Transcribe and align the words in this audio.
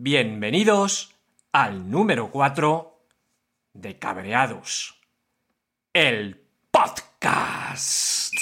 Bienvenidos 0.00 1.12
al 1.50 1.90
número 1.90 2.30
4 2.30 3.00
de 3.72 3.98
Cabreados, 3.98 4.96
el 5.92 6.40
podcast. 6.70 8.32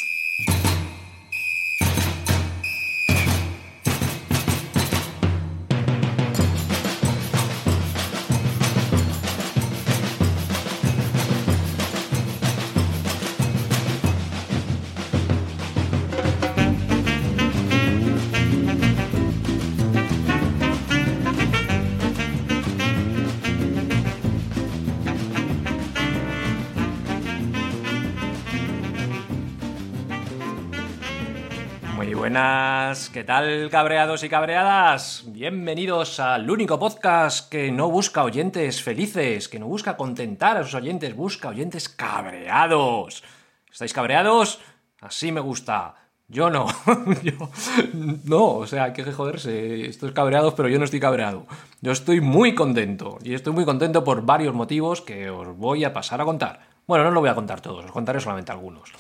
Buenas, 32.36 33.08
¿qué 33.08 33.24
tal 33.24 33.70
cabreados 33.70 34.22
y 34.22 34.28
cabreadas? 34.28 35.24
Bienvenidos 35.26 36.20
al 36.20 36.50
único 36.50 36.78
podcast 36.78 37.48
que 37.48 37.72
no 37.72 37.88
busca 37.88 38.24
oyentes 38.24 38.82
felices, 38.82 39.48
que 39.48 39.58
no 39.58 39.66
busca 39.66 39.96
contentar 39.96 40.58
a 40.58 40.62
sus 40.62 40.74
oyentes, 40.74 41.16
busca 41.16 41.48
oyentes 41.48 41.88
cabreados. 41.88 43.24
¿Estáis 43.72 43.94
cabreados? 43.94 44.60
Así 45.00 45.32
me 45.32 45.40
gusta. 45.40 45.94
Yo 46.28 46.50
no. 46.50 46.66
yo, 47.22 47.48
no, 47.94 48.46
o 48.56 48.66
sea, 48.66 48.84
hay 48.84 48.92
que 48.92 49.10
joderse. 49.10 49.86
Estoy 49.86 50.12
cabreados, 50.12 50.52
pero 50.52 50.68
yo 50.68 50.78
no 50.78 50.84
estoy 50.84 51.00
cabreado. 51.00 51.46
Yo 51.80 51.92
estoy 51.92 52.20
muy 52.20 52.54
contento. 52.54 53.16
Y 53.22 53.32
estoy 53.32 53.54
muy 53.54 53.64
contento 53.64 54.04
por 54.04 54.26
varios 54.26 54.54
motivos 54.54 55.00
que 55.00 55.30
os 55.30 55.56
voy 55.56 55.84
a 55.84 55.94
pasar 55.94 56.20
a 56.20 56.26
contar. 56.26 56.60
Bueno, 56.86 57.04
no 57.04 57.12
lo 57.12 57.20
voy 57.20 57.30
a 57.30 57.34
contar 57.34 57.62
todos, 57.62 57.86
os 57.86 57.92
contaré 57.92 58.20
solamente 58.20 58.52
algunos. 58.52 58.92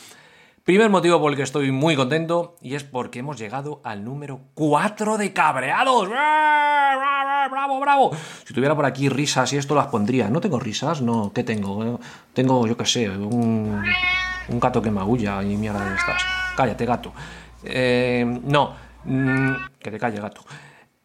Primer 0.66 0.90
motivo 0.90 1.20
por 1.20 1.30
el 1.30 1.36
que 1.36 1.44
estoy 1.44 1.70
muy 1.70 1.94
contento 1.94 2.56
y 2.60 2.74
es 2.74 2.82
porque 2.82 3.20
hemos 3.20 3.38
llegado 3.38 3.80
al 3.84 4.02
número 4.02 4.40
4 4.54 5.16
de 5.16 5.32
cabreados. 5.32 6.08
¡Bravo, 6.08 7.78
bravo! 7.78 8.10
Si 8.44 8.52
tuviera 8.52 8.74
por 8.74 8.84
aquí 8.84 9.08
risas 9.08 9.52
y 9.52 9.58
esto 9.58 9.76
las 9.76 9.86
pondría. 9.86 10.28
No 10.28 10.40
tengo 10.40 10.58
risas, 10.58 11.02
no. 11.02 11.32
¿Qué 11.32 11.44
tengo? 11.44 12.00
Tengo, 12.32 12.66
yo 12.66 12.76
qué 12.76 12.84
sé, 12.84 13.08
un, 13.08 13.80
un 14.48 14.58
gato 14.58 14.82
que 14.82 14.90
maulla 14.90 15.40
y 15.44 15.56
mierda 15.56 15.88
de 15.88 15.94
estas. 15.94 16.24
Cállate, 16.56 16.84
gato. 16.84 17.12
Eh, 17.62 18.24
no, 18.42 18.74
mm, 19.04 19.52
que 19.78 19.92
te 19.92 20.00
calle, 20.00 20.18
gato. 20.20 20.40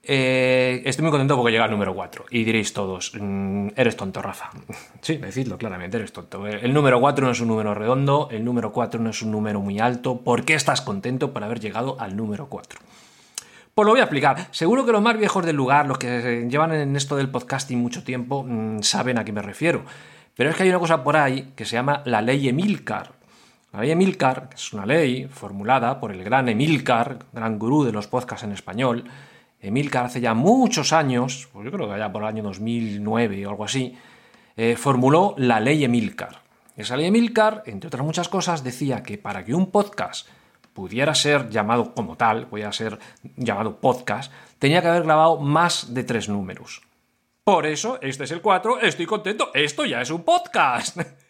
Eh, 0.03 0.81
estoy 0.85 1.03
muy 1.03 1.11
contento 1.11 1.35
porque 1.35 1.51
llega 1.51 1.65
al 1.65 1.71
número 1.71 1.93
4. 1.93 2.25
Y 2.31 2.43
diréis 2.43 2.73
todos, 2.73 3.13
mm, 3.19 3.69
eres 3.75 3.95
tonto, 3.95 4.21
Rafa. 4.21 4.49
Sí, 5.01 5.17
decidlo 5.17 5.57
claramente, 5.57 5.97
eres 5.97 6.13
tonto. 6.13 6.45
El 6.47 6.73
número 6.73 6.99
4 6.99 7.25
no 7.25 7.31
es 7.31 7.41
un 7.41 7.47
número 7.47 7.73
redondo, 7.73 8.27
el 8.31 8.45
número 8.45 8.71
4 8.71 8.99
no 8.99 9.09
es 9.09 9.21
un 9.21 9.31
número 9.31 9.59
muy 9.59 9.79
alto. 9.79 10.21
¿Por 10.21 10.45
qué 10.45 10.53
estás 10.53 10.81
contento 10.81 11.33
por 11.33 11.43
haber 11.43 11.59
llegado 11.59 11.99
al 11.99 12.15
número 12.15 12.47
4? 12.47 12.79
Pues 13.73 13.85
lo 13.85 13.91
voy 13.91 14.01
a 14.01 14.03
explicar. 14.03 14.47
Seguro 14.51 14.85
que 14.85 14.91
los 14.91 15.01
más 15.01 15.17
viejos 15.17 15.45
del 15.45 15.55
lugar, 15.55 15.87
los 15.87 15.97
que 15.97 16.47
llevan 16.49 16.73
en 16.73 16.95
esto 16.95 17.15
del 17.15 17.29
podcasting 17.29 17.79
mucho 17.79 18.03
tiempo, 18.03 18.43
mm, 18.47 18.81
saben 18.81 19.17
a 19.17 19.25
qué 19.25 19.31
me 19.31 19.41
refiero. 19.41 19.83
Pero 20.35 20.49
es 20.49 20.55
que 20.55 20.63
hay 20.63 20.69
una 20.69 20.79
cosa 20.79 21.03
por 21.03 21.17
ahí 21.17 21.53
que 21.55 21.65
se 21.65 21.77
llama 21.77 22.01
la 22.05 22.21
ley 22.21 22.47
Emilcar. 22.49 23.13
La 23.73 23.81
ley 23.81 23.91
Emilcar 23.91 24.49
es 24.53 24.73
una 24.73 24.85
ley 24.85 25.27
formulada 25.27 25.99
por 25.99 26.11
el 26.11 26.23
gran 26.23 26.49
Emilcar, 26.49 27.19
gran 27.31 27.57
gurú 27.57 27.83
de 27.83 27.91
los 27.91 28.07
podcasts 28.07 28.43
en 28.43 28.51
español, 28.51 29.05
Emilcar 29.61 30.05
hace 30.05 30.19
ya 30.19 30.33
muchos 30.33 30.91
años, 30.91 31.47
pues 31.53 31.65
yo 31.65 31.71
creo 31.71 31.91
que 31.91 31.97
ya 31.97 32.11
por 32.11 32.23
el 32.23 32.27
año 32.27 32.43
2009 32.43 33.45
o 33.45 33.49
algo 33.51 33.63
así, 33.63 33.95
eh, 34.57 34.75
formuló 34.75 35.35
la 35.37 35.59
ley 35.59 35.83
Emilcar. 35.83 36.41
Esa 36.75 36.97
ley 36.97 37.05
Emilcar, 37.05 37.63
entre 37.67 37.87
otras 37.87 38.03
muchas 38.03 38.27
cosas, 38.27 38.63
decía 38.63 39.03
que 39.03 39.17
para 39.17 39.45
que 39.45 39.53
un 39.53 39.69
podcast 39.69 40.27
pudiera 40.73 41.13
ser 41.13 41.49
llamado 41.49 41.93
como 41.93 42.17
tal, 42.17 42.47
pudiera 42.47 42.71
ser 42.71 42.97
llamado 43.35 43.77
podcast, 43.79 44.31
tenía 44.57 44.81
que 44.81 44.87
haber 44.87 45.03
grabado 45.03 45.39
más 45.39 45.93
de 45.93 46.03
tres 46.03 46.27
números. 46.27 46.81
Por 47.43 47.65
eso, 47.65 47.99
este 48.01 48.23
es 48.23 48.31
el 48.31 48.41
4, 48.41 48.81
estoy 48.81 49.05
contento, 49.05 49.51
esto 49.53 49.85
ya 49.85 50.01
es 50.01 50.09
un 50.09 50.23
podcast. 50.23 50.97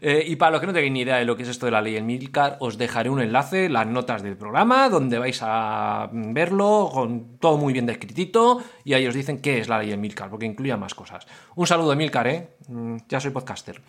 Eh, 0.00 0.24
y 0.26 0.36
para 0.36 0.52
los 0.52 0.60
que 0.60 0.66
no 0.66 0.72
tengáis 0.72 0.92
ni 0.92 1.00
idea 1.00 1.16
de 1.16 1.24
lo 1.24 1.36
que 1.36 1.42
es 1.42 1.48
esto 1.48 1.66
de 1.66 1.72
la 1.72 1.80
ley 1.80 1.96
Emilcar, 1.96 2.56
os 2.60 2.76
dejaré 2.76 3.08
un 3.08 3.20
enlace, 3.20 3.68
las 3.68 3.86
notas 3.86 4.22
del 4.22 4.36
programa, 4.36 4.88
donde 4.88 5.18
vais 5.18 5.38
a 5.42 6.10
verlo 6.12 6.90
con 6.92 7.38
todo 7.38 7.56
muy 7.56 7.72
bien 7.72 7.86
descritito 7.86 8.62
y 8.84 8.94
ahí 8.94 9.06
os 9.06 9.14
dicen 9.14 9.40
qué 9.40 9.58
es 9.58 9.68
la 9.68 9.78
ley 9.78 9.92
Emilcar, 9.92 10.28
porque 10.28 10.46
incluye 10.46 10.76
más 10.76 10.94
cosas. 10.94 11.26
Un 11.54 11.66
saludo, 11.66 11.92
Emilcar, 11.92 12.26
¿eh? 12.26 12.50
Mm, 12.68 12.96
Ya 13.08 13.20
soy 13.20 13.30
podcaster. 13.30 13.80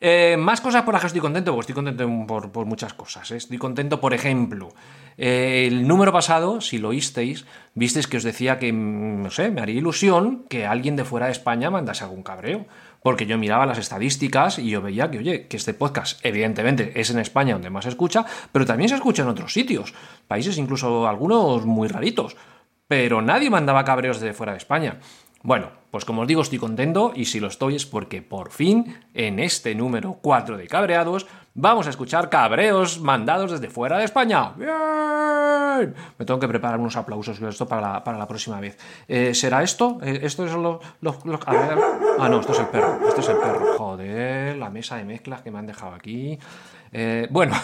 Eh, 0.00 0.36
más 0.36 0.60
cosas 0.60 0.82
por 0.82 0.92
las 0.92 1.00
que 1.00 1.06
estoy 1.06 1.22
contento, 1.22 1.52
porque 1.52 1.72
estoy 1.72 1.74
contento 1.82 2.26
por, 2.26 2.52
por 2.52 2.66
muchas 2.66 2.92
cosas. 2.92 3.30
¿eh? 3.30 3.36
Estoy 3.36 3.56
contento, 3.56 4.00
por 4.00 4.12
ejemplo, 4.12 4.68
el 5.16 5.86
número 5.86 6.12
pasado, 6.12 6.60
si 6.60 6.78
lo 6.78 6.88
oísteis, 6.88 7.46
visteis 7.74 8.06
que 8.06 8.18
os 8.18 8.22
decía 8.22 8.58
que, 8.58 8.72
mm, 8.72 9.22
no 9.22 9.30
sé, 9.30 9.50
me 9.50 9.62
haría 9.62 9.76
ilusión 9.76 10.44
que 10.50 10.66
alguien 10.66 10.96
de 10.96 11.04
fuera 11.04 11.26
de 11.26 11.32
España 11.32 11.70
mandase 11.70 12.04
algún 12.04 12.22
cabreo. 12.22 12.66
Porque 13.04 13.26
yo 13.26 13.36
miraba 13.36 13.66
las 13.66 13.76
estadísticas 13.76 14.58
y 14.58 14.70
yo 14.70 14.80
veía 14.80 15.10
que, 15.10 15.18
oye, 15.18 15.46
que 15.46 15.58
este 15.58 15.74
podcast, 15.74 16.24
evidentemente, 16.24 16.98
es 16.98 17.10
en 17.10 17.18
España 17.18 17.52
donde 17.52 17.68
más 17.68 17.84
se 17.84 17.90
escucha, 17.90 18.24
pero 18.50 18.64
también 18.64 18.88
se 18.88 18.94
escucha 18.94 19.24
en 19.24 19.28
otros 19.28 19.52
sitios, 19.52 19.92
países 20.26 20.56
incluso 20.56 21.06
algunos 21.06 21.66
muy 21.66 21.86
raritos. 21.86 22.34
Pero 22.88 23.20
nadie 23.20 23.50
mandaba 23.50 23.84
cabreos 23.84 24.20
desde 24.20 24.32
fuera 24.32 24.52
de 24.52 24.58
España. 24.58 25.00
Bueno, 25.42 25.68
pues 25.90 26.06
como 26.06 26.22
os 26.22 26.28
digo, 26.28 26.40
estoy 26.40 26.58
contento 26.58 27.12
y 27.14 27.26
si 27.26 27.40
lo 27.40 27.48
estoy 27.48 27.76
es 27.76 27.84
porque 27.84 28.22
por 28.22 28.50
fin, 28.50 28.96
en 29.12 29.38
este 29.38 29.74
número 29.74 30.18
4 30.22 30.56
de 30.56 30.66
cabreados, 30.66 31.26
vamos 31.54 31.86
a 31.86 31.90
escuchar 31.90 32.28
cabreos 32.28 33.00
mandados 33.00 33.52
desde 33.52 33.70
fuera 33.70 33.98
de 33.98 34.04
España. 34.04 34.52
¡Bien! 34.56 35.94
Me 36.18 36.24
tengo 36.24 36.38
que 36.40 36.48
preparar 36.48 36.78
unos 36.78 36.96
aplausos 36.96 37.40
esto 37.40 37.66
para 37.66 37.80
la, 37.80 38.04
para 38.04 38.18
la 38.18 38.26
próxima 38.28 38.60
vez. 38.60 38.76
Eh, 39.08 39.34
¿Será 39.34 39.62
esto? 39.62 39.98
Eh, 40.02 40.20
¿Esto 40.22 40.44
es 40.46 40.52
lo, 40.52 40.80
lo- 41.00 41.18
lo- 41.24 41.40
a 41.46 41.52
ver. 41.52 41.78
Ah, 42.18 42.28
no, 42.28 42.40
esto 42.40 42.52
es 42.52 42.58
el 42.60 42.66
perro. 42.66 42.98
Esto 43.08 43.20
es 43.20 43.28
el 43.28 43.36
perro. 43.38 43.74
Joder, 43.78 44.56
la 44.56 44.70
mesa 44.70 44.96
de 44.96 45.04
mezclas 45.04 45.42
que 45.42 45.50
me 45.50 45.58
han 45.58 45.66
dejado 45.66 45.94
aquí. 45.94 46.38
Eh, 46.96 47.26
bueno, 47.30 47.54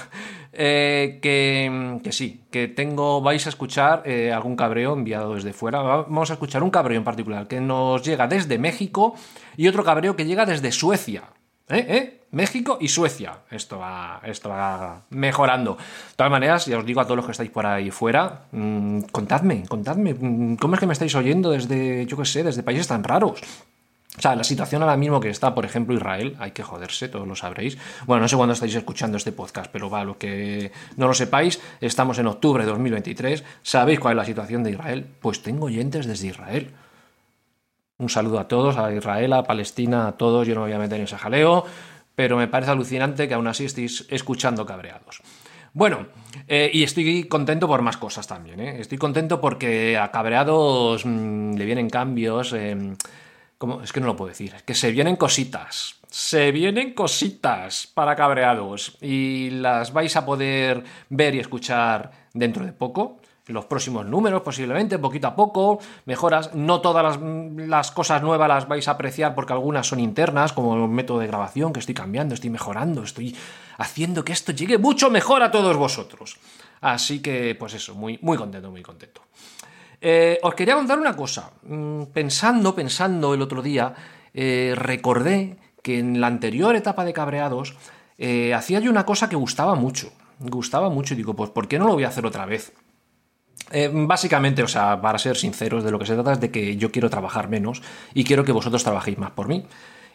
que, 0.53 2.01
que 2.03 2.13
sí, 2.13 2.45
que 2.51 2.67
tengo, 2.69 3.21
vais 3.23 3.47
a 3.47 3.49
escuchar 3.51 4.03
algún 4.35 4.57
cabreo 4.57 4.93
enviado 4.95 5.35
desde 5.35 5.53
fuera. 5.53 5.83
Va- 5.83 6.03
Vamos 6.03 6.31
a 6.31 6.35
escuchar 6.35 6.63
un 6.63 6.71
cabreo 6.71 6.99
en 6.99 7.05
particular 7.05 7.47
que 7.47 7.61
nos 7.61 8.03
llega 8.05 8.27
desde 8.27 8.59
México 8.59 9.15
y 9.57 9.69
otro 9.69 9.85
cabreo 9.85 10.17
que 10.17 10.25
llega 10.27 10.47
desde 10.47 10.73
Suecia. 10.73 11.23
¿Eh? 11.71 11.87
¿Eh? 11.89 12.21
México 12.33 12.79
y 12.81 12.89
Suecia. 12.89 13.39
Esto 13.51 13.79
va, 13.79 14.21
esto 14.25 14.51
va 14.51 15.03
mejorando. 15.11 15.75
De 15.77 16.15
todas 16.17 16.31
maneras, 16.31 16.67
ya 16.67 16.79
os 16.79 16.87
digo 16.87 17.01
a 17.01 17.05
todos 17.05 17.17
los 17.17 17.27
que 17.27 17.33
estáis 17.33 17.51
por 17.51 17.67
ahí 17.67 17.91
fuera, 17.91 18.43
mm, 18.53 19.01
contadme, 19.13 19.65
contadme, 19.69 20.15
mm, 20.15 20.57
¿cómo 20.57 20.75
es 20.75 20.81
que 20.81 20.87
me 20.87 20.93
estáis 20.93 21.15
oyendo 21.15 21.51
desde, 21.51 22.07
yo 22.07 22.17
qué 22.17 22.25
sé, 22.25 22.43
desde 22.43 22.63
países 22.63 22.87
tan 22.87 23.03
raros? 23.03 23.41
O 24.19 24.23
sea, 24.23 24.35
la 24.35 24.45
situación 24.45 24.83
ahora 24.83 24.97
mismo 24.97 25.21
que 25.21 25.31
está, 25.31 25.55
por 25.55 25.65
ejemplo, 25.65 25.95
Israel, 25.95 26.37
hay 26.41 26.51
que 26.51 26.63
joderse, 26.63 27.09
todos 27.09 27.27
lo 27.27 27.37
sabréis. 27.37 27.79
Bueno, 28.07 28.23
no 28.23 28.29
sé 28.29 28.37
cuándo 28.37 28.53
estáis 28.53 28.75
escuchando 28.75 29.17
este 29.17 29.33
podcast, 29.33 29.71
pero 29.73 29.89
va, 29.89 30.05
lo 30.05 30.19
que 30.19 30.73
no 30.97 31.07
lo 31.07 31.15
sepáis, 31.15 31.61
estamos 31.81 32.19
en 32.19 32.27
octubre 32.27 32.65
de 32.65 32.71
2023. 32.71 33.45
¿Sabéis 33.63 34.01
cuál 34.01 34.13
es 34.13 34.17
la 34.17 34.25
situación 34.25 34.63
de 34.65 34.73
Israel? 34.73 35.07
Pues 35.21 35.43
tengo 35.43 35.67
oyentes 35.67 36.07
desde 36.07 36.27
Israel. 36.27 36.71
Un 38.01 38.09
saludo 38.09 38.41
a 38.41 38.49
todos, 38.49 38.79
a 38.79 38.91
Israel, 38.95 39.35
a 39.35 39.45
Palestina, 39.45 40.09
a 40.09 40.13
todos. 40.13 40.47
Yo 40.49 40.55
no 40.55 40.63
me 40.63 40.69
voy 40.69 40.75
a 40.75 40.79
meter 40.79 40.97
en 40.97 41.05
ese 41.05 41.19
jaleo, 41.19 41.67
pero 42.15 42.39
me 42.39 42.49
parece 42.49 42.71
alucinante 42.71 43.29
que 43.29 43.35
aún 43.35 43.47
así 43.47 43.67
estéis 43.67 44.07
escuchando 44.09 44.65
cabreados. 44.65 45.21
Bueno, 45.75 46.07
eh, 46.49 46.71
y 46.73 46.83
estoy 46.83 47.25
contento 47.25 47.69
por 47.69 47.83
más 47.83 47.99
cosas 47.99 48.27
también. 48.27 48.59
¿eh? 48.59 48.81
Estoy 48.81 48.97
contento 48.97 49.39
porque 49.39 49.99
a 49.99 50.11
cabreados 50.11 51.05
mm, 51.05 51.57
le 51.57 51.65
vienen 51.67 51.91
cambios. 51.91 52.55
eh, 52.55 52.95
¿cómo? 53.59 53.83
Es 53.83 53.93
que 53.93 54.01
no 54.01 54.07
lo 54.07 54.17
puedo 54.17 54.31
decir. 54.31 54.55
Que 54.65 54.75
se 54.75 54.91
vienen 54.93 55.17
cositas. 55.17 55.97
Se 56.09 56.53
vienen 56.53 56.95
cositas 56.95 57.87
para 57.93 58.17
cabreados. 58.17 58.97
Y 59.03 59.51
las 59.51 59.93
vais 59.93 60.17
a 60.17 60.25
poder 60.25 60.85
ver 61.11 61.35
y 61.35 61.39
escuchar 61.39 62.13
dentro 62.33 62.65
de 62.65 62.73
poco 62.73 63.20
los 63.51 63.67
próximos 63.67 64.07
números, 64.07 64.43
posiblemente, 64.43 64.99
poquito 64.99 65.29
a 65.29 65.37
poco, 65.37 65.79
mejoras. 66.07 66.55
No 66.55 66.81
todas 66.81 67.03
las, 67.03 67.21
las, 67.69 67.91
cosas 67.91 68.23
nuevas 68.23 68.49
las 68.49 68.69
vais 68.69 68.89
a 68.89 68.93
apreciar 68.93 69.35
porque 69.35 69.53
algunas 69.53 69.87
son 69.87 70.01
internas, 70.01 70.53
como 70.53 70.75
el 70.75 70.89
método 70.89 71.19
de 71.19 71.27
grabación 71.27 71.73
que 71.73 71.81
estoy 71.81 71.95
cambiando, 71.95 72.35
estoy 72.35 72.51
mejorando, 72.51 73.03
estoy 73.03 73.37
haciendo 73.79 74.25
que 74.25 74.33
esto 74.33 74.53
llegue 74.53 74.79
mucho 74.79 75.11
mejor 75.11 75.43
a 75.43 75.51
todos 75.51 75.77
vosotros. 75.77 76.39
Así 76.81 77.21
que, 77.21 77.55
pues 77.59 77.75
eso, 77.75 77.95
muy, 77.95 78.19
muy 78.23 78.37
contento, 78.37 78.71
muy 78.71 78.83
contento. 78.83 79.23
Eh, 80.01 80.39
os 80.43 80.55
quería 80.55 80.75
contar 80.75 80.99
una 80.99 81.15
cosa. 81.15 81.51
Mm, 81.63 82.05
Pensando, 82.13 82.75
pensando 82.75 83.35
el 83.35 83.43
otro 83.43 83.63
día, 83.63 83.95
eh, 84.33 84.73
recordé 84.77 85.59
que 85.83 85.99
en 85.99 86.21
la 86.21 86.27
anterior 86.27 86.75
etapa 86.77 87.05
de 87.05 87.13
Cabreados 87.13 87.77
eh, 88.19 88.55
hacía 88.55 88.81
yo 88.81 88.91
una 88.91 89.05
cosa 89.05 89.29
que 89.29 89.37
gustaba 89.37 89.75
mucho. 89.75 90.13
Gustaba 90.39 90.89
mucho 90.89 91.15
y 91.15 91.19
digo, 91.19 91.35
pues 91.35 91.51
¿por 91.51 91.69
qué 91.69 91.79
no 91.79 91.87
lo 91.87 91.95
voy 91.95 92.05
a 92.05 92.09
hacer 92.09 92.25
otra 92.25 92.47
vez? 92.47 92.73
Eh, 93.71 93.91
básicamente, 93.93 94.63
o 94.63 94.69
sea, 94.69 95.01
para 95.01 95.19
ser 95.19 95.37
sinceros, 95.37 95.85
de 95.85 95.91
lo 95.91 95.99
que 95.99 96.07
se 96.07 96.15
trata 96.15 96.33
es 96.33 96.41
de 96.41 96.51
que 96.51 96.77
yo 96.77 96.91
quiero 96.91 97.09
trabajar 97.09 97.49
menos 97.49 97.83
y 98.15 98.25
quiero 98.25 98.45
que 98.45 98.53
vosotros 98.53 98.83
trabajéis 98.83 99.19
más 99.19 99.31
por 99.31 99.49
mí. 99.49 99.65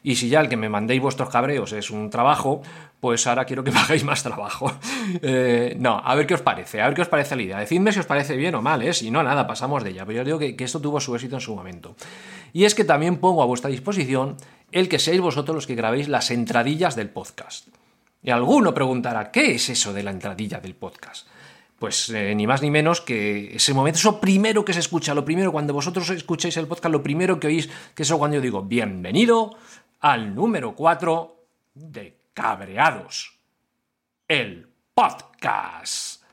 Y 0.03 0.17
si 0.17 0.29
ya 0.29 0.39
el 0.39 0.49
que 0.49 0.55
me 0.57 0.69
mandéis 0.69 1.01
vuestros 1.01 1.29
cabreos 1.29 1.71
es 1.71 1.89
un 1.89 2.11
trabajo, 2.11 2.61
pues 2.99 3.25
ahora 3.25 3.45
quiero 3.45 3.63
que 3.63 3.71
me 3.71 3.79
hagáis 3.83 4.03
más 4.03 4.23
trabajo. 4.23 4.71
Eh, 5.21 5.75
no, 5.79 6.01
a 6.03 6.15
ver 6.15 6.25
qué 6.27 6.33
os 6.33 6.41
parece, 6.41 6.81
a 6.81 6.87
ver 6.87 6.95
qué 6.95 7.01
os 7.01 7.07
parece 7.07 7.35
la 7.35 7.41
idea. 7.43 7.59
Decidme 7.59 7.91
si 7.91 7.99
os 7.99 8.05
parece 8.05 8.35
bien 8.35 8.55
o 8.55 8.61
mal, 8.61 8.81
¿eh? 8.81 8.91
Si 8.93 9.11
no, 9.11 9.23
nada, 9.23 9.47
pasamos 9.47 9.83
de 9.83 9.91
ella. 9.91 10.05
Pero 10.05 10.17
yo 10.17 10.23
digo 10.23 10.39
que, 10.39 10.55
que 10.55 10.63
esto 10.63 10.81
tuvo 10.81 10.99
su 10.99 11.15
éxito 11.15 11.35
en 11.35 11.41
su 11.41 11.55
momento. 11.55 11.95
Y 12.53 12.65
es 12.65 12.75
que 12.75 12.83
también 12.83 13.17
pongo 13.17 13.41
a 13.43 13.45
vuestra 13.45 13.69
disposición 13.69 14.35
el 14.71 14.89
que 14.89 14.99
seáis 14.99 15.21
vosotros 15.21 15.55
los 15.55 15.67
que 15.67 15.75
grabéis 15.75 16.07
las 16.07 16.31
entradillas 16.31 16.95
del 16.95 17.09
podcast. 17.09 17.67
Y 18.21 18.31
alguno 18.31 18.73
preguntará, 18.73 19.31
¿qué 19.31 19.55
es 19.55 19.69
eso 19.69 19.93
de 19.93 20.03
la 20.03 20.11
entradilla 20.11 20.59
del 20.59 20.75
podcast? 20.75 21.27
Pues 21.79 22.09
eh, 22.09 22.33
ni 22.35 22.47
más 22.47 22.61
ni 22.61 22.71
menos 22.71 23.01
que 23.01 23.55
ese 23.55 23.73
momento, 23.73 23.99
eso 23.99 24.21
primero 24.21 24.63
que 24.63 24.73
se 24.73 24.79
escucha, 24.79 25.13
lo 25.13 25.25
primero 25.25 25.51
cuando 25.51 25.73
vosotros 25.73 26.09
escucháis 26.09 26.55
el 26.57 26.67
podcast, 26.67 26.91
lo 26.91 27.03
primero 27.03 27.39
que 27.39 27.47
oís, 27.47 27.69
que 27.93 28.03
eso 28.03 28.17
cuando 28.17 28.35
yo 28.35 28.41
digo, 28.41 28.61
bienvenido 28.61 29.57
al 29.99 30.33
número 30.33 30.73
4 30.73 31.35
de 31.73 32.17
Cabreados, 32.33 33.39
el 34.27 34.69
podcast. 34.93 36.23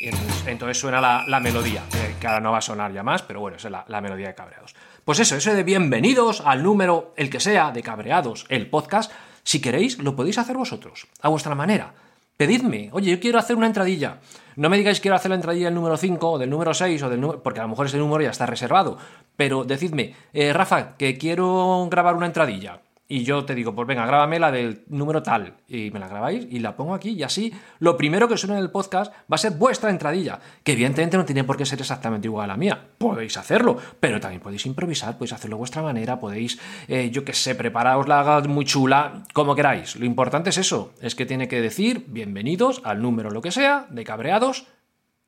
Y 0.00 0.08
entonces, 0.50 0.78
suena 0.78 1.00
la, 1.00 1.40
melodía, 1.40 1.82
que 2.20 2.26
ahora 2.26 2.40
no 2.40 2.52
va 2.52 2.58
a 2.58 2.62
sonar 2.62 2.92
ya 2.92 3.02
más, 3.02 3.22
pero 3.22 3.40
bueno, 3.40 3.56
es 3.56 3.64
la, 3.64 3.86
la 3.88 4.00
melodía 4.02 4.28
de 4.28 4.34
Cabreados. 4.34 4.74
Pues 5.04 5.18
eso, 5.18 5.36
eso 5.36 5.54
de 5.54 5.62
bienvenidos 5.62 6.42
al 6.44 6.62
número, 6.62 7.14
el 7.16 7.30
que 7.30 7.40
sea, 7.40 7.70
de 7.70 7.82
Cabreados, 7.82 8.44
el 8.50 8.68
podcast, 8.68 9.10
si 9.44 9.62
queréis, 9.62 9.98
lo 9.98 10.14
podéis 10.14 10.36
hacer 10.36 10.56
vosotros, 10.56 11.06
a 11.22 11.28
vuestra 11.30 11.54
manera. 11.54 11.94
Pedidme, 12.36 12.88
oye, 12.92 13.12
yo 13.12 13.20
quiero 13.20 13.38
hacer 13.38 13.56
una 13.56 13.66
entradilla. 13.66 14.18
No 14.56 14.68
me 14.68 14.76
digáis 14.76 15.00
quiero 15.00 15.16
hacer 15.16 15.30
la 15.30 15.36
entradilla 15.36 15.66
del 15.66 15.74
número 15.74 15.96
5 15.96 16.30
o 16.32 16.38
del 16.38 16.50
número 16.50 16.74
6 16.74 17.02
o 17.02 17.08
del 17.08 17.20
número... 17.20 17.42
porque 17.42 17.60
a 17.60 17.62
lo 17.62 17.68
mejor 17.68 17.86
ese 17.86 17.98
número 17.98 18.22
ya 18.24 18.30
está 18.30 18.46
reservado. 18.46 18.98
Pero 19.36 19.64
decidme, 19.64 20.14
eh, 20.32 20.52
Rafa, 20.52 20.96
que 20.96 21.16
quiero 21.16 21.86
grabar 21.90 22.16
una 22.16 22.26
entradilla 22.26 22.80
y 23.14 23.22
yo 23.22 23.44
te 23.44 23.54
digo, 23.54 23.72
pues 23.76 23.86
venga, 23.86 24.04
grábame 24.06 24.40
la 24.40 24.50
del 24.50 24.82
número 24.88 25.22
tal, 25.22 25.54
y 25.68 25.92
me 25.92 26.00
la 26.00 26.08
grabáis 26.08 26.48
y 26.50 26.58
la 26.58 26.74
pongo 26.74 26.94
aquí, 26.94 27.10
y 27.10 27.22
así 27.22 27.54
lo 27.78 27.96
primero 27.96 28.26
que 28.26 28.36
suena 28.36 28.56
en 28.56 28.64
el 28.64 28.72
podcast 28.72 29.12
va 29.30 29.36
a 29.36 29.38
ser 29.38 29.52
vuestra 29.52 29.90
entradilla, 29.90 30.40
que 30.64 30.72
evidentemente 30.72 31.16
no 31.16 31.24
tiene 31.24 31.44
por 31.44 31.56
qué 31.56 31.64
ser 31.64 31.78
exactamente 31.78 32.26
igual 32.26 32.50
a 32.50 32.54
la 32.54 32.56
mía, 32.56 32.88
podéis 32.98 33.36
hacerlo, 33.36 33.76
pero 34.00 34.18
también 34.18 34.42
podéis 34.42 34.66
improvisar, 34.66 35.16
podéis 35.16 35.34
hacerlo 35.34 35.54
de 35.54 35.58
vuestra 35.58 35.80
manera, 35.80 36.18
podéis, 36.18 36.58
eh, 36.88 37.08
yo 37.12 37.24
que 37.24 37.34
sé, 37.34 37.54
preparaos 37.54 38.08
la 38.08 38.42
muy 38.48 38.64
chula, 38.64 39.22
como 39.32 39.54
queráis. 39.54 39.94
Lo 39.94 40.06
importante 40.06 40.50
es 40.50 40.58
eso, 40.58 40.92
es 41.00 41.14
que 41.14 41.24
tiene 41.24 41.46
que 41.46 41.60
decir, 41.60 42.06
bienvenidos 42.08 42.82
al 42.82 43.00
número 43.00 43.30
lo 43.30 43.42
que 43.42 43.52
sea, 43.52 43.86
de 43.90 44.02
Cabreados, 44.02 44.66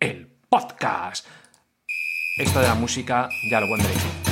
el 0.00 0.26
podcast. 0.48 1.24
Esto 2.36 2.58
de 2.58 2.66
la 2.66 2.74
música 2.74 3.28
ya 3.48 3.60
lo 3.60 3.68
pondréis. 3.68 4.25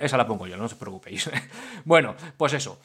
Esa 0.00 0.16
la 0.16 0.26
pongo 0.26 0.46
yo, 0.46 0.56
no 0.56 0.64
os 0.64 0.74
preocupéis. 0.74 1.30
Bueno, 1.84 2.14
pues 2.36 2.52
eso. 2.52 2.78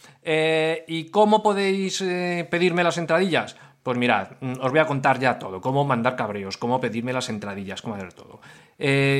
¿Y 0.88 1.06
cómo 1.06 1.44
podéis 1.44 2.04
pedirme 2.50 2.84
las 2.84 2.98
entradillas? 2.98 3.56
Pues 3.84 3.98
mirad, 3.98 4.32
os 4.60 4.72
voy 4.72 4.80
a 4.80 4.86
contar 4.86 5.18
ya 5.18 5.40
todo, 5.40 5.62
cómo 5.62 5.86
mandar 5.86 6.18
cabreos, 6.18 6.58
cómo 6.58 6.82
pedirme 6.82 7.14
las 7.14 7.30
entradillas, 7.30 7.82
cómo 7.82 7.96
hacer 7.96 8.12
todo. 8.12 8.42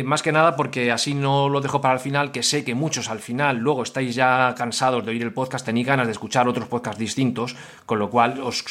más 0.04 0.22
que 0.22 0.34
nada 0.34 0.58
porque 0.58 0.92
así 0.92 1.14
no 1.14 1.48
lo 1.48 1.62
dejo 1.62 1.80
para 1.80 1.94
el 1.94 2.02
final, 2.02 2.32
que 2.34 2.44
sé 2.44 2.66
que 2.66 2.76
muchos 2.76 3.10
al 3.10 3.20
final 3.20 3.60
luego 3.60 3.84
estáis 3.84 4.14
ya 4.14 4.54
cansados 4.58 5.06
de 5.06 5.12
oír 5.12 5.24
el 5.24 5.32
podcast, 5.32 5.66
tenéis 5.66 5.88
ganas 5.88 6.08
de 6.08 6.12
escuchar 6.12 6.50
otros 6.50 6.68
podcasts 6.68 7.00
distintos, 7.00 7.56
con 7.86 7.98
lo 7.98 8.10
cual 8.10 8.42
os, 8.42 8.66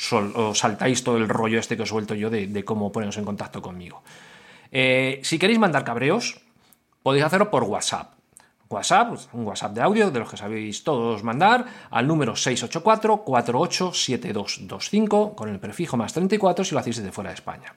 saltáis 0.52 1.02
todo 1.02 1.16
el 1.16 1.31
rollo 1.31 1.58
este 1.58 1.78
que 1.78 1.84
os 1.84 1.88
suelto 1.88 2.14
yo 2.14 2.28
de, 2.28 2.46
de 2.46 2.64
cómo 2.64 2.92
poneros 2.92 3.16
en 3.16 3.25
contacto 3.25 3.62
conmigo. 3.62 4.02
Eh, 4.70 5.20
si 5.22 5.38
queréis 5.38 5.58
mandar 5.58 5.84
cabreos, 5.84 6.42
podéis 7.02 7.24
hacerlo 7.24 7.50
por 7.50 7.64
WhatsApp. 7.64 8.16
WhatsApp, 8.68 9.16
un 9.32 9.46
WhatsApp 9.46 9.74
de 9.74 9.82
audio 9.82 10.10
de 10.10 10.18
los 10.18 10.28
que 10.28 10.36
sabéis 10.36 10.82
todos 10.82 11.22
mandar, 11.22 11.64
al 11.90 12.04
número 12.06 12.34
684-487225 12.34 15.34
con 15.34 15.48
el 15.48 15.58
prefijo 15.60 15.96
más 15.96 16.12
34 16.12 16.64
si 16.64 16.74
lo 16.74 16.80
hacéis 16.80 16.96
desde 16.96 17.12
fuera 17.12 17.30
de 17.30 17.34
España. 17.34 17.74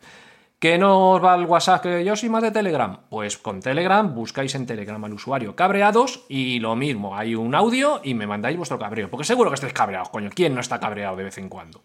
¿Que 0.57 0.77
no 0.77 1.11
os 1.11 1.23
va 1.23 1.35
el 1.35 1.45
WhatsApp 1.45 1.83
que 1.83 2.03
yo 2.03 2.17
soy 2.17 2.27
más 2.27 2.43
de 2.43 2.51
Telegram? 2.51 2.97
Pues 3.09 3.37
con 3.37 3.61
Telegram 3.61 4.13
buscáis 4.13 4.53
en 4.55 4.65
Telegram 4.65 5.01
al 5.05 5.13
usuario 5.13 5.55
cabreados 5.55 6.25
y 6.27 6.59
lo 6.59 6.75
mismo, 6.75 7.15
hay 7.15 7.33
un 7.33 7.55
audio 7.55 8.01
y 8.03 8.13
me 8.13 8.27
mandáis 8.27 8.57
vuestro 8.57 8.77
cabreo, 8.77 9.09
porque 9.09 9.23
seguro 9.23 9.49
que 9.51 9.55
estáis 9.55 9.71
cabreados, 9.71 10.09
coño, 10.09 10.29
¿quién 10.33 10.53
no 10.53 10.59
está 10.59 10.77
cabreado 10.79 11.15
de 11.15 11.23
vez 11.23 11.37
en 11.37 11.47
cuando? 11.47 11.81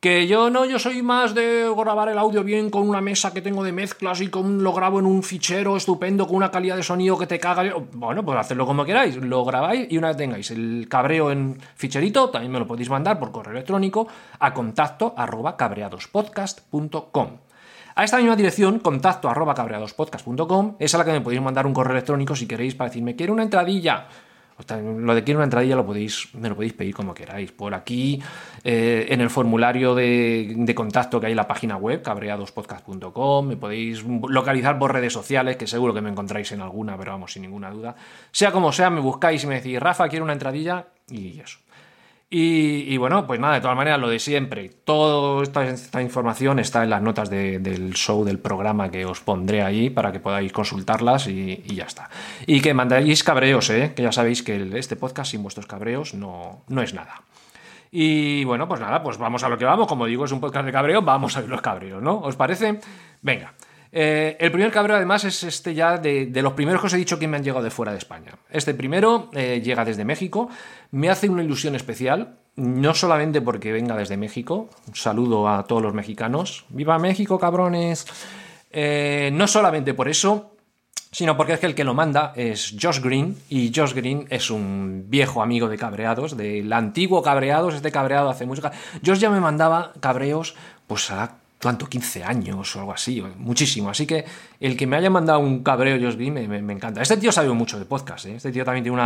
Que 0.00 0.26
yo 0.26 0.48
no, 0.48 0.64
yo 0.64 0.78
soy 0.78 1.02
más 1.02 1.34
de 1.34 1.70
grabar 1.76 2.08
el 2.08 2.16
audio 2.16 2.42
bien 2.42 2.70
con 2.70 2.88
una 2.88 3.02
mesa 3.02 3.34
que 3.34 3.42
tengo 3.42 3.62
de 3.62 3.72
mezclas 3.72 4.22
y 4.22 4.28
con, 4.28 4.62
lo 4.62 4.72
grabo 4.72 4.98
en 4.98 5.04
un 5.04 5.22
fichero 5.22 5.76
estupendo 5.76 6.26
con 6.26 6.36
una 6.36 6.50
calidad 6.50 6.76
de 6.76 6.82
sonido 6.82 7.18
que 7.18 7.26
te 7.26 7.38
caga. 7.38 7.74
Bueno, 7.92 8.24
pues 8.24 8.38
hacedlo 8.38 8.64
como 8.64 8.86
queráis. 8.86 9.16
Lo 9.16 9.44
grabáis 9.44 9.92
y 9.92 9.98
una 9.98 10.08
vez 10.08 10.16
tengáis 10.16 10.50
el 10.52 10.86
cabreo 10.88 11.30
en 11.30 11.60
ficherito, 11.74 12.30
también 12.30 12.50
me 12.50 12.58
lo 12.58 12.66
podéis 12.66 12.88
mandar 12.88 13.18
por 13.18 13.30
correo 13.30 13.52
electrónico 13.52 14.08
a 14.38 14.54
contacto 14.54 15.12
arroba 15.14 15.58
cabreadospodcast.com. 15.58 17.28
A 17.94 18.04
esta 18.04 18.16
misma 18.16 18.36
dirección, 18.36 18.78
contacto 18.78 19.28
arroba 19.28 19.52
cabreadospodcast.com, 19.52 20.76
es 20.78 20.94
a 20.94 20.98
la 20.98 21.04
que 21.04 21.12
me 21.12 21.20
podéis 21.20 21.42
mandar 21.42 21.66
un 21.66 21.74
correo 21.74 21.92
electrónico 21.92 22.34
si 22.34 22.46
queréis 22.46 22.74
para 22.74 22.88
decirme, 22.88 23.16
quiero 23.16 23.34
una 23.34 23.42
entradilla 23.42 24.06
lo 24.82 25.14
de 25.14 25.24
quiero 25.24 25.38
una 25.38 25.44
entradilla 25.44 25.76
lo 25.76 25.86
podéis, 25.86 26.28
me 26.34 26.48
lo 26.48 26.54
podéis 26.54 26.72
pedir 26.72 26.94
como 26.94 27.14
queráis. 27.14 27.52
Por 27.52 27.74
aquí, 27.74 28.22
eh, 28.64 29.06
en 29.10 29.20
el 29.20 29.30
formulario 29.30 29.94
de, 29.94 30.72
contacto 30.74 31.20
que 31.20 31.26
hay 31.26 31.32
en 31.32 31.36
la 31.36 31.48
página 31.48 31.76
web, 31.76 32.02
cabreadospodcast.com, 32.02 33.46
me 33.46 33.56
podéis 33.56 34.04
localizar 34.04 34.78
por 34.78 34.92
redes 34.92 35.12
sociales, 35.12 35.56
que 35.56 35.66
seguro 35.66 35.94
que 35.94 36.00
me 36.00 36.10
encontráis 36.10 36.52
en 36.52 36.60
alguna, 36.60 36.96
pero 36.96 37.12
vamos, 37.12 37.32
sin 37.32 37.42
ninguna 37.42 37.70
duda. 37.70 37.94
Sea 38.30 38.52
como 38.52 38.72
sea, 38.72 38.90
me 38.90 39.00
buscáis 39.00 39.44
y 39.44 39.46
me 39.46 39.56
decís, 39.56 39.80
Rafa, 39.80 40.08
quiero 40.08 40.24
una 40.24 40.32
entradilla, 40.32 40.86
y 41.08 41.40
eso. 41.40 41.58
Y, 42.32 42.96
bueno, 42.96 43.26
pues 43.26 43.40
nada, 43.40 43.54
de 43.54 43.60
todas 43.60 43.76
maneras, 43.76 43.98
lo 43.98 44.08
de 44.08 44.20
siempre. 44.20 44.68
Toda 44.68 45.42
esta, 45.42 46.00
información 46.00 46.60
está 46.60 46.84
en 46.84 46.90
las 46.90 47.02
notas 47.02 47.28
del 47.28 47.92
show, 47.94 48.24
del 48.24 48.38
programa 48.38 48.88
que 48.88 49.04
os 49.04 49.20
pondré 49.20 49.62
ahí 49.62 49.90
para 49.90 50.12
que 50.12 50.20
podáis 50.20 50.52
consultarlas 50.52 51.26
y, 51.26 51.60
ya 51.74 51.84
está. 51.84 52.08
Y 52.46 52.60
que 52.60 52.72
mandáis 52.72 53.24
cabreos, 53.24 53.68
¿eh? 53.70 53.94
que 53.96 54.04
ya 54.04 54.12
sabéis 54.12 54.44
que 54.44 54.70
este 54.78 54.94
podcast 54.94 55.32
sin 55.32 55.42
vuestros 55.42 55.66
cabreos 55.66 56.14
no, 56.14 56.62
no 56.68 56.82
es 56.82 56.94
nada. 56.94 57.22
Y 57.90 58.44
bueno, 58.44 58.68
pues 58.68 58.80
nada, 58.80 59.02
pues 59.02 59.18
vamos 59.18 59.42
a 59.42 59.48
lo 59.48 59.58
que 59.58 59.64
vamos. 59.64 59.88
Como 59.88 60.06
digo, 60.06 60.24
es 60.24 60.30
un 60.30 60.40
podcast 60.40 60.66
de 60.66 60.70
cabreo, 60.70 61.02
vamos 61.02 61.36
a 61.36 61.40
ver 61.40 61.50
los 61.50 61.60
cabreos, 61.60 62.00
¿no? 62.00 62.20
¿Os 62.20 62.36
parece? 62.36 62.78
Venga. 63.22 63.54
Eh, 63.92 64.36
el 64.38 64.52
primer 64.52 64.70
cabreo, 64.70 64.96
además, 64.96 65.24
es 65.24 65.42
este 65.42 65.74
ya 65.74 65.98
de, 65.98 66.30
los 66.42 66.52
primeros 66.52 66.80
que 66.80 66.86
os 66.86 66.94
he 66.94 66.96
dicho 66.96 67.18
que 67.18 67.26
me 67.26 67.36
han 67.36 67.44
llegado 67.44 67.64
de 67.64 67.70
fuera 67.70 67.92
de 67.92 67.98
España. 67.98 68.32
Este 68.50 68.74
primero 68.74 69.30
eh, 69.32 69.60
llega 69.62 69.84
desde 69.84 70.04
México. 70.04 70.48
Me 70.92 71.10
hace 71.10 71.28
una 71.28 71.42
ilusión 71.42 71.74
especial, 71.74 72.38
no 72.56 72.94
solamente 72.94 73.40
porque 73.40 73.72
venga 73.72 73.96
desde 73.96 74.16
México. 74.16 74.68
Un 74.86 74.94
saludo 74.94 75.48
a 75.48 75.64
todos 75.64 75.82
los 75.82 75.94
mexicanos. 75.94 76.64
¡Viva 76.68 76.98
México, 76.98 77.38
cabrones! 77.38 78.06
Eh, 78.70 79.30
no 79.32 79.48
solamente 79.48 79.94
por 79.94 80.08
eso, 80.08 80.54
sino 81.10 81.36
porque 81.36 81.54
es 81.54 81.60
que 81.60 81.66
el 81.66 81.74
que 81.74 81.82
lo 81.82 81.94
manda 81.94 82.32
es 82.36 82.76
Josh 82.80 83.00
Green, 83.00 83.36
y 83.48 83.72
Josh 83.74 83.94
Green 83.94 84.26
es 84.30 84.50
un 84.50 85.06
viejo 85.08 85.42
amigo 85.42 85.68
de 85.68 85.76
cabreados, 85.76 86.36
del 86.36 86.72
antiguo 86.72 87.22
cabreados, 87.22 87.74
este 87.74 87.90
cabreado 87.90 88.30
hace 88.30 88.46
música. 88.46 88.70
Josh 89.04 89.18
ya 89.18 89.30
me 89.30 89.40
mandaba 89.40 89.92
cabreos, 89.98 90.54
pues 90.86 91.10
a 91.10 91.39
¿cuánto? 91.60 91.86
15 91.86 92.24
años 92.24 92.74
o 92.76 92.80
algo 92.80 92.92
así, 92.92 93.22
muchísimo. 93.36 93.90
Así 93.90 94.06
que 94.06 94.24
el 94.58 94.76
que 94.76 94.86
me 94.86 94.96
haya 94.96 95.10
mandado 95.10 95.40
un 95.40 95.62
cabreo 95.62 95.98
Josh 96.00 96.16
Green 96.16 96.48
me, 96.48 96.72
encanta. 96.72 97.02
Este 97.02 97.16
tío 97.16 97.32
sabe 97.32 97.50
mucho 97.50 97.78
de 97.78 97.84
podcast, 97.84 98.26
¿eh? 98.26 98.36
este 98.36 98.50
tío 98.50 98.64
también 98.64 98.84
tiene 98.84 98.98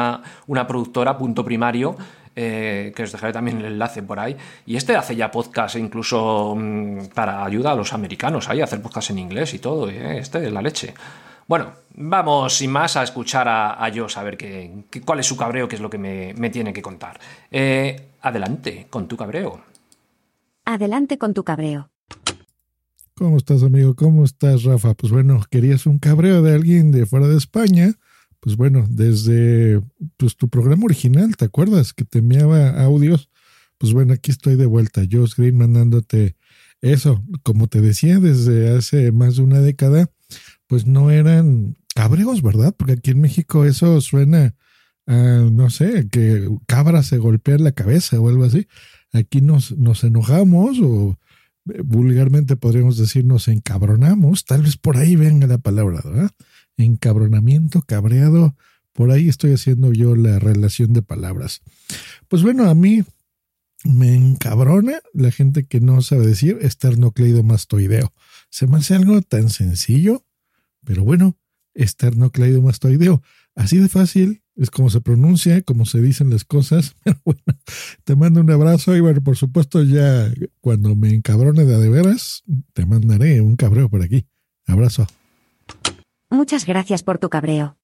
una, 0.47 0.67
productora, 0.67 1.19
punto 1.19 1.45
primario, 1.45 1.97
eh, 2.37 2.93
que 2.95 3.03
os 3.03 3.13
dejaré 3.13 3.33
también 3.33 3.59
el 3.59 3.67
enlace 3.67 4.03
por 4.03 4.21
ahí. 4.21 4.37
Y 4.67 4.77
este 4.77 4.97
hace 4.97 5.17
ya 5.17 5.31
podcast 5.31 5.77
incluso 5.77 6.55
mm, 6.57 7.07
para 7.15 7.45
ayuda 7.45 7.73
a 7.73 7.75
los 7.75 7.93
americanos, 7.93 8.49
ahí 8.49 8.61
hacer 8.61 8.81
podcast 8.81 9.11
en 9.11 9.19
inglés 9.19 9.55
y 9.55 9.59
todo, 9.59 9.89
¿eh? 9.91 10.19
este 10.19 10.47
es 10.47 10.53
la 10.53 10.63
leche. 10.63 10.95
Bueno, 11.47 11.73
vamos 11.97 12.57
sin 12.57 12.71
más 12.71 12.97
a 12.97 13.03
escuchar 13.03 13.49
a, 13.49 13.85
a 13.85 13.93
Josh, 13.93 14.17
a 14.17 14.23
ver 14.23 14.37
qué, 14.37 14.85
cuál 15.05 15.21
es 15.21 15.27
su 15.27 15.37
cabreo, 15.37 15.69
qué 15.69 15.77
es 15.77 15.83
lo 15.83 15.91
que 15.91 15.99
me, 15.99 16.33
me 16.35 16.51
tiene 16.51 16.73
que 16.73 16.81
contar. 16.81 17.19
adelante 18.23 18.87
con 18.89 19.09
tu 19.09 19.17
cabreo. 19.17 19.61
Adelante 20.65 21.19
con 21.19 21.35
tu 21.35 21.45
cabreo. 21.45 21.91
¿Cómo 23.17 23.37
estás, 23.37 23.63
amigo? 23.63 23.95
¿Cómo 23.95 24.25
estás, 24.25 24.65
Rafa? 24.65 24.95
Pues 24.95 25.13
bueno, 25.13 25.41
querías 25.49 25.87
un 25.87 26.01
cabreo 26.01 26.43
de 26.43 26.53
alguien 26.53 26.91
de 26.91 27.07
fuera 27.07 27.29
de 27.29 27.37
España. 27.37 27.95
Pues 28.41 28.57
bueno, 28.57 28.89
desde 28.91 29.81
pues, 30.17 30.37
tu 30.37 30.49
programa 30.49 30.87
original, 30.87 31.37
¿te 31.37 31.45
acuerdas? 31.45 31.93
Que 31.93 32.05
te 32.05 32.19
enviaba 32.19 32.71
audios. 32.83 33.31
Pues 33.79 33.93
bueno, 33.93 34.15
aquí 34.15 34.33
estoy 34.33 34.57
de 34.57 34.67
vuelta. 34.67 35.03
Josh 35.09 35.35
Green 35.37 35.57
mandándote 35.57 36.35
eso. 36.81 37.23
Como 37.45 37.69
te 37.69 37.81
decía, 37.81 38.19
desde 38.19 38.77
hace 38.77 39.13
más 39.13 39.37
de 39.37 39.43
una 39.43 39.61
década, 39.61 40.11
pues 40.67 40.85
no 40.85 41.13
eran 41.13 41.77
cabreos, 41.95 42.43
¿verdad? 42.43 42.75
Porque 42.77 42.95
aquí 42.95 43.13
en 43.13 43.21
México 43.21 43.65
eso 43.65 44.01
suena 44.01 44.57
a, 45.07 45.49
no 45.53 45.71
sé, 45.71 46.09
que 46.11 46.49
cabra 46.67 47.05
se 47.05 47.19
golpea 47.19 47.59
la 47.59 47.71
cabeza 47.71 48.19
o 48.19 48.29
algo 48.29 48.43
así. 48.43 48.67
Aquí 49.13 49.41
nos, 49.41 49.71
nos 49.79 50.03
enojamos 50.03 50.81
o 50.83 51.17
vulgarmente 51.65 52.57
podríamos 52.57 52.99
decir 52.99 53.25
nos 53.25 53.49
encabronamos, 53.49 54.45
tal 54.45 54.63
vez 54.63 54.77
por 54.77 54.97
ahí 54.97 55.17
venga 55.17 55.47
la 55.47 55.59
palabra, 55.59 56.01
¿verdad? 56.05 56.31
Encabronamiento, 56.77 57.83
cabreado, 57.83 58.57
por 58.93 59.11
ahí 59.11 59.29
estoy 59.29 59.53
haciendo 59.53 59.93
yo 59.93 60.15
la 60.15 60.39
relación 60.39 60.93
de 60.93 61.03
palabras. 61.03 61.63
Pues 62.29 62.43
bueno, 62.43 62.69
a 62.69 62.75
mí 62.75 63.05
me 63.85 64.15
encabrona 64.15 65.01
la 65.13 65.31
gente 65.31 65.67
que 65.67 65.81
no 65.81 66.01
sabe 66.01 66.27
decir 66.27 66.59
esternocleidomastoideo. 66.63 68.13
Se 68.51 68.67
me 68.67 68.79
hace 68.79 68.95
algo 68.95 69.21
tan 69.23 69.51
sencillo, 69.51 70.25
pero 70.85 71.05
bueno, 71.05 71.37
esternocleidomastoideo. 71.75 73.21
Así 73.55 73.79
de 73.79 73.89
fácil, 73.89 74.44
es 74.57 74.71
como 74.71 74.91
se 74.91 75.01
pronuncia, 75.01 75.63
como 75.63 75.87
se 75.87 76.01
dicen 76.01 76.31
las 76.31 76.45
cosas. 76.45 76.95
Pero 77.05 77.19
bueno, 77.25 77.43
te 78.05 78.17
mando 78.17 78.41
un 78.41 78.51
abrazo 78.51 78.97
y 78.97 79.01
bueno, 79.01 79.21
por 79.23 79.37
supuesto 79.37 79.83
ya 79.83 80.33
cuando 80.61 80.95
me 80.95 81.11
encabrone 81.11 81.65
de, 81.65 81.79
de 81.79 81.89
veras, 81.89 82.43
te 82.73 82.87
mandaré 82.87 83.41
un 83.41 83.57
cabreo 83.57 83.89
por 83.89 84.03
aquí. 84.03 84.27
Abrazo. 84.67 85.07
Muchas 86.31 86.67
gracias 86.67 87.03
por 87.03 87.19
tu 87.19 87.29
cabreo. 87.29 87.77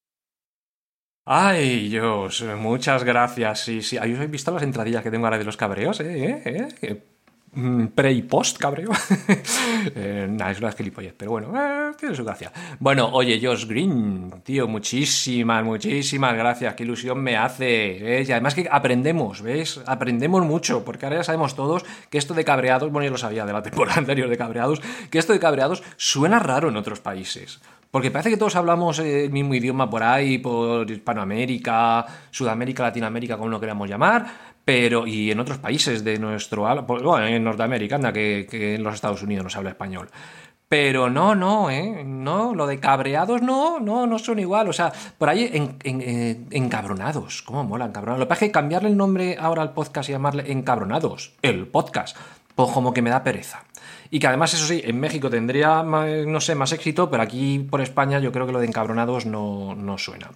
Ay, 1.25 1.89
Dios, 1.89 2.45
muchas 2.59 3.05
gracias. 3.05 3.61
Sí, 3.61 3.83
sí. 3.83 3.99
¿Habéis 3.99 4.31
visto 4.31 4.51
las 4.51 4.63
entradillas 4.63 5.03
que 5.03 5.11
tengo 5.11 5.27
ahora 5.27 5.39
de 5.39 5.45
los 5.45 5.57
cabreos? 5.57 6.01
¿Eh? 6.01 6.43
¿Eh? 6.45 6.69
¿Eh? 6.83 7.03
Mm, 7.53 7.87
pre 7.87 8.13
y 8.13 8.23
post 8.23 8.59
cabreo. 8.59 8.91
eh, 9.97 10.29
nada, 10.31 10.53
es 10.53 10.61
una 10.61 10.71
gilipollez, 10.71 11.15
pero 11.17 11.33
bueno, 11.33 11.53
eh, 11.57 11.93
tiene 11.99 12.15
su 12.15 12.25
gracia. 12.25 12.53
Bueno, 12.79 13.11
oye, 13.13 13.41
Josh 13.43 13.67
Green, 13.67 14.31
tío, 14.45 14.69
muchísimas, 14.69 15.65
muchísimas 15.65 16.35
gracias. 16.35 16.75
Qué 16.75 16.85
ilusión 16.85 17.21
me 17.21 17.37
hace. 17.37 18.25
Y 18.27 18.31
además 18.31 18.55
que 18.55 18.69
aprendemos, 18.71 19.43
¿ves? 19.43 19.81
Aprendemos 19.87 20.45
mucho, 20.45 20.85
porque 20.85 21.07
ahora 21.07 21.19
ya 21.19 21.25
sabemos 21.25 21.57
todos 21.57 21.85
que 22.09 22.19
esto 22.19 22.35
de 22.35 22.45
cabreados, 22.45 22.93
bueno, 22.93 23.07
yo 23.07 23.11
lo 23.11 23.19
sabía 23.19 23.45
de 23.45 23.53
la 23.53 23.63
temporada 23.65 23.99
anterior 23.99 24.29
de 24.29 24.37
cabreados, 24.37 24.81
que 25.11 25.19
esto 25.19 25.33
de 25.33 25.41
cabreados 25.41 25.83
suena 25.97 26.39
raro 26.39 26.69
en 26.69 26.77
otros 26.77 27.01
países. 27.01 27.61
Porque 27.91 28.13
parece 28.13 28.31
que 28.31 28.37
todos 28.37 28.55
hablamos 28.55 29.01
el 29.01 29.31
mismo 29.31 29.53
idioma 29.53 29.91
por 29.91 30.05
ahí, 30.05 30.39
por 30.39 30.89
Hispanoamérica, 30.89 32.07
Sudamérica, 32.31 32.85
Latinoamérica, 32.85 33.37
como 33.37 33.51
lo 33.51 33.59
queramos 33.59 33.89
llamar, 33.89 34.27
pero 34.65 35.07
y 35.07 35.31
en 35.31 35.41
otros 35.41 35.59
países 35.59 36.05
de 36.05 36.19
nuestro 36.19 36.63
bueno, 36.85 37.27
en 37.27 37.43
Norteamérica, 37.43 37.97
anda, 37.97 38.13
que, 38.13 38.47
en 38.75 38.83
los 38.83 38.95
Estados 38.95 39.23
Unidos 39.23 39.45
no 39.45 39.51
se 39.51 39.59
habla 39.59 39.71
español. 39.71 40.09
Pero 40.69 41.11
no, 41.11 41.35
no, 41.35 41.69
¿eh? 41.69 42.05
No, 42.05 42.55
lo 42.55 42.69
de 42.69 42.79
cabreados 42.79 43.43
no, 43.43 43.81
no, 43.81 44.07
no 44.07 44.19
son 44.21 44.39
igual. 44.39 44.69
O 44.69 44.73
sea, 44.73 44.93
por 45.19 45.29
ahí 45.29 45.51
en, 45.53 45.77
en, 45.83 46.01
en, 46.01 46.47
encabronados. 46.53 47.43
¿Cómo 47.43 47.65
mola 47.65 47.87
encabronados? 47.87 48.21
Lo 48.21 48.27
que 48.27 48.29
pasa 48.29 48.45
es 48.45 48.51
que 48.51 48.53
cambiarle 48.53 48.91
el 48.91 48.97
nombre 48.97 49.37
ahora 49.41 49.63
al 49.63 49.73
podcast 49.73 50.09
y 50.09 50.13
llamarle 50.13 50.53
encabronados, 50.53 51.33
el 51.43 51.67
podcast, 51.67 52.17
pues 52.55 52.71
como 52.71 52.95
que 52.95 53.03
me 53.03 53.11
da 53.11 53.25
pereza. 53.25 53.65
Y 54.11 54.19
que 54.19 54.27
además, 54.27 54.53
eso 54.55 54.67
sí, 54.67 54.83
en 54.85 54.99
México 54.99 55.31
tendría, 55.31 55.85
no 55.85 56.41
sé, 56.41 56.57
más 56.57 56.73
éxito, 56.73 57.09
pero 57.11 57.23
aquí 57.23 57.61
por 57.61 57.81
España 57.81 58.19
yo 58.19 58.33
creo 58.33 58.45
que 58.45 58.53
lo 58.53 58.59
de 58.59 58.67
encabronados 58.67 59.25
no, 59.25 59.77
no 59.77 59.99
suena. 59.99 60.31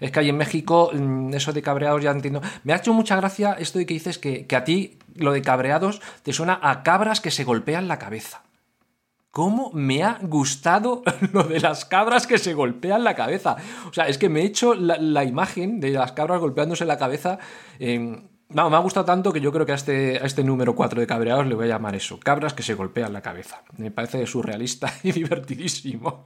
Es 0.00 0.10
que 0.10 0.20
ahí 0.20 0.30
en 0.30 0.38
México, 0.38 0.90
mm, 0.94 1.34
eso 1.34 1.52
de 1.52 1.60
cabreados 1.60 2.02
ya 2.02 2.10
entiendo. 2.10 2.40
Me 2.64 2.72
ha 2.72 2.76
hecho 2.76 2.94
mucha 2.94 3.16
gracia 3.16 3.56
esto 3.58 3.78
de 3.78 3.86
que 3.86 3.94
dices 3.94 4.18
que, 4.18 4.46
que 4.46 4.56
a 4.56 4.64
ti 4.64 4.98
lo 5.14 5.32
de 5.32 5.42
cabreados 5.42 6.00
te 6.22 6.32
suena 6.32 6.58
a 6.62 6.82
cabras 6.82 7.20
que 7.20 7.30
se 7.30 7.44
golpean 7.44 7.86
la 7.86 7.98
cabeza. 7.98 8.42
¿Cómo 9.30 9.70
me 9.74 10.02
ha 10.02 10.18
gustado 10.22 11.02
lo 11.32 11.44
de 11.44 11.60
las 11.60 11.84
cabras 11.84 12.26
que 12.26 12.38
se 12.38 12.54
golpean 12.54 13.04
la 13.04 13.14
cabeza? 13.14 13.56
O 13.90 13.92
sea, 13.92 14.08
es 14.08 14.16
que 14.16 14.30
me 14.30 14.40
he 14.40 14.46
hecho 14.46 14.74
la, 14.74 15.24
imagen 15.24 15.80
de 15.80 15.90
las 15.90 16.12
cabras 16.12 16.40
golpeándose 16.40 16.86
la 16.86 16.96
cabeza. 16.96 17.38
Eh, 17.78 18.22
no, 18.50 18.70
me 18.70 18.76
ha 18.76 18.80
gustado 18.80 19.04
tanto 19.04 19.30
que 19.30 19.42
yo 19.42 19.52
creo 19.52 19.66
que 19.66 19.72
a 19.72 19.74
este, 19.74 20.24
este 20.24 20.42
número 20.42 20.74
4 20.74 21.00
de 21.00 21.06
cabreados 21.06 21.46
le 21.46 21.54
voy 21.54 21.66
a 21.66 21.68
llamar 21.68 21.94
eso. 21.94 22.18
Cabras 22.18 22.54
que 22.54 22.62
se 22.62 22.72
golpean 22.72 23.12
la 23.12 23.20
cabeza. 23.20 23.62
Me 23.76 23.90
parece 23.90 24.26
surrealista 24.26 24.90
y 25.02 25.12
divertidísimo. 25.12 26.24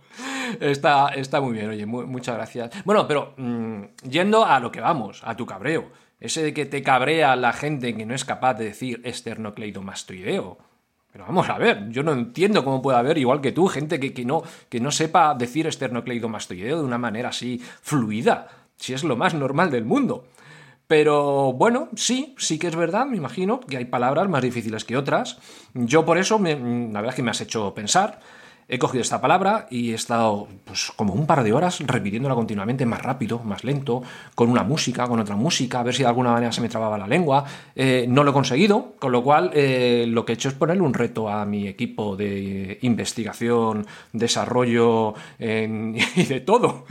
Está, 0.61 1.09
está 1.09 1.41
muy 1.41 1.55
bien, 1.55 1.71
oye, 1.71 1.85
muchas 1.85 2.37
gracias. 2.37 2.71
Bueno, 2.85 3.09
pero 3.09 3.35
mmm, 3.37 3.83
yendo 4.09 4.45
a 4.45 4.61
lo 4.61 4.71
que 4.71 4.81
vamos, 4.81 5.21
a 5.25 5.37
tu 5.37 5.47
cabreo. 5.47 5.91
Ese 6.21 6.45
de 6.45 6.55
que 6.55 6.64
te 6.64 6.85
cabrea 6.85 7.35
la 7.35 7.52
gente 7.52 7.97
que 7.97 8.07
no 8.07 8.14
es 8.14 8.25
capaz 8.25 8.55
de 8.55 8.67
decir 8.67 9.00
esternocleidomastoideo. 9.02 10.59
Pero 11.11 11.26
vamos 11.26 11.49
a 11.50 11.59
ver, 11.59 11.88
yo 11.91 12.05
no 12.05 12.12
entiendo 12.12 12.64
cómo 12.64 12.81
puede 12.81 12.99
haber, 12.99 13.19
igual 13.19 13.41
que 13.41 13.50
tú, 13.50 13.67
gente 13.67 13.99
que, 13.99 14.14
que, 14.14 14.25
no, 14.25 14.45
que 14.69 14.79
no 14.79 14.93
sepa 14.93 15.35
decir 15.35 15.67
esternocleidomastoideo 15.67 16.79
de 16.79 16.85
una 16.85 16.99
manera 16.99 17.31
así 17.31 17.61
fluida, 17.83 18.47
si 18.76 18.95
es 18.95 19.02
lo 19.02 19.17
más 19.17 19.35
normal 19.35 19.73
del 19.73 19.85
mundo. 19.85 20.25
Pero 20.93 21.55
bueno, 21.55 21.89
sí, 21.97 22.35
sí 22.37 22.59
que 22.59 22.67
es 22.67 22.77
verdad, 22.77 23.07
me 23.07 23.17
imagino 23.17 23.61
que 23.61 23.79
hay 23.79 23.87
palabras 23.87 24.29
más 24.29 24.43
difíciles 24.43 24.85
que 24.85 24.99
otras. 24.99 25.39
Yo 25.73 26.05
por 26.05 26.19
eso, 26.19 26.39
la 26.39 26.51
verdad 26.53 27.09
es 27.09 27.15
que 27.15 27.23
me 27.23 27.31
has 27.31 27.41
hecho 27.41 27.73
pensar. 27.73 28.21
He 28.69 28.79
cogido 28.79 29.01
esta 29.01 29.19
palabra 29.19 29.69
y 29.71 29.93
he 29.93 29.95
estado 29.95 30.49
pues, 30.67 30.93
como 30.95 31.15
un 31.15 31.27
par 31.27 31.45
de 31.45 31.55
horas 31.55 31.81
repitiéndola 31.81 32.35
continuamente 32.35 32.85
más 32.85 33.01
rápido, 33.01 33.39
más 33.39 33.65
lento, 33.65 34.03
con 34.35 34.51
una 34.51 34.65
música, 34.65 35.07
con 35.07 35.19
otra 35.19 35.35
música, 35.35 35.81
a 35.81 35.83
ver 35.83 35.95
si 35.95 36.03
de 36.03 36.09
alguna 36.11 36.33
manera 36.33 36.53
se 36.53 36.61
me 36.61 36.69
trababa 36.69 36.99
la 36.99 37.07
lengua. 37.07 37.43
Eh, 37.75 38.05
no 38.07 38.23
lo 38.23 38.33
he 38.33 38.35
conseguido, 38.35 38.93
con 38.99 39.13
lo 39.13 39.25
cual 39.25 39.51
eh, 39.55 40.05
lo 40.07 40.27
que 40.27 40.33
he 40.33 40.35
hecho 40.35 40.51
es 40.51 40.55
ponerle 40.55 40.83
un 40.83 40.93
reto 40.93 41.27
a 41.27 41.47
mi 41.47 41.69
equipo 41.69 42.17
de 42.17 42.77
investigación, 42.83 43.87
desarrollo 44.13 45.15
y 45.39 46.25
de 46.27 46.43
todo. 46.45 46.85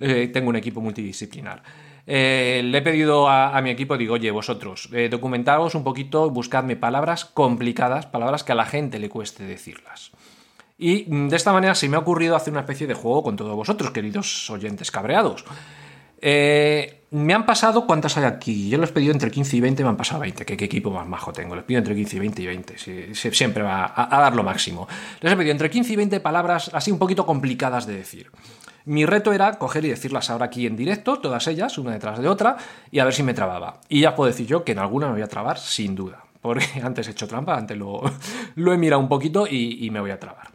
Eh, 0.00 0.28
tengo 0.32 0.48
un 0.48 0.56
equipo 0.56 0.80
multidisciplinar. 0.80 1.62
Eh, 2.06 2.60
le 2.64 2.78
he 2.78 2.82
pedido 2.82 3.28
a, 3.28 3.60
mi 3.62 3.70
equipo, 3.70 3.96
digo, 3.96 4.14
oye, 4.14 4.30
vosotros, 4.30 4.88
eh, 4.92 5.08
documentaos 5.08 5.74
un 5.74 5.84
poquito, 5.84 6.28
buscadme 6.30 6.76
palabras 6.76 7.24
complicadas, 7.24 8.06
palabras 8.06 8.44
que 8.44 8.52
a 8.52 8.56
la 8.56 8.66
gente 8.66 8.98
le 8.98 9.08
cueste 9.08 9.44
decirlas. 9.44 10.10
Y 10.76 11.04
de 11.08 11.36
esta 11.36 11.52
manera 11.52 11.74
se 11.74 11.88
me 11.88 11.96
ha 11.96 12.00
ocurrido 12.00 12.36
hacer 12.36 12.52
una 12.52 12.60
especie 12.60 12.86
de 12.86 12.94
juego 12.94 13.22
con 13.22 13.36
todos 13.36 13.54
vosotros, 13.54 13.90
queridos 13.90 14.50
oyentes 14.50 14.90
cabreados. 14.90 15.44
Eh, 16.20 17.04
me 17.10 17.32
han 17.32 17.46
pasado, 17.46 17.86
¿cuántas 17.86 18.16
hay 18.16 18.24
aquí? 18.24 18.68
Yo 18.68 18.78
les 18.78 18.90
he 18.90 18.92
pedido 18.92 19.12
entre 19.12 19.30
15 19.30 19.56
y 19.56 19.60
20, 19.60 19.82
me 19.84 19.90
han 19.90 19.96
pasado 19.96 20.20
20. 20.20 20.44
¿Qué, 20.44 20.56
qué 20.56 20.64
equipo 20.64 20.90
más 20.90 21.06
majo 21.06 21.32
tengo? 21.32 21.54
Les 21.54 21.64
pido 21.64 21.78
entre 21.78 21.94
15 21.94 22.16
y 22.16 22.18
20 22.18 22.42
y 22.42 22.46
20. 22.46 22.78
Sí, 22.78 23.30
siempre 23.32 23.62
va 23.62 23.84
a, 23.84 24.16
a 24.16 24.20
dar 24.20 24.34
lo 24.34 24.42
máximo. 24.42 24.88
Les 25.20 25.32
he 25.32 25.36
pedido 25.36 25.52
entre 25.52 25.70
15 25.70 25.92
y 25.92 25.96
20 25.96 26.20
palabras 26.20 26.70
así 26.74 26.90
un 26.90 26.98
poquito 26.98 27.24
complicadas 27.24 27.86
de 27.86 27.96
decir. 27.96 28.30
Mi 28.86 29.06
reto 29.06 29.32
era 29.32 29.54
coger 29.54 29.84
y 29.86 29.88
decirlas 29.88 30.28
ahora 30.28 30.46
aquí 30.46 30.66
en 30.66 30.76
directo, 30.76 31.18
todas 31.18 31.46
ellas, 31.46 31.78
una 31.78 31.92
detrás 31.92 32.18
de 32.18 32.28
otra, 32.28 32.56
y 32.90 32.98
a 32.98 33.04
ver 33.04 33.14
si 33.14 33.22
me 33.22 33.32
trababa. 33.32 33.80
Y 33.88 34.00
ya 34.00 34.14
puedo 34.14 34.30
decir 34.30 34.46
yo 34.46 34.62
que 34.62 34.72
en 34.72 34.78
alguna 34.78 35.06
me 35.06 35.14
voy 35.14 35.22
a 35.22 35.28
trabar 35.28 35.58
sin 35.58 35.94
duda, 35.94 36.24
porque 36.42 36.66
antes 36.82 37.08
he 37.08 37.12
hecho 37.12 37.26
trampa, 37.26 37.56
antes 37.56 37.78
lo, 37.78 38.02
he 38.56 38.76
mirado 38.76 39.00
un 39.00 39.08
poquito 39.08 39.46
y, 39.46 39.88
me 39.90 40.00
voy 40.00 40.10
a 40.10 40.20
trabar. 40.20 40.48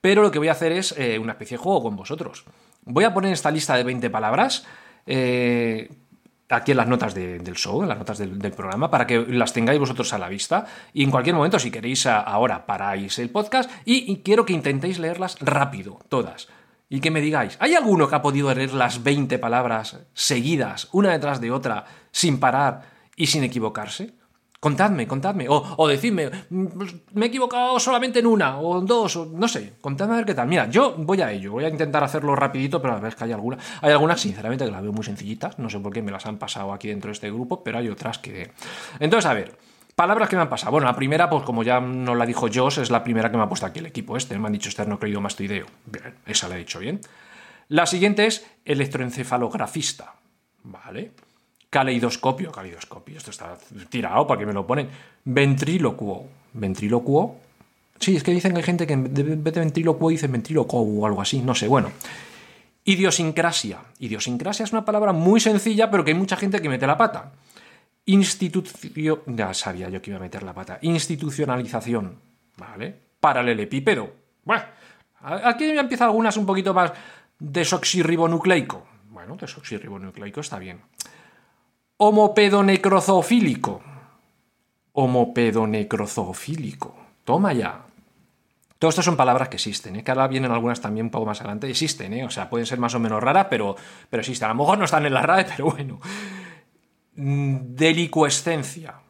Pero 0.00 0.22
lo 0.22 0.30
que 0.30 0.38
voy 0.38 0.48
a 0.48 0.52
hacer 0.52 0.72
es 0.72 0.94
eh, 0.96 1.18
una 1.18 1.32
especie 1.32 1.58
de 1.58 1.62
juego 1.62 1.82
con 1.82 1.96
vosotros. 1.96 2.44
Voy 2.84 3.04
a 3.04 3.12
poner 3.12 3.32
esta 3.32 3.50
lista 3.50 3.76
de 3.76 3.82
20 3.82 4.08
palabras. 4.08 4.64
Eh, 5.04 5.90
aquí 6.48 6.70
en 6.70 6.76
las 6.76 6.86
notas 6.86 7.12
de, 7.12 7.40
del 7.40 7.56
show, 7.56 7.82
en 7.82 7.88
las 7.88 7.98
notas 7.98 8.18
del, 8.18 8.52
programa, 8.52 8.88
para 8.88 9.06
que 9.06 9.18
las 9.18 9.52
tengáis 9.52 9.80
vosotros 9.80 10.12
a 10.12 10.18
la 10.18 10.28
vista. 10.28 10.64
Y 10.94 11.02
en 11.02 11.10
cualquier 11.10 11.34
momento, 11.34 11.58
si 11.58 11.72
queréis, 11.72 12.06
ahora 12.06 12.64
paráis 12.64 13.18
el 13.18 13.30
podcast 13.30 13.68
y 13.84 14.18
quiero 14.18 14.46
que 14.46 14.52
intentéis 14.52 15.00
leerlas 15.00 15.36
rápido, 15.40 15.98
todas 16.08 16.48
y 16.88 17.00
que 17.00 17.10
me 17.10 17.20
digáis, 17.20 17.56
¿hay 17.60 17.74
alguno 17.74 18.08
que 18.08 18.14
ha 18.14 18.22
podido 18.22 18.54
leer 18.54 18.74
las 18.74 19.02
20 19.02 19.38
palabras 19.38 19.98
seguidas, 20.14 20.88
una 20.92 21.12
detrás 21.12 21.40
de 21.40 21.50
otra, 21.50 21.84
sin 22.10 22.38
parar 22.38 22.82
y 23.16 23.26
sin 23.26 23.42
equivocarse? 23.42 24.14
Contadme, 24.58 25.06
contadme. 25.06 25.48
O, 25.48 25.62
o 25.76 25.86
decidme, 25.86 26.30
me 26.50 27.26
he 27.26 27.28
equivocado 27.28 27.78
solamente 27.78 28.20
en 28.20 28.26
una, 28.26 28.58
o 28.58 28.80
en 28.80 28.86
dos, 28.86 29.14
o 29.16 29.26
no 29.26 29.46
sé. 29.46 29.74
Contadme 29.80 30.14
a 30.14 30.16
ver 30.16 30.26
qué 30.26 30.34
tal. 30.34 30.48
Mira, 30.48 30.68
yo 30.68 30.94
voy 30.96 31.20
a 31.20 31.30
ello. 31.30 31.52
Voy 31.52 31.64
a 31.64 31.68
intentar 31.68 32.02
hacerlo 32.02 32.34
rapidito, 32.34 32.80
pero 32.80 32.94
a 32.94 32.98
ver 32.98 33.14
que 33.14 33.24
hay 33.24 33.32
alguna. 33.32 33.58
Hay 33.82 33.92
algunas, 33.92 34.20
sinceramente, 34.20 34.64
que 34.64 34.70
las 34.70 34.82
veo 34.82 34.92
muy 34.92 35.04
sencillitas. 35.04 35.58
No 35.58 35.68
sé 35.68 35.78
por 35.78 35.92
qué 35.92 36.02
me 36.02 36.10
las 36.10 36.24
han 36.26 36.38
pasado 36.38 36.72
aquí 36.72 36.88
dentro 36.88 37.08
de 37.08 37.12
este 37.12 37.30
grupo, 37.30 37.62
pero 37.62 37.78
hay 37.78 37.88
otras 37.88 38.18
que... 38.18 38.50
Entonces, 38.98 39.30
a 39.30 39.34
ver, 39.34 39.56
Palabras 39.96 40.28
que 40.28 40.36
me 40.36 40.42
han 40.42 40.50
pasado. 40.50 40.72
Bueno, 40.72 40.86
la 40.86 40.94
primera, 40.94 41.30
pues 41.30 41.42
como 41.42 41.62
ya 41.62 41.80
nos 41.80 42.18
la 42.18 42.26
dijo 42.26 42.48
Josh, 42.52 42.80
es 42.80 42.90
la 42.90 43.02
primera 43.02 43.30
que 43.30 43.38
me 43.38 43.42
ha 43.42 43.48
puesto 43.48 43.64
aquí 43.64 43.78
el 43.78 43.86
equipo 43.86 44.14
este. 44.14 44.38
Me 44.38 44.46
han 44.46 44.52
dicho 44.52 44.68
externo 44.68 44.98
creído 44.98 45.22
mastoideo. 45.22 45.64
Bien, 45.86 46.14
esa 46.26 46.48
la 46.48 46.56
he 46.56 46.58
dicho 46.58 46.78
bien. 46.78 47.00
La 47.68 47.86
siguiente 47.86 48.26
es 48.26 48.46
electroencefalografista. 48.66 50.12
Vale. 50.64 51.12
Caleidoscopio. 51.70 52.52
Caleidoscopio. 52.52 53.16
Esto 53.16 53.30
está 53.30 53.56
tirado 53.88 54.26
para 54.26 54.38
que 54.38 54.44
me 54.44 54.52
lo 54.52 54.66
ponen. 54.66 54.90
Ventrílocuo. 55.24 56.28
Ventrílocuo. 56.52 57.40
Sí, 57.98 58.16
es 58.16 58.22
que 58.22 58.32
dicen 58.32 58.52
que 58.52 58.58
hay 58.58 58.64
gente 58.64 58.86
que 58.86 58.92
en 58.92 59.14
vez 59.42 59.54
de 59.54 59.60
ventrílocuo 59.60 60.10
dice 60.10 60.26
ventríloco 60.26 60.76
o 60.78 61.06
algo 61.06 61.22
así. 61.22 61.40
No 61.40 61.54
sé, 61.54 61.68
bueno. 61.68 61.90
Idiosincrasia. 62.84 63.78
Idiosincrasia 63.98 64.64
es 64.64 64.72
una 64.72 64.84
palabra 64.84 65.14
muy 65.14 65.40
sencilla, 65.40 65.90
pero 65.90 66.04
que 66.04 66.10
hay 66.10 66.18
mucha 66.18 66.36
gente 66.36 66.60
que 66.60 66.68
mete 66.68 66.86
la 66.86 66.98
pata. 66.98 67.32
Institución. 68.06 69.20
Ya 69.26 69.52
sabía 69.52 69.88
yo 69.88 70.00
que 70.00 70.10
iba 70.10 70.18
a 70.18 70.22
meter 70.22 70.42
la 70.42 70.54
pata. 70.54 70.78
Institucionalización. 70.80 72.18
¿Vale? 72.56 72.94
Paralelepípedo. 73.20 74.10
Bueno, 74.44 74.64
aquí 75.20 75.74
ya 75.74 75.80
empieza 75.80 76.04
algunas 76.04 76.36
un 76.36 76.46
poquito 76.46 76.72
más 76.72 76.92
desoxirribonucleico. 77.38 78.86
Bueno, 79.10 79.36
desoxirribonucleico 79.36 80.40
está 80.40 80.58
bien. 80.58 80.80
Homopedonecrozoofílico. 81.96 83.82
Homopedonecrozoofílico. 84.92 86.94
Toma 87.24 87.52
ya. 87.52 87.82
Todo 88.78 88.90
esto 88.90 89.02
son 89.02 89.16
palabras 89.16 89.48
que 89.48 89.56
existen, 89.56 89.96
¿eh? 89.96 90.04
que 90.04 90.10
ahora 90.10 90.28
vienen 90.28 90.52
algunas 90.52 90.80
también 90.80 91.06
un 91.06 91.10
poco 91.10 91.26
más 91.26 91.40
adelante. 91.40 91.68
Existen, 91.68 92.12
¿eh? 92.12 92.24
o 92.24 92.30
sea, 92.30 92.50
pueden 92.50 92.66
ser 92.66 92.78
más 92.78 92.94
o 92.94 93.00
menos 93.00 93.22
raras, 93.22 93.46
pero, 93.48 93.74
pero 94.10 94.20
existen. 94.20 94.46
A 94.46 94.50
lo 94.50 94.56
mejor 94.56 94.78
no 94.78 94.84
están 94.84 95.06
en 95.06 95.14
la 95.14 95.22
RAE, 95.22 95.44
pero 95.44 95.70
bueno. 95.70 95.98
Mm, 97.16 97.74
delicuescencia. 97.74 99.00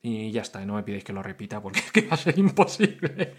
Y 0.02 0.30
ya 0.30 0.42
está, 0.42 0.64
no 0.64 0.75
me 0.75 0.83
pidáis 0.83 1.04
que 1.04 1.12
lo 1.12 1.23
repita 1.23 1.61
porque 1.61 1.80
es 1.80 1.92
que 1.92 2.02
va 2.02 2.14
a 2.14 2.16
ser 2.16 2.38
imposible. 2.38 3.35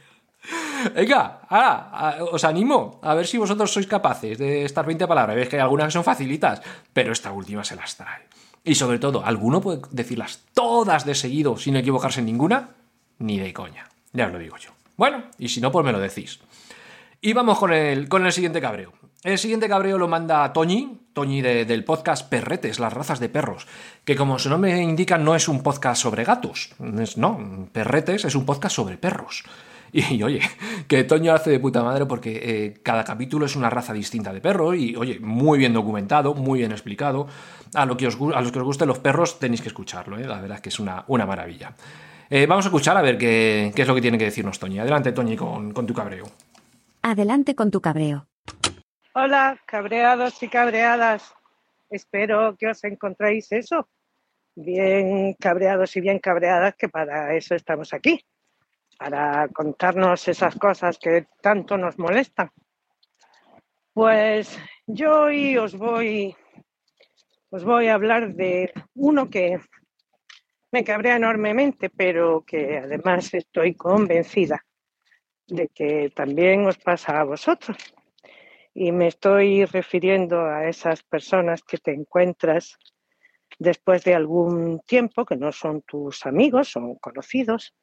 Venga, 0.96 1.42
ahora, 1.48 2.24
os 2.32 2.44
animo 2.44 3.00
a 3.04 3.14
ver 3.14 3.28
si 3.28 3.38
vosotros 3.38 3.72
sois 3.72 3.86
capaces 3.86 4.38
de 4.38 4.66
estas 4.66 4.86
20 4.86 5.08
palabras. 5.08 5.36
Veis 5.36 5.50
que 5.50 5.58
hay 5.58 5.62
algunas 5.62 5.88
que 5.88 5.94
son 5.94 6.04
facilitas, 6.04 6.62
pero 6.94 7.12
esta 7.12 7.32
última 7.32 7.64
se 7.64 7.76
las 7.76 7.96
trae. 7.96 8.26
Y 8.64 8.76
sobre 8.76 9.00
todo, 9.00 9.26
¿alguno 9.26 9.62
puede 9.62 9.82
decirlas 9.92 10.44
todas 10.54 11.06
de 11.06 11.16
seguido 11.16 11.58
sin 11.58 11.76
equivocarse 11.76 12.20
en 12.20 12.28
ninguna? 12.28 12.72
Ni 13.20 13.40
de 13.40 13.54
coña. 13.54 13.88
Ya 14.14 14.28
os 14.28 14.34
lo 14.34 14.40
digo 14.40 14.58
yo. 14.58 14.72
Bueno, 14.98 15.24
y 15.38 15.50
si 15.50 15.62
no, 15.62 15.72
pues 15.72 15.86
me 15.86 15.92
lo 15.92 16.00
decís. 16.00 16.40
Y 17.22 17.34
vamos 17.34 17.60
con 17.60 17.74
el, 17.74 18.10
con 18.10 18.26
el 18.26 18.32
siguiente 18.32 18.62
cabreo. 18.62 18.94
El 19.24 19.38
siguiente 19.38 19.70
cabreo 19.70 20.00
lo 20.00 20.08
manda 20.08 20.52
Toñi, 20.52 21.00
Toñi 21.14 21.42
del 21.42 21.84
podcast 21.84 22.28
Perretes, 22.28 22.80
las 22.80 22.92
razas 22.92 23.20
de 23.20 23.30
perros, 23.30 23.68
que 24.04 24.16
como 24.16 24.40
su 24.40 24.50
nombre 24.50 24.76
indica 24.82 25.20
no 25.20 25.36
es 25.36 25.48
un 25.48 25.62
podcast 25.62 26.02
sobre 26.02 26.24
gatos, 26.24 26.74
no, 26.80 27.70
Perretes 27.72 28.26
es 28.26 28.34
un 28.34 28.46
podcast 28.48 28.76
sobre 28.76 28.98
perros. 28.98 29.44
Y, 29.94 30.24
oye, 30.24 30.40
que 30.88 31.04
Toño 31.04 31.34
hace 31.34 31.50
de 31.50 31.60
puta 31.60 31.84
madre 31.84 32.06
porque 32.06 32.40
eh, 32.42 32.80
cada 32.82 33.04
capítulo 33.04 33.46
es 33.46 33.58
una 33.58 33.70
raza 33.70 33.92
distinta 33.92 34.32
de 34.32 34.40
perro 34.40 34.74
y 34.74 34.96
oye, 34.96 35.20
muy 35.20 35.60
bien 35.60 35.74
documentado, 35.74 36.34
muy 36.34 36.60
bien 36.60 36.72
explicado. 36.72 37.28
A, 37.74 37.86
lo 37.86 37.98
que 37.98 38.08
os, 38.08 38.18
a 38.34 38.40
los 38.40 38.54
que 38.54 38.60
os 38.60 38.64
gusten 38.64 38.88
los 38.88 39.00
perros 39.00 39.38
tenéis 39.38 39.62
que 39.62 39.68
escucharlo, 39.68 40.18
¿eh? 40.18 40.26
la 40.26 40.40
verdad 40.40 40.56
es 40.56 40.62
que 40.62 40.70
es 40.70 40.80
una, 40.80 41.04
una 41.08 41.26
maravilla. 41.26 41.76
Eh, 42.30 42.46
vamos 42.46 42.64
a 42.64 42.70
escuchar 42.70 42.96
a 42.96 43.02
ver 43.02 43.18
qué, 43.18 43.74
es 43.76 43.88
lo 43.88 43.94
que 43.94 44.02
tiene 44.02 44.18
que 44.18 44.24
decirnos 44.24 44.60
Toñi. 44.60 44.80
Adelante, 44.80 45.12
Toñi, 45.12 45.36
con 45.36 45.74
tu 45.74 45.94
cabreo. 45.94 46.24
Adelante 47.02 47.54
con 47.54 47.70
tu 47.70 47.82
cabreo. 47.82 48.31
Hola, 49.14 49.60
cabreados 49.66 50.42
y 50.42 50.48
cabreadas. 50.48 51.34
Espero 51.90 52.56
que 52.58 52.68
os 52.68 52.82
encontréis 52.86 53.52
eso. 53.52 53.90
Bien 54.56 55.34
cabreados 55.34 55.98
y 55.98 56.02
bien 56.02 56.20
cabreadas, 56.20 56.76
que 56.76 56.88
para 56.88 57.36
eso 57.36 57.54
estamos 57.56 57.94
aquí 57.94 58.24
para 58.98 59.50
contarnos 59.50 60.28
esas 60.30 60.56
cosas 60.56 60.98
que 60.98 61.26
tanto 61.42 61.78
nos 61.78 62.00
molestan. 62.00 62.52
Pues 63.94 64.58
yo 64.88 65.24
hoy 65.24 65.58
os 65.58 65.76
voy, 65.76 66.34
os 67.50 67.66
voy 67.66 67.88
a 67.88 67.96
hablar 67.96 68.34
de 68.34 68.72
uno 68.94 69.30
que 69.30 69.60
me 70.72 70.86
cabrea 70.86 71.18
enormemente, 71.18 71.90
pero 71.90 72.46
que 72.46 72.78
además 72.78 73.34
estoy 73.34 73.76
convencida 73.76 74.64
de 75.48 75.68
que 75.68 76.14
también 76.16 76.66
os 76.66 76.78
pasa 76.78 77.20
a 77.20 77.26
vosotros. 77.26 77.78
Y 78.74 78.92
me 78.92 79.08
estoy 79.08 79.66
refiriendo 79.66 80.46
a 80.46 80.68
esas 80.68 81.04
personas 81.04 81.62
que 81.64 81.78
te 81.78 81.94
encuentras 81.94 82.78
después 83.60 84.04
de 84.04 84.16
algún 84.16 84.80
tiempo, 84.86 85.26
que 85.26 85.36
no 85.36 85.52
son 85.52 85.82
tus 85.82 86.26
amigos, 86.26 86.70
son 86.70 86.96
conocidos, 86.96 87.74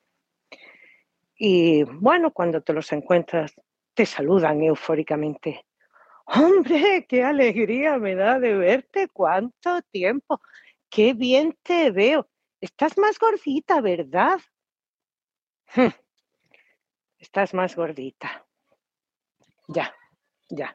y 1.38 1.85
bueno, 1.85 2.33
cuando 2.33 2.61
te 2.62 2.72
los 2.72 2.90
encuentras, 2.92 3.55
te 3.94 4.05
saludan 4.05 4.61
eufóricamente. 4.62 5.64
Hombre, 6.27 7.07
qué 7.09 7.22
alegría 7.22 7.96
me 7.98 8.16
da 8.16 8.40
de 8.40 8.55
verte, 8.55 9.09
cuánto 9.09 9.81
tiempo, 9.92 10.40
qué 10.90 11.14
bien 11.14 11.57
te 11.62 11.92
veo. 11.92 12.29
Estás 12.61 12.98
más 12.98 13.20
gordita, 13.20 13.81
¿verdad? 13.81 14.40
Estás 17.18 17.55
más 17.55 17.77
gordita. 17.77 18.44
Ya, 19.68 19.94
ya. 20.48 20.74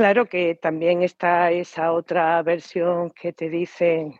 Claro 0.00 0.24
que 0.30 0.54
también 0.54 1.02
está 1.02 1.50
esa 1.50 1.92
otra 1.92 2.42
versión 2.42 3.10
que 3.10 3.34
te 3.34 3.50
dicen, 3.50 4.18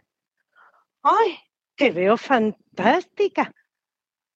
¡ay, 1.03 1.39
te 1.75 1.91
veo 1.91 2.19
fantástica! 2.19 3.51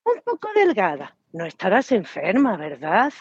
un 0.06 0.22
poco 0.24 0.48
delgada. 0.54 1.14
No 1.34 1.44
estarás 1.44 1.92
enferma, 1.92 2.56
¿verdad? 2.56 3.12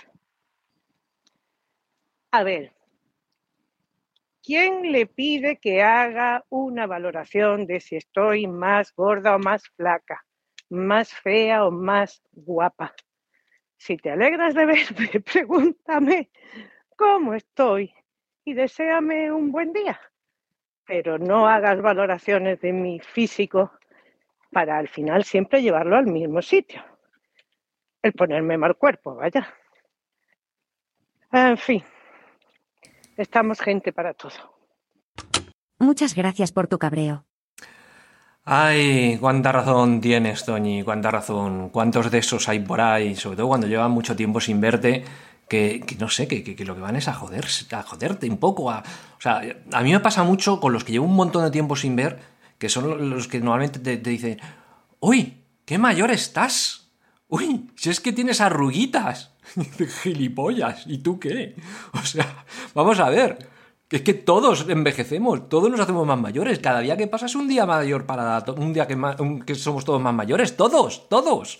A 2.32 2.44
ver, 2.44 2.74
¿quién 4.42 4.94
le 4.94 5.06
pide 5.06 5.58
que 5.58 5.82
haga 5.82 6.46
una 6.48 6.88
valoración 6.88 7.68
de 7.68 7.82
si 7.82 7.98
estoy 7.98 8.48
más 8.48 8.96
gorda 8.96 9.36
o 9.36 9.40
más 9.40 9.68
flaca, 9.76 10.26
más 10.70 11.14
fea 11.14 11.66
o 11.66 11.72
más 11.72 12.24
guapa? 12.32 12.96
Si 13.76 13.98
te 13.98 14.12
alegras 14.12 14.54
de 14.54 14.66
verme, 14.66 15.10
pregúntame 15.34 16.32
cómo 16.96 17.34
estoy 17.34 17.94
y 18.46 18.54
deséame 18.54 19.32
un 19.32 19.52
buen 19.52 19.74
día. 19.74 20.00
Pero 20.86 21.18
no 21.18 21.48
hagas 21.48 21.82
valoraciones 21.82 22.60
de 22.62 22.74
mi 22.74 23.00
físico 23.00 23.72
para 24.52 24.78
al 24.78 24.88
final 24.88 25.24
siempre 25.24 25.62
llevarlo 25.62 25.96
al 25.96 26.08
mismo 26.08 26.42
sitio. 26.42 26.84
El 28.02 28.14
ponerme 28.14 28.58
mal 28.58 28.76
cuerpo, 28.76 29.16
vaya. 29.16 29.48
En 31.32 31.58
fin, 31.58 31.84
estamos 33.18 33.60
gente 33.60 33.92
para 33.92 34.14
todo. 34.14 34.54
Muchas 35.80 36.14
gracias 36.16 36.52
por 36.52 36.68
tu 36.68 36.78
cabreo. 36.78 37.26
Ay, 38.46 39.18
cuánta 39.20 39.54
razón 39.54 40.02
tienes, 40.02 40.46
Toñi, 40.46 40.84
cuánta 40.84 41.10
razón. 41.10 41.70
¿Cuántos 41.70 42.12
de 42.12 42.18
esos 42.18 42.50
hay 42.50 42.60
por 42.60 42.82
ahí? 42.82 43.16
Sobre 43.16 43.38
todo 43.38 43.48
cuando 43.48 43.68
llevan 43.68 43.92
mucho 43.92 44.16
tiempo 44.16 44.42
sin 44.42 44.60
verte, 44.60 45.04
que, 45.54 45.98
no 46.00 46.10
sé, 46.10 46.28
que, 46.28 46.44
que, 46.44 46.66
lo 46.66 46.74
que 46.74 46.82
van 46.82 46.96
es 46.96 47.08
a, 47.08 47.13
joderse, 47.13 47.74
a 47.76 47.84
joderte 47.84 48.28
un 48.28 48.38
poco. 48.38 48.72
A, 48.72 48.80
o 48.80 49.22
sea, 49.22 49.42
a 49.72 49.84
mí 49.84 49.92
me 49.92 50.00
pasa 50.00 50.24
mucho 50.24 50.60
con 50.60 50.74
los 50.74 50.84
que 50.84 50.94
llevo 50.94 51.06
un 51.06 51.16
montón 51.16 51.44
de 51.44 51.52
tiempo 51.52 51.76
sin 51.76 51.96
ver, 51.96 52.20
que 52.58 52.70
son 52.70 53.12
los 53.12 53.28
que 53.28 53.39
normalmente 53.39 53.78
te, 53.80 53.98
dicen, 53.98 54.39
uy, 55.00 55.44
qué 55.66 55.78
mayor 55.78 56.10
estás. 56.10 56.89
Uy, 57.28 57.70
si 57.76 57.92
es 57.92 58.00
que 58.00 58.12
tienes 58.12 58.42
arruguitas. 58.42 59.34
Gilipollas, 60.02 60.86
¿y 60.88 61.00
tú 61.00 61.20
qué? 61.20 61.56
O 61.94 62.04
sea, 62.04 62.46
vamos 62.74 63.00
a 63.00 63.10
ver. 63.10 63.48
Es 63.92 64.02
que 64.02 64.16
todos 64.16 64.68
envejecemos, 64.68 65.50
todos 65.50 65.70
nos 65.70 65.80
hacemos 65.80 66.08
más 66.08 66.20
mayores. 66.20 66.58
Cada 66.58 66.80
día 66.80 66.98
que 66.98 67.06
pasa 67.06 67.28
es 67.28 67.36
un 67.36 67.48
día 67.48 67.68
mayor 67.68 68.08
para 68.08 68.44
un 68.58 68.74
día 68.74 68.88
que, 68.88 68.98
que 69.46 69.54
somos 69.54 69.86
todos 69.86 70.02
más 70.02 70.16
mayores. 70.16 70.58
Todos, 70.58 71.08
todos. 71.10 71.60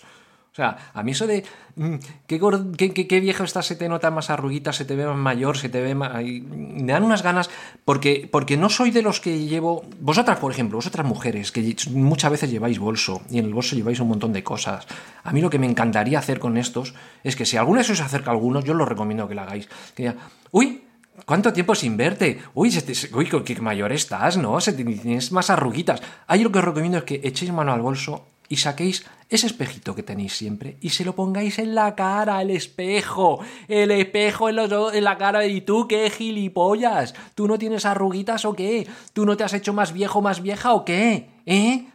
O 0.54 0.56
sea, 0.56 0.76
a 0.94 1.02
mí 1.02 1.10
eso 1.10 1.26
de 1.26 1.44
mm, 1.74 1.96
qué, 2.28 3.20
viejo 3.20 3.42
estás, 3.42 3.66
se 3.66 3.74
te 3.74 3.88
nota 3.88 4.12
más 4.12 4.30
arruguita, 4.30 4.72
se 4.72 4.84
te 4.84 4.94
ve 4.94 5.04
más 5.04 5.16
mayor, 5.16 5.58
se 5.58 5.68
te 5.68 5.80
ve 5.82 5.96
más... 5.96 6.12
Me 6.22 6.92
dan 6.92 7.02
unas 7.02 7.24
ganas, 7.24 7.50
porque, 7.84 8.28
porque 8.30 8.56
no 8.56 8.68
soy 8.68 8.92
de 8.92 9.02
los 9.02 9.18
que 9.18 9.46
llevo... 9.46 9.84
Vosotras, 9.98 10.38
por 10.38 10.52
ejemplo, 10.52 10.78
vosotras 10.78 11.04
mujeres, 11.04 11.50
que 11.50 11.74
muchas 11.90 12.30
veces 12.30 12.52
lleváis 12.52 12.78
bolso, 12.78 13.20
y 13.30 13.40
en 13.40 13.46
el 13.46 13.52
bolso 13.52 13.74
lleváis 13.74 13.98
un 13.98 14.06
montón 14.06 14.32
de 14.32 14.44
cosas. 14.44 14.86
A 15.24 15.32
mí 15.32 15.40
lo 15.40 15.50
que 15.50 15.58
me 15.58 15.66
encantaría 15.66 16.20
hacer 16.20 16.38
con 16.38 16.56
estos 16.56 16.94
es 17.24 17.34
que 17.34 17.46
si 17.46 17.56
alguno 17.56 17.78
de 17.78 17.84
se 17.84 18.00
acerca 18.00 18.30
a 18.30 18.34
algunos, 18.34 18.62
yo 18.62 18.74
os 18.74 18.78
lo 18.78 18.86
recomiendo 18.86 19.26
que 19.26 19.34
lo 19.34 19.42
hagáis. 19.42 19.68
Que 19.96 20.04
ya, 20.04 20.14
uy, 20.52 20.82
¿Cuánto 21.26 21.52
tiempo 21.52 21.74
sin 21.74 21.96
verte? 21.96 22.40
Uy, 22.54 22.72
uy, 23.12 23.26
qué 23.44 23.60
mayor 23.60 23.92
estás, 23.92 24.36
¿no? 24.36 24.60
Se 24.60 24.72
tienes 24.72 25.30
más 25.30 25.48
arruguitas. 25.48 26.02
Ahí 26.26 26.42
lo 26.42 26.50
que 26.50 26.58
os 26.58 26.64
recomiendo 26.64 26.98
es 26.98 27.04
que 27.04 27.20
echéis 27.22 27.52
mano 27.52 27.72
al 27.72 27.80
bolso 27.80 28.33
y 28.48 28.56
saquéis 28.56 29.04
ese 29.28 29.46
espejito 29.46 29.94
que 29.94 30.02
tenéis 30.02 30.34
siempre 30.34 30.76
y 30.80 30.90
se 30.90 31.04
lo 31.04 31.14
pongáis 31.14 31.58
en 31.58 31.74
la 31.74 31.94
cara, 31.94 32.42
el 32.42 32.50
espejo, 32.50 33.40
el 33.68 33.90
espejo 33.90 34.48
en, 34.48 34.56
los, 34.56 34.94
en 34.94 35.04
la 35.04 35.18
cara 35.18 35.46
y 35.46 35.60
tú 35.62 35.88
qué 35.88 36.10
gilipollas, 36.10 37.14
tú 37.34 37.48
no 37.48 37.58
tienes 37.58 37.84
arruguitas 37.84 38.44
o 38.44 38.54
qué, 38.54 38.86
tú 39.12 39.24
no 39.24 39.36
te 39.36 39.44
has 39.44 39.54
hecho 39.54 39.72
más 39.72 39.92
viejo, 39.92 40.22
más 40.22 40.42
vieja 40.42 40.74
o 40.74 40.84
qué, 40.84 41.28
¿eh? 41.46 41.86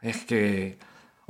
Es 0.00 0.24
que... 0.24 0.78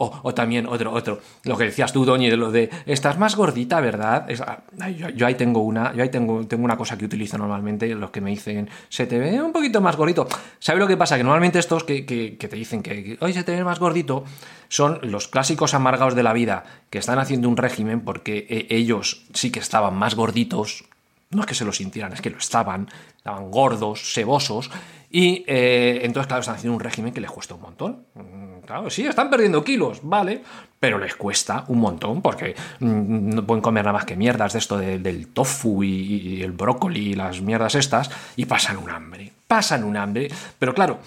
O, 0.00 0.32
también 0.32 0.68
otro, 0.68 0.92
otro, 0.92 1.18
lo 1.42 1.56
que 1.56 1.64
decías 1.64 1.92
tú, 1.92 2.04
Doñi, 2.04 2.30
de 2.30 2.36
lo 2.36 2.52
de 2.52 2.70
estás 2.86 3.18
más 3.18 3.34
gordita, 3.34 3.80
¿verdad? 3.80 4.28
Ah, 4.46 4.90
yo, 4.90 5.26
ahí 5.26 5.34
tengo 5.34 5.62
una, 5.62 5.92
yo 5.92 6.04
ahí 6.04 6.08
tengo, 6.08 6.46
tengo 6.46 6.64
una 6.64 6.76
cosa 6.76 6.96
que 6.96 7.04
utilizo 7.04 7.36
normalmente, 7.36 7.92
los 7.96 8.10
que 8.12 8.20
me 8.20 8.30
dicen, 8.30 8.70
se 8.88 9.08
te 9.08 9.18
ve 9.18 9.42
un 9.42 9.52
poquito 9.52 9.80
más 9.80 9.96
gordito. 9.96 10.28
¿Sabes 10.60 10.78
lo 10.78 10.86
que 10.86 10.96
pasa? 10.96 11.16
Que 11.16 11.24
normalmente 11.24 11.58
estos 11.58 11.82
que, 11.82 12.06
que, 12.06 12.36
te 12.36 12.54
dicen 12.54 12.80
que 12.84 13.18
hoy 13.20 13.32
se 13.32 13.42
te 13.42 13.56
ve 13.56 13.64
más 13.64 13.80
gordito, 13.80 14.22
son 14.68 15.00
los 15.02 15.26
clásicos 15.26 15.74
amargados 15.74 16.14
de 16.14 16.22
la 16.22 16.32
vida 16.32 16.62
que 16.90 16.98
están 16.98 17.18
haciendo 17.18 17.48
un 17.48 17.56
régimen 17.56 18.02
porque 18.02 18.46
eh, 18.48 18.66
ellos 18.70 19.26
sí 19.34 19.50
que 19.50 19.58
estaban 19.58 19.96
más 19.96 20.14
gorditos, 20.14 20.84
no 21.30 21.40
es 21.42 21.46
que 21.46 21.54
se 21.54 21.64
lo 21.64 21.72
sintieran, 21.72 22.12
es 22.12 22.20
que 22.20 22.30
lo 22.30 22.38
estaban, 22.38 22.88
estaban 23.16 23.50
gordos, 23.50 24.12
sebosos, 24.12 24.70
y 25.10 25.44
eh, 25.46 26.00
entonces, 26.02 26.26
claro, 26.26 26.40
están 26.40 26.56
haciendo 26.56 26.74
un 26.74 26.80
régimen 26.80 27.12
que 27.12 27.20
les 27.20 27.30
cuesta 27.30 27.54
un 27.54 27.62
montón. 27.62 28.04
Mm, 28.14 28.60
claro, 28.66 28.90
sí, 28.90 29.06
están 29.06 29.30
perdiendo 29.30 29.64
kilos, 29.64 30.00
vale, 30.02 30.42
pero 30.78 30.98
les 30.98 31.16
cuesta 31.16 31.64
un 31.68 31.78
montón 31.78 32.20
porque 32.20 32.54
mm, 32.80 33.34
no 33.34 33.46
pueden 33.46 33.62
comer 33.62 33.84
nada 33.84 33.94
más 33.94 34.04
que 34.04 34.16
mierdas 34.16 34.52
de 34.52 34.58
esto 34.58 34.76
del 34.76 35.28
tofu 35.28 35.82
y, 35.82 36.42
el 36.42 36.52
brócoli 36.52 37.10
y 37.10 37.14
las 37.14 37.40
mierdas 37.40 37.74
estas, 37.74 38.10
y 38.36 38.44
pasan 38.44 38.76
un 38.76 38.90
hambre, 38.90 39.32
pasan 39.46 39.84
un 39.84 39.96
hambre, 39.96 40.28
pero 40.58 40.74
claro, 40.74 40.98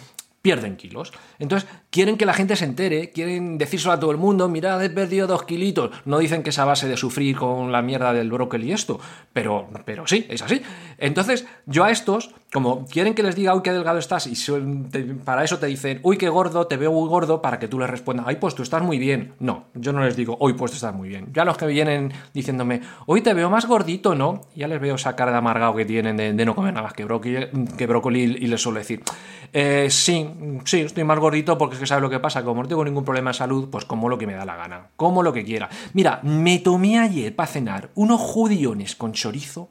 pierden 0.41 0.77
kilos. 0.77 1.13
Entonces, 1.37 1.69
quieren 1.91 2.17
que 2.17 2.25
la 2.25 2.33
gente 2.33 2.55
se 2.55 2.65
entere, 2.65 3.11
quieren 3.11 3.57
decírselo 3.57 3.93
a 3.93 3.99
todo 3.99 4.11
el 4.11 4.17
mundo, 4.17 4.47
mirad, 4.49 4.83
he 4.83 4.89
perdido 4.89 5.27
dos 5.27 5.43
kilitos. 5.43 5.91
No 6.05 6.17
dicen 6.17 6.41
que 6.41 6.49
es 6.49 6.57
a 6.57 6.65
base 6.65 6.87
de 6.87 6.97
sufrir 6.97 7.35
con 7.35 7.71
la 7.71 7.81
mierda 7.81 8.13
del 8.13 8.31
brócoli 8.31 8.69
y 8.69 8.71
esto, 8.71 8.99
pero, 9.33 9.69
pero 9.85 10.07
sí, 10.07 10.25
es 10.29 10.41
así. 10.41 10.61
Entonces, 10.97 11.45
yo 11.65 11.83
a 11.83 11.91
estos, 11.91 12.31
como 12.53 12.85
quieren 12.85 13.13
que 13.13 13.23
les 13.23 13.35
diga, 13.35 13.53
uy, 13.53 13.61
qué 13.61 13.73
delgado 13.73 13.99
estás, 13.99 14.25
y 14.25 14.35
para 15.25 15.43
eso 15.43 15.59
te 15.59 15.65
dicen, 15.67 15.99
uy, 16.03 16.17
qué 16.17 16.29
gordo, 16.29 16.65
te 16.65 16.77
veo 16.77 16.93
muy 16.93 17.09
gordo, 17.09 17.41
para 17.41 17.59
que 17.59 17.67
tú 17.67 17.77
les 17.77 17.89
respondas, 17.89 18.25
ay, 18.27 18.37
pues 18.37 18.55
tú 18.55 18.63
estás 18.63 18.81
muy 18.81 18.97
bien. 18.97 19.33
No, 19.39 19.65
yo 19.73 19.91
no 19.91 20.03
les 20.03 20.15
digo, 20.15 20.37
uy, 20.39 20.53
pues 20.53 20.71
tú 20.71 20.75
estás 20.75 20.95
muy 20.95 21.09
bien. 21.09 21.27
Ya 21.33 21.43
los 21.43 21.57
que 21.57 21.65
vienen 21.65 22.13
diciéndome, 22.33 22.81
uy, 23.05 23.21
te 23.21 23.33
veo 23.33 23.49
más 23.49 23.65
gordito, 23.65 24.15
¿no? 24.15 24.41
Ya 24.55 24.67
les 24.69 24.79
veo 24.79 24.95
esa 24.95 25.15
cara 25.17 25.31
de 25.31 25.37
amargado 25.37 25.75
que 25.75 25.83
tienen 25.83 26.15
de, 26.15 26.45
no 26.45 26.55
comer 26.55 26.73
nada 26.73 26.85
más 26.85 26.93
que 26.93 27.03
brócoli, 27.03 27.47
que 27.77 27.85
brócoli 27.85 28.21
y 28.21 28.47
les 28.47 28.61
suelo 28.61 28.79
decir, 28.79 29.03
eh, 29.51 29.87
sí, 29.89 30.25
sí, 30.63 30.79
estoy 30.81 31.03
más 31.03 31.19
gordito 31.19 31.57
porque 31.57 31.80
que 31.81 31.87
sabes 31.87 32.01
lo 32.01 32.09
que 32.09 32.19
pasa, 32.19 32.43
como 32.43 32.61
no 32.61 32.67
tengo 32.69 32.85
ningún 32.85 33.03
problema 33.03 33.31
de 33.31 33.37
salud, 33.37 33.67
pues 33.69 33.85
como 33.85 34.07
lo 34.07 34.17
que 34.17 34.27
me 34.27 34.33
da 34.33 34.45
la 34.45 34.55
gana, 34.55 34.87
como 34.95 35.23
lo 35.23 35.33
que 35.33 35.43
quiera. 35.43 35.69
Mira, 35.93 36.19
me 36.23 36.59
tomé 36.59 36.99
ayer 36.99 37.35
para 37.35 37.47
cenar 37.47 37.89
unos 37.95 38.21
judiones 38.21 38.95
con 38.95 39.11
chorizo. 39.13 39.69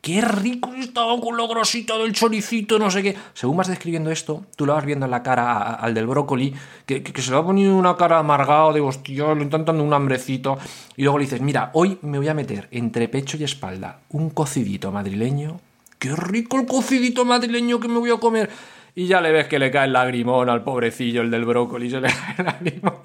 Qué 0.00 0.20
rico 0.20 0.74
estaban 0.74 1.20
con 1.20 1.36
lo 1.36 1.48
grosito 1.48 1.98
del 2.02 2.12
choricito, 2.12 2.78
no 2.78 2.90
sé 2.90 3.02
qué. 3.02 3.16
Según 3.34 3.56
vas 3.56 3.68
describiendo 3.68 4.10
esto, 4.10 4.44
tú 4.56 4.64
lo 4.66 4.74
vas 4.74 4.84
viendo 4.84 5.06
en 5.06 5.10
la 5.10 5.22
cara 5.22 5.74
al 5.74 5.94
del 5.94 6.06
brócoli, 6.06 6.54
que, 6.86 7.02
se 7.16 7.30
le 7.30 7.36
va 7.36 7.44
poniendo 7.44 7.76
una 7.76 7.96
cara 7.96 8.18
amargada 8.18 8.72
de 8.72 8.80
hostia, 8.80 9.34
le 9.34 9.42
intentando 9.42 9.82
un 9.82 9.92
hambrecito. 9.92 10.58
Y 10.96 11.02
luego 11.02 11.18
le 11.18 11.24
dices, 11.24 11.40
mira, 11.40 11.70
hoy 11.74 11.98
me 12.02 12.18
voy 12.18 12.28
a 12.28 12.34
meter 12.34 12.68
entre 12.70 13.08
pecho 13.08 13.36
y 13.36 13.44
espalda 13.44 14.00
un 14.10 14.30
cocidito 14.30 14.92
madrileño. 14.92 15.60
Qué 15.98 16.14
rico 16.14 16.58
el 16.58 16.66
cocidito 16.66 17.24
madrileño 17.24 17.80
que 17.80 17.88
me 17.88 17.98
voy 17.98 18.10
a 18.10 18.18
comer 18.18 18.50
y 18.94 19.06
ya 19.06 19.20
le 19.20 19.32
ves 19.32 19.46
que 19.46 19.58
le 19.58 19.70
cae 19.70 19.86
el 19.86 19.92
lagrimón 19.92 20.48
al 20.48 20.62
pobrecillo, 20.62 21.22
el 21.22 21.30
del 21.30 21.44
brócoli, 21.44 21.90
se 21.90 22.00
le 22.00 22.08
cae 22.08 22.34
el 22.38 22.44
lagrimón. 22.44 23.00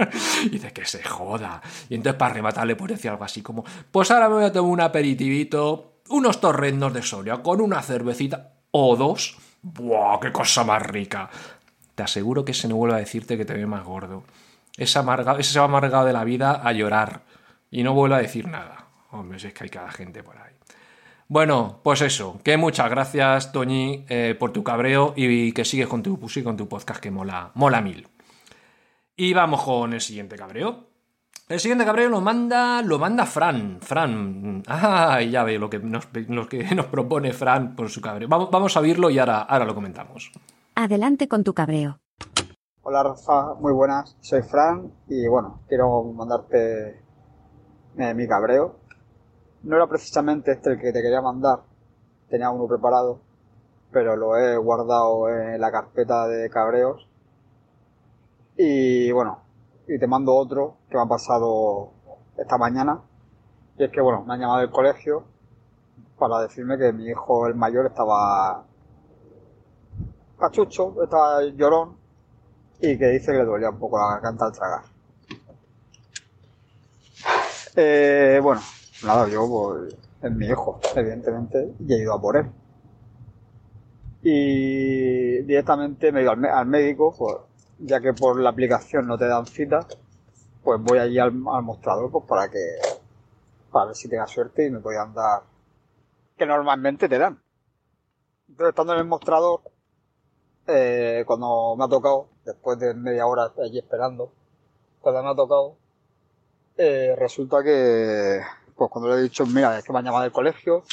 Y 0.46 0.50
dice 0.50 0.72
que 0.72 0.86
se 0.86 1.04
joda. 1.04 1.62
Y 1.90 1.96
entonces 1.96 2.18
para 2.18 2.34
rematar 2.34 2.68
le 2.68 2.76
puede 2.76 2.96
decir 2.96 3.12
algo 3.12 3.24
así 3.24 3.42
como, 3.42 3.64
pues 3.92 4.12
ahora 4.12 4.30
me 4.30 4.36
voy 4.36 4.46
a 4.46 4.52
tomar 4.52 4.72
un 4.72 4.82
aperitivito, 4.82 6.00
unos 6.10 6.40
torrendos 6.40 6.94
de 6.94 7.02
soria 7.02 7.38
con 7.38 7.62
una 7.62 7.82
cervecita 7.82 8.54
o 8.72 8.96
dos. 8.96 9.38
¡Buah, 9.62 10.20
qué 10.20 10.32
cosa 10.32 10.64
más 10.64 10.82
rica! 10.82 11.30
Te 11.96 12.04
aseguro 12.04 12.44
que 12.44 12.54
se 12.54 12.68
no 12.68 12.76
vuelve 12.76 12.96
a 12.96 13.00
decirte 13.00 13.38
que 13.38 13.46
te 13.46 13.54
ve 13.54 13.66
más 13.66 13.84
gordo. 13.84 14.24
Es 14.78 14.98
amargado, 14.98 15.40
ese 15.40 15.54
se 15.54 15.60
va 15.60 15.66
amargado 15.66 16.06
de 16.06 16.14
la 16.14 16.24
vida 16.24 16.54
a 16.64 16.72
llorar. 16.72 17.22
Y 17.70 17.84
no 17.84 17.94
vuelve 17.94 18.16
a 18.16 18.20
decir 18.20 18.48
nada. 18.48 18.88
Hombre, 19.12 19.38
es 19.38 19.54
que 19.54 19.64
hay 19.64 19.70
cada 19.70 19.92
gente 19.92 20.24
por 20.24 20.38
ahí. 20.38 20.43
Bueno, 21.34 21.80
pues 21.82 22.02
eso, 22.04 22.40
que 22.44 22.58
muchas 22.58 22.92
gracias, 22.92 23.52
Toñi, 23.52 24.06
eh, 24.08 24.36
por 24.40 24.54
tu 24.54 24.64
cabreo 24.64 25.14
y 25.16 25.52
que 25.52 25.66
sigues 25.66 25.88
con 25.88 26.04
tu, 26.04 26.20
con 26.44 26.56
tu 26.56 26.68
podcast 26.68 27.02
que 27.02 27.10
mola, 27.10 27.50
mola 27.56 27.82
mil. 27.82 28.08
Y 29.18 29.34
vamos 29.34 29.64
con 29.64 29.94
el 29.94 30.02
siguiente 30.02 30.36
cabreo. 30.36 30.90
El 31.50 31.60
siguiente 31.60 31.86
cabreo 31.86 32.10
lo 32.10 32.22
manda, 32.22 32.84
lo 32.84 33.00
manda 33.00 33.26
Fran. 33.26 33.80
Fran, 33.82 34.62
ah, 34.68 35.22
ya 35.24 35.44
ve 35.44 35.58
lo 35.58 35.72
que 35.72 35.80
nos, 35.80 36.06
que 36.06 36.76
nos 36.76 36.86
propone 36.86 37.34
Fran 37.34 37.76
por 37.76 37.90
su 37.90 38.00
cabreo. 38.00 38.28
Vamos, 38.30 38.52
vamos 38.52 38.78
a 38.78 38.82
verlo 38.82 39.10
y 39.10 39.18
ahora, 39.18 39.40
ahora 39.42 39.66
lo 39.66 39.74
comentamos. 39.74 40.32
Adelante 40.76 41.28
con 41.28 41.44
tu 41.44 41.56
cabreo. 41.56 41.98
Hola 42.84 43.02
Rafa, 43.02 43.56
muy 43.56 43.74
buenas. 43.74 44.16
Soy 44.22 44.44
Fran 44.44 44.92
y 45.08 45.28
bueno, 45.28 45.62
quiero 45.68 46.04
mandarte 46.04 47.02
eh, 47.98 48.14
mi 48.14 48.28
cabreo 48.28 48.83
no 49.64 49.76
era 49.76 49.88
precisamente 49.88 50.52
este 50.52 50.72
el 50.72 50.80
que 50.80 50.92
te 50.92 51.02
quería 51.02 51.22
mandar, 51.22 51.62
tenía 52.30 52.50
uno 52.50 52.68
preparado, 52.68 53.20
pero 53.92 54.16
lo 54.16 54.38
he 54.38 54.58
guardado 54.58 55.30
en 55.30 55.60
la 55.60 55.72
carpeta 55.72 56.28
de 56.28 56.50
cabreos. 56.50 57.08
Y 58.58 59.12
bueno, 59.12 59.40
y 59.88 59.98
te 59.98 60.08
mando 60.08 60.36
otro 60.36 60.78
que 60.90 60.98
me 60.98 61.04
ha 61.04 61.08
pasado 61.08 61.92
esta 62.38 62.58
mañana. 62.58 63.02
Y 63.78 63.86
es 63.86 63.92
que 63.92 64.02
bueno, 64.02 64.24
me 64.26 64.34
han 64.34 64.42
llamado 64.42 64.60
del 64.60 64.72
colegio 64.72 65.24
para 66.20 66.40
decirme 66.42 66.78
que 66.78 66.94
mi 66.94 67.08
hijo, 67.08 67.48
el 67.48 67.56
mayor, 67.56 67.86
estaba 67.86 68.66
cachucho, 70.40 71.02
estaba 71.04 71.44
llorón 71.44 71.98
y 72.80 72.98
que 72.98 73.08
dice 73.08 73.32
que 73.32 73.40
le 73.40 73.46
dolía 73.46 73.70
un 73.70 73.80
poco 73.80 73.98
la 73.98 74.16
garganta 74.16 74.46
al 74.46 74.52
tragar. 74.52 74.82
Eh, 77.76 78.40
bueno, 78.44 78.62
nada, 79.02 79.28
yo 79.28 79.48
pues, 79.48 79.96
es 80.22 80.32
mi 80.32 80.48
hijo, 80.48 80.80
evidentemente, 80.96 81.74
y 81.80 81.94
he 81.94 81.98
ido 81.98 82.14
a 82.14 82.22
por 82.22 82.38
él. 82.38 82.52
Y 84.22 85.42
directamente 85.44 86.12
me 86.12 86.20
he 86.20 86.24
ido 86.24 86.32
al, 86.32 86.66
médico, 86.66 87.14
pues, 87.18 87.36
ya 87.80 88.00
que 88.00 88.14
por 88.14 88.40
la 88.40 88.52
aplicación 88.52 89.08
no 89.08 89.18
te 89.18 89.28
dan 89.28 89.46
cita, 89.46 89.88
pues 90.64 90.82
voy 90.82 91.00
allí 91.00 91.20
al, 91.20 91.34
mostrador 91.34 92.12
pues, 92.12 92.26
para 92.26 92.50
que 92.50 92.60
para 93.72 93.88
ver 93.88 93.96
si 93.96 94.08
tenga 94.08 94.28
suerte 94.28 94.68
y 94.68 94.70
me 94.70 94.80
puedan 94.80 95.14
dar 95.14 95.42
que 96.38 96.46
normalmente 96.46 97.10
te 97.10 97.18
dan. 97.18 97.42
Entonces, 98.48 98.70
estando 98.70 98.94
en 98.94 99.00
el 99.00 99.06
mostrador, 99.06 99.62
eh, 100.68 101.24
cuando 101.26 101.76
me 101.76 101.84
ha 101.84 101.88
tocado, 101.88 102.30
después 102.46 102.80
de 102.80 102.94
media 102.94 103.26
hora 103.26 103.52
allí 103.64 103.80
esperando, 103.80 104.32
cuando 105.02 105.24
me 105.24 105.30
ha 105.30 105.36
tocado, 105.36 105.78
eh, 106.78 107.16
resulta 107.18 107.64
que 107.64 108.42
pues 108.76 108.90
cuando 108.90 109.10
le 109.10 109.20
he 109.20 109.24
dicho, 109.24 109.46
mira, 109.46 109.78
es 109.78 109.84
que 109.84 109.92
me 109.94 110.00
han 110.00 110.06
llamado 110.06 110.24
del 110.24 110.32
colegio 110.32 110.84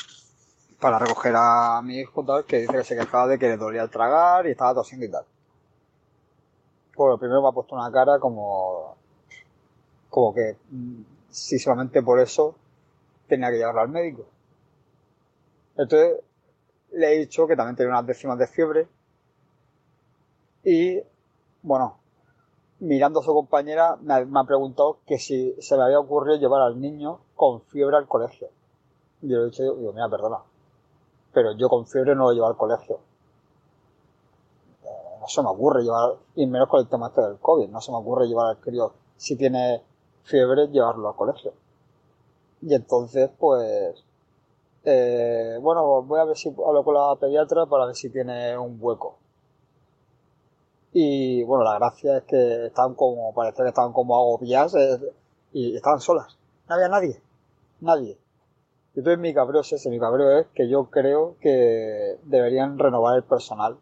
para 0.81 0.99
recoger 0.99 1.35
a 1.37 1.81
mi 1.83 1.99
hijo, 1.99 2.25
tal, 2.25 2.45
que 2.45 2.61
dice 2.61 2.73
que 2.73 2.85
se 2.85 2.97
quejaba 2.97 3.27
de 3.29 3.39
que 3.39 3.49
le 3.49 3.57
dolía 3.57 3.83
el 3.83 3.91
tragar 3.91 4.47
y 4.47 4.53
estaba 4.53 4.75
tosiendo 4.75 5.07
y 5.07 5.11
tal. 5.11 5.25
Pues 6.95 7.11
lo 7.11 7.19
primero 7.19 7.43
me 7.43 7.49
ha 7.49 7.53
puesto 7.53 7.75
una 7.75 7.91
cara 7.93 8.19
como, 8.19 8.97
como 10.09 10.35
que 10.35 10.57
mm, 10.71 11.03
si 11.31 11.59
solamente 11.59 12.03
por 12.03 12.19
eso 12.21 12.57
tenía 13.29 13.51
que 13.51 13.59
llevarlo 13.59 13.83
al 13.83 13.89
médico. 13.89 14.27
Entonces 15.77 16.21
le 16.93 17.15
he 17.15 17.19
dicho 17.19 17.47
que 17.47 17.57
también 17.57 17.77
tenía 17.77 17.93
unas 17.93 18.07
décimas 18.07 18.39
de 18.39 18.47
fiebre 18.47 18.89
y 20.65 21.01
bueno, 21.63 22.00
mirando 22.81 23.21
a 23.21 23.23
su 23.23 23.33
compañera, 23.33 23.97
me 24.01 24.15
ha, 24.15 24.45
preguntado 24.45 24.99
que 25.07 25.19
si 25.19 25.55
se 25.61 25.77
le 25.77 25.83
había 25.83 26.01
ocurrido 26.01 26.39
llevar 26.39 26.63
al 26.63 26.81
niño 26.81 27.21
con 27.37 27.61
fiebre 27.63 27.97
al 27.97 28.09
colegio. 28.09 28.49
Yo 29.23 29.37
le 29.37 29.43
he 29.43 29.47
dicho, 29.47 29.63
digo, 29.63 29.93
mira, 29.93 30.09
perdona, 30.09 30.39
pero 31.33 31.53
yo 31.53 31.69
con 31.69 31.87
fiebre 31.87 32.15
no 32.15 32.25
lo 32.25 32.33
llevo 32.33 32.47
al 32.47 32.57
colegio. 32.57 32.99
Eh, 34.83 35.19
no 35.21 35.29
se 35.29 35.43
me 35.43 35.49
ocurre 35.49 35.83
llevar, 35.83 36.17
y 36.35 36.47
menos 36.47 36.69
con 36.69 36.81
el 36.81 36.89
tema 36.89 37.09
este 37.09 37.21
del 37.21 37.39
COVID, 37.39 37.69
no 37.69 37.81
se 37.81 37.93
me 37.93 37.99
ocurre 37.99 38.27
llevar 38.27 38.47
al 38.47 38.59
crío, 38.59 38.93
si 39.17 39.37
tiene 39.37 39.83
fiebre, 40.25 40.69
llevarlo 40.69 41.09
al 41.09 41.17
colegio. 41.17 41.53
Y 42.63 42.75
entonces, 42.75 43.31
pues, 43.39 44.05
eh, 44.85 45.59
bueno, 45.61 46.03
voy 46.03 46.19
a 46.19 46.25
ver 46.25 46.37
si 46.37 46.49
hablo 46.49 46.83
con 46.83 46.95
la 46.95 47.15
pediatra 47.17 47.67
para 47.67 47.87
ver 47.87 47.95
si 47.95 48.11
tiene 48.11 48.57
un 48.57 48.79
hueco. 48.81 49.17
Y 50.93 51.45
bueno, 51.45 51.65
la 51.65 51.79
gracia 51.79 52.19
es 52.19 52.25
que 52.25 52.67
estaban 52.67 52.95
como, 52.95 53.33
parece 53.33 53.63
que 53.63 53.69
estaban 53.69 53.93
como 53.93 54.17
agobiadas 54.17 54.75
eh, 54.75 55.13
y 55.53 55.77
estaban 55.77 56.01
solas. 56.01 56.37
No 56.69 56.75
había 56.75 56.89
nadie. 56.89 57.23
Nadie. 57.81 58.19
Y 58.95 58.99
entonces 58.99 59.21
mi 59.21 59.33
cabreo 59.33 59.61
es 59.61 59.73
ese, 59.73 59.89
mi 59.89 60.01
cabreo 60.01 60.39
es 60.39 60.47
que 60.49 60.69
yo 60.69 60.91
creo 60.91 61.37
que 61.41 62.19
deberían 62.25 62.79
renovar 62.79 63.17
el 63.17 63.23
personal 63.23 63.79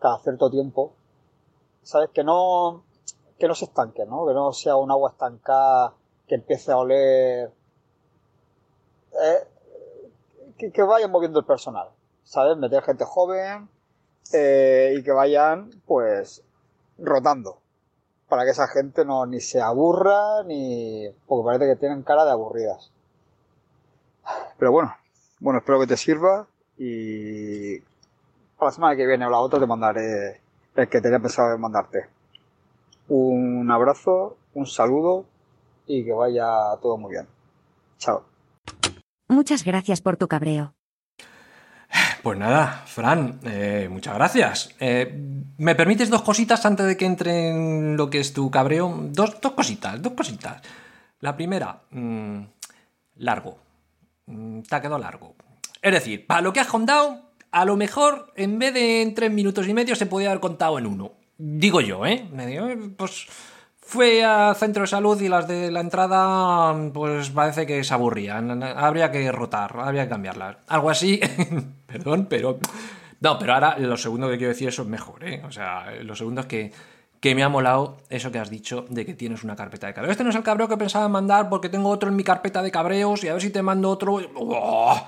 cada 0.00 0.18
cierto 0.18 0.50
tiempo. 0.50 0.92
¿Sabes? 1.82 2.10
Que 2.10 2.24
no, 2.24 2.82
que 3.38 3.46
no 3.46 3.54
se 3.54 3.66
estanque, 3.66 4.04
¿no? 4.04 4.26
Que 4.26 4.34
no 4.34 4.52
sea 4.52 4.76
un 4.76 4.90
agua 4.90 5.10
estancada 5.10 5.94
que 6.26 6.34
empiece 6.34 6.72
a 6.72 6.78
oler. 6.78 7.52
Eh, 9.12 9.48
que, 10.58 10.72
que 10.72 10.82
vayan 10.82 11.10
moviendo 11.10 11.38
el 11.38 11.46
personal, 11.46 11.88
¿sabes? 12.24 12.56
Meter 12.56 12.82
gente 12.82 13.04
joven 13.04 13.68
eh, 14.32 14.94
y 14.96 15.02
que 15.02 15.12
vayan, 15.12 15.70
pues, 15.86 16.42
rotando. 16.98 17.58
Para 18.28 18.44
que 18.44 18.50
esa 18.50 18.68
gente 18.68 19.04
no 19.04 19.26
ni 19.26 19.40
se 19.40 19.60
aburra, 19.60 20.42
ni. 20.44 21.08
porque 21.26 21.44
parece 21.44 21.66
que 21.66 21.76
tienen 21.76 22.02
cara 22.02 22.24
de 22.24 22.30
aburridas. 22.30 22.92
Pero 24.58 24.72
bueno, 24.72 24.94
bueno, 25.40 25.58
espero 25.58 25.80
que 25.80 25.86
te 25.86 25.96
sirva 25.96 26.46
y 26.78 27.80
para 28.56 28.68
la 28.68 28.72
semana 28.72 28.96
que 28.96 29.06
viene 29.06 29.26
o 29.26 29.30
la 29.30 29.40
otra 29.40 29.58
te 29.58 29.66
mandaré 29.66 30.40
el 30.76 30.88
que 30.88 31.00
tenía 31.00 31.18
pensado 31.18 31.56
mandarte. 31.58 32.08
Un 33.08 33.70
abrazo, 33.70 34.36
un 34.54 34.66
saludo 34.66 35.24
y 35.86 36.04
que 36.04 36.12
vaya 36.12 36.46
todo 36.80 36.96
muy 36.96 37.12
bien. 37.12 37.26
Chao. 37.98 38.22
Muchas 39.28 39.64
gracias 39.64 40.00
por 40.00 40.16
tu 40.16 40.28
cabreo. 40.28 40.74
Pues 42.22 42.38
nada, 42.38 42.82
Fran, 42.86 43.40
eh, 43.44 43.88
muchas 43.90 44.14
gracias. 44.14 44.74
Eh, 44.78 45.10
¿Me 45.56 45.74
permites 45.74 46.10
dos 46.10 46.22
cositas 46.22 46.64
antes 46.66 46.86
de 46.86 46.96
que 46.96 47.06
entre 47.06 47.48
en 47.48 47.96
lo 47.96 48.10
que 48.10 48.20
es 48.20 48.34
tu 48.34 48.50
cabreo? 48.50 48.94
Dos, 49.10 49.40
dos 49.40 49.52
cositas, 49.52 50.00
dos 50.02 50.12
cositas. 50.12 50.60
La 51.20 51.34
primera, 51.34 51.80
mmm, 51.90 52.42
largo. 53.16 53.58
Mm, 54.26 54.60
te 54.60 54.74
ha 54.74 54.80
quedado 54.80 54.98
largo. 54.98 55.34
Es 55.80 55.92
decir, 55.92 56.26
para 56.26 56.42
lo 56.42 56.52
que 56.52 56.60
has 56.60 56.66
contado, 56.66 57.30
a 57.52 57.64
lo 57.64 57.76
mejor 57.76 58.32
en 58.36 58.58
vez 58.58 58.74
de 58.74 59.02
en 59.02 59.14
tres 59.14 59.30
minutos 59.30 59.66
y 59.66 59.72
medio 59.72 59.96
se 59.96 60.06
podía 60.06 60.28
haber 60.28 60.40
contado 60.40 60.78
en 60.78 60.86
uno. 60.86 61.12
Digo 61.38 61.80
yo, 61.80 62.04
¿eh? 62.04 62.28
Me 62.32 62.46
digo, 62.46 62.68
pues 62.98 63.28
fue 63.90 64.22
al 64.24 64.54
centro 64.54 64.82
de 64.82 64.86
salud 64.86 65.20
y 65.20 65.28
las 65.28 65.48
de 65.48 65.70
la 65.72 65.80
entrada, 65.80 66.72
pues 66.92 67.30
parece 67.30 67.66
que 67.66 67.82
se 67.82 67.92
aburrían. 67.92 68.62
Habría 68.62 69.10
que 69.10 69.32
rotar, 69.32 69.76
habría 69.80 70.04
que 70.04 70.10
cambiarlas. 70.10 70.58
Algo 70.68 70.90
así, 70.90 71.18
perdón, 71.90 72.26
pero... 72.28 72.58
No, 73.20 73.38
pero 73.38 73.52
ahora 73.52 73.78
lo 73.78 73.96
segundo 73.96 74.30
que 74.30 74.38
quiero 74.38 74.52
decir 74.52 74.68
eso 74.68 74.82
es 74.82 74.88
mejor, 74.88 75.24
¿eh? 75.24 75.42
O 75.46 75.52
sea, 75.52 75.92
lo 76.02 76.16
segundo 76.16 76.40
es 76.40 76.46
que, 76.46 76.72
que 77.20 77.34
me 77.34 77.42
ha 77.42 77.50
molado 77.50 77.98
eso 78.08 78.32
que 78.32 78.38
has 78.38 78.48
dicho 78.48 78.86
de 78.88 79.04
que 79.04 79.12
tienes 79.12 79.44
una 79.44 79.56
carpeta 79.56 79.86
de 79.86 79.92
cabreos. 79.92 80.12
Este 80.12 80.24
no 80.24 80.30
es 80.30 80.36
el 80.36 80.42
cabreo 80.42 80.68
que 80.68 80.78
pensaba 80.78 81.06
mandar 81.08 81.50
porque 81.50 81.68
tengo 81.68 81.90
otro 81.90 82.08
en 82.08 82.16
mi 82.16 82.24
carpeta 82.24 82.62
de 82.62 82.70
cabreos 82.70 83.22
y 83.22 83.28
a 83.28 83.34
ver 83.34 83.42
si 83.42 83.50
te 83.50 83.62
mando 83.62 83.90
otro... 83.90 84.18
¡Oh! 84.36 85.06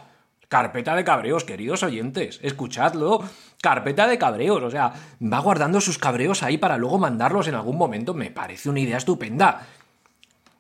Carpeta 0.49 0.95
de 0.95 1.03
cabreos, 1.03 1.45
queridos 1.45 1.83
oyentes, 1.83 2.39
escuchadlo. 2.43 3.23
Carpeta 3.63 4.07
de 4.07 4.19
cabreos, 4.19 4.63
o 4.63 4.71
sea, 4.71 4.93
va 5.23 5.39
guardando 5.39 5.81
sus 5.81 5.97
cabreos 5.97 6.43
ahí 6.43 6.59
para 6.59 6.77
luego 6.77 6.99
mandarlos 6.99 7.49
en 7.49 7.55
algún 7.55 7.79
momento. 7.79 8.13
Me 8.13 8.31
parece 8.31 8.69
una 8.69 8.81
idea 8.81 8.99
estupenda. 8.99 9.67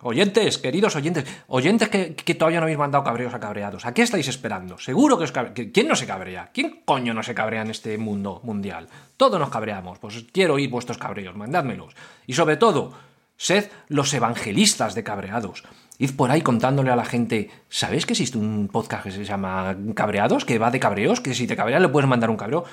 Oyentes, 0.04 0.58
queridos 0.58 0.96
oyentes, 0.96 1.24
oyentes 1.46 1.88
que, 1.88 2.34
todavía 2.34 2.58
no 2.58 2.64
habéis 2.64 2.78
mandado 2.78 3.04
cabreos 3.04 3.34
a 3.34 3.38
cabreados, 3.38 3.86
¿a 3.86 3.94
qué 3.94 4.02
estáis 4.02 4.26
esperando? 4.26 4.76
Seguro 4.78 5.16
que 5.16 5.24
os 5.24 5.32
cabrea. 5.32 5.54
¿Quién 5.72 5.86
no 5.86 5.94
se 5.94 6.06
cabrea? 6.06 6.50
¿Quién 6.52 6.82
coño 6.84 7.14
no 7.14 7.22
se 7.22 7.34
cabrea 7.34 7.62
en 7.62 7.70
este 7.70 7.96
mundo 7.98 8.40
mundial? 8.42 8.88
Todos 9.16 9.38
nos 9.38 9.50
cabreamos, 9.50 10.00
pues 10.00 10.26
quiero 10.32 10.54
oír 10.54 10.70
vuestros 10.70 10.98
cabreos, 10.98 11.36
mandádmelos. 11.36 11.94
Y 12.26 12.32
sobre 12.32 12.56
todo, 12.56 12.92
sed 13.36 13.70
los 13.86 14.12
evangelistas 14.12 14.96
de 14.96 15.04
cabreados. 15.04 15.62
Id 15.98 16.16
por 16.16 16.32
ahí 16.32 16.42
contándole 16.42 16.90
a 16.90 16.96
la 16.96 17.04
gente, 17.04 17.50
¿sabéis 17.68 18.04
que 18.04 18.14
existe 18.14 18.38
un 18.38 18.68
podcast 18.72 19.04
que 19.04 19.12
se 19.12 19.24
llama 19.24 19.76
Cabreados? 19.94 20.44
Que 20.44 20.58
va 20.58 20.72
de 20.72 20.80
cabreos, 20.80 21.20
que 21.20 21.32
si 21.32 21.46
te 21.46 21.54
cabreas 21.54 21.80
le 21.80 21.88
puedes 21.88 22.08
mandar 22.08 22.28
un 22.28 22.36
cabreo. 22.36 22.64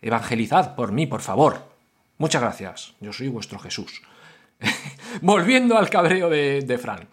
Evangelizad 0.00 0.74
por 0.76 0.92
mí, 0.92 1.06
por 1.06 1.20
favor. 1.20 1.62
Muchas 2.16 2.40
gracias. 2.40 2.94
Yo 3.00 3.12
soy 3.12 3.28
vuestro 3.28 3.58
Jesús. 3.58 4.00
Volviendo 5.22 5.76
al 5.78 5.90
cabreo 5.90 6.28
de, 6.28 6.78
Fran. 6.80 7.08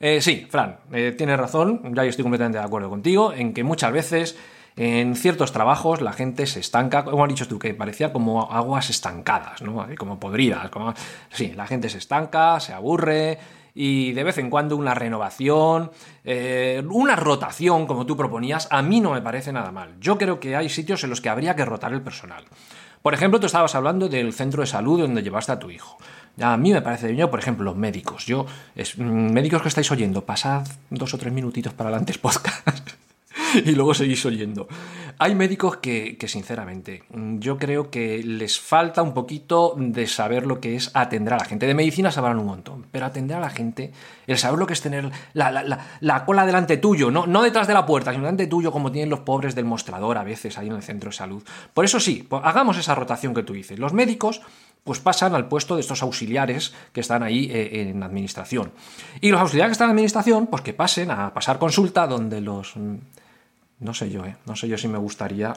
Eh, 0.00 0.20
sí, 0.20 0.46
Fran, 0.50 0.78
eh, 0.92 1.14
tienes 1.16 1.38
razón, 1.38 1.94
ya 1.94 2.04
estoy 2.04 2.22
completamente 2.22 2.58
de 2.58 2.64
acuerdo 2.64 2.90
contigo, 2.90 3.32
en 3.32 3.54
que 3.54 3.62
muchas 3.62 3.92
veces 3.92 4.36
en 4.76 5.14
ciertos 5.16 5.52
trabajos 5.52 6.00
la 6.00 6.12
gente 6.12 6.46
se 6.46 6.60
estanca, 6.60 7.04
como 7.04 7.24
has 7.24 7.28
dicho 7.28 7.46
tú, 7.46 7.58
que 7.58 7.74
parecía 7.74 8.12
como 8.12 8.50
aguas 8.50 8.90
estancadas, 8.90 9.62
¿no? 9.62 9.86
Como 9.98 10.18
podridas. 10.18 10.70
Como... 10.70 10.94
Sí, 11.30 11.52
la 11.54 11.66
gente 11.66 11.88
se 11.88 11.98
estanca, 11.98 12.58
se 12.58 12.72
aburre 12.72 13.38
y 13.74 14.12
de 14.12 14.24
vez 14.24 14.38
en 14.38 14.50
cuando 14.50 14.76
una 14.76 14.94
renovación, 14.94 15.90
eh, 16.24 16.82
una 16.90 17.16
rotación, 17.16 17.86
como 17.86 18.06
tú 18.06 18.16
proponías, 18.16 18.68
a 18.70 18.82
mí 18.82 19.00
no 19.00 19.12
me 19.12 19.22
parece 19.22 19.52
nada 19.52 19.72
mal. 19.72 19.94
Yo 20.00 20.18
creo 20.18 20.40
que 20.40 20.56
hay 20.56 20.68
sitios 20.68 21.04
en 21.04 21.10
los 21.10 21.20
que 21.20 21.28
habría 21.28 21.56
que 21.56 21.64
rotar 21.64 21.92
el 21.92 22.02
personal. 22.02 22.44
Por 23.02 23.14
ejemplo, 23.14 23.40
tú 23.40 23.46
estabas 23.46 23.74
hablando 23.74 24.08
del 24.08 24.32
centro 24.32 24.60
de 24.60 24.66
salud 24.66 25.00
donde 25.00 25.22
llevaste 25.22 25.52
a 25.52 25.58
tu 25.58 25.70
hijo. 25.70 25.98
A 26.40 26.56
mí 26.56 26.72
me 26.72 26.80
parece 26.80 27.08
bien, 27.08 27.28
por 27.28 27.38
ejemplo, 27.38 27.64
los 27.64 27.76
médicos. 27.76 28.26
Yo, 28.26 28.46
es, 28.74 28.96
mm, 28.96 29.02
médicos 29.02 29.62
que 29.62 29.68
estáis 29.68 29.90
oyendo, 29.90 30.24
pasad 30.24 30.66
dos 30.90 31.12
o 31.14 31.18
tres 31.18 31.32
minutitos 31.32 31.74
para 31.74 31.90
adelante 31.90 32.14
podcast. 32.18 32.90
y 33.64 33.72
luego 33.72 33.94
seguís 33.94 34.24
oyendo. 34.24 34.66
Hay 35.18 35.34
médicos 35.34 35.76
que, 35.76 36.16
que, 36.16 36.26
sinceramente, 36.28 37.04
yo 37.38 37.58
creo 37.58 37.90
que 37.90 38.22
les 38.24 38.58
falta 38.58 39.02
un 39.02 39.14
poquito 39.14 39.74
de 39.76 40.06
saber 40.06 40.46
lo 40.46 40.58
que 40.58 40.74
es 40.74 40.90
atender 40.94 41.34
a 41.34 41.38
la 41.38 41.44
gente. 41.44 41.66
De 41.66 41.74
medicina 41.74 42.10
sabrán 42.10 42.38
un 42.38 42.46
montón, 42.46 42.86
pero 42.90 43.06
atender 43.06 43.36
a 43.36 43.40
la 43.40 43.50
gente, 43.50 43.92
el 44.26 44.38
saber 44.38 44.58
lo 44.58 44.66
que 44.66 44.72
es 44.72 44.80
tener 44.80 45.10
la, 45.34 45.50
la, 45.50 45.62
la, 45.62 45.86
la 46.00 46.24
cola 46.24 46.46
delante 46.46 46.78
tuyo, 46.78 47.10
no, 47.10 47.26
no 47.26 47.42
detrás 47.42 47.66
de 47.66 47.74
la 47.74 47.86
puerta, 47.86 48.10
sino 48.10 48.24
delante 48.24 48.46
tuyo, 48.46 48.72
como 48.72 48.90
tienen 48.90 49.10
los 49.10 49.20
pobres 49.20 49.54
del 49.54 49.66
mostrador 49.66 50.18
a 50.18 50.24
veces 50.24 50.58
ahí 50.58 50.68
en 50.68 50.76
el 50.76 50.82
centro 50.82 51.10
de 51.10 51.16
salud. 51.16 51.42
Por 51.74 51.84
eso 51.84 52.00
sí, 52.00 52.26
hagamos 52.42 52.78
esa 52.78 52.94
rotación 52.94 53.34
que 53.34 53.42
tú 53.42 53.52
dices. 53.52 53.78
Los 53.78 53.92
médicos 53.92 54.40
pues 54.84 55.00
pasan 55.00 55.34
al 55.34 55.48
puesto 55.48 55.74
de 55.74 55.80
estos 55.80 56.02
auxiliares 56.02 56.74
que 56.92 57.00
están 57.00 57.22
ahí 57.22 57.50
eh, 57.52 57.88
en 57.88 58.02
administración. 58.02 58.72
Y 59.20 59.30
los 59.30 59.40
auxiliares 59.40 59.70
que 59.70 59.72
están 59.72 59.88
en 59.88 59.92
administración, 59.92 60.46
pues 60.46 60.62
que 60.62 60.74
pasen 60.74 61.10
a 61.10 61.32
pasar 61.32 61.58
consulta 61.58 62.06
donde 62.06 62.40
los 62.40 62.74
no 63.82 63.94
sé 63.94 64.10
yo, 64.10 64.24
¿eh? 64.24 64.36
No 64.46 64.56
sé 64.56 64.68
yo 64.68 64.78
si 64.78 64.88
me 64.88 64.98
gustaría 64.98 65.54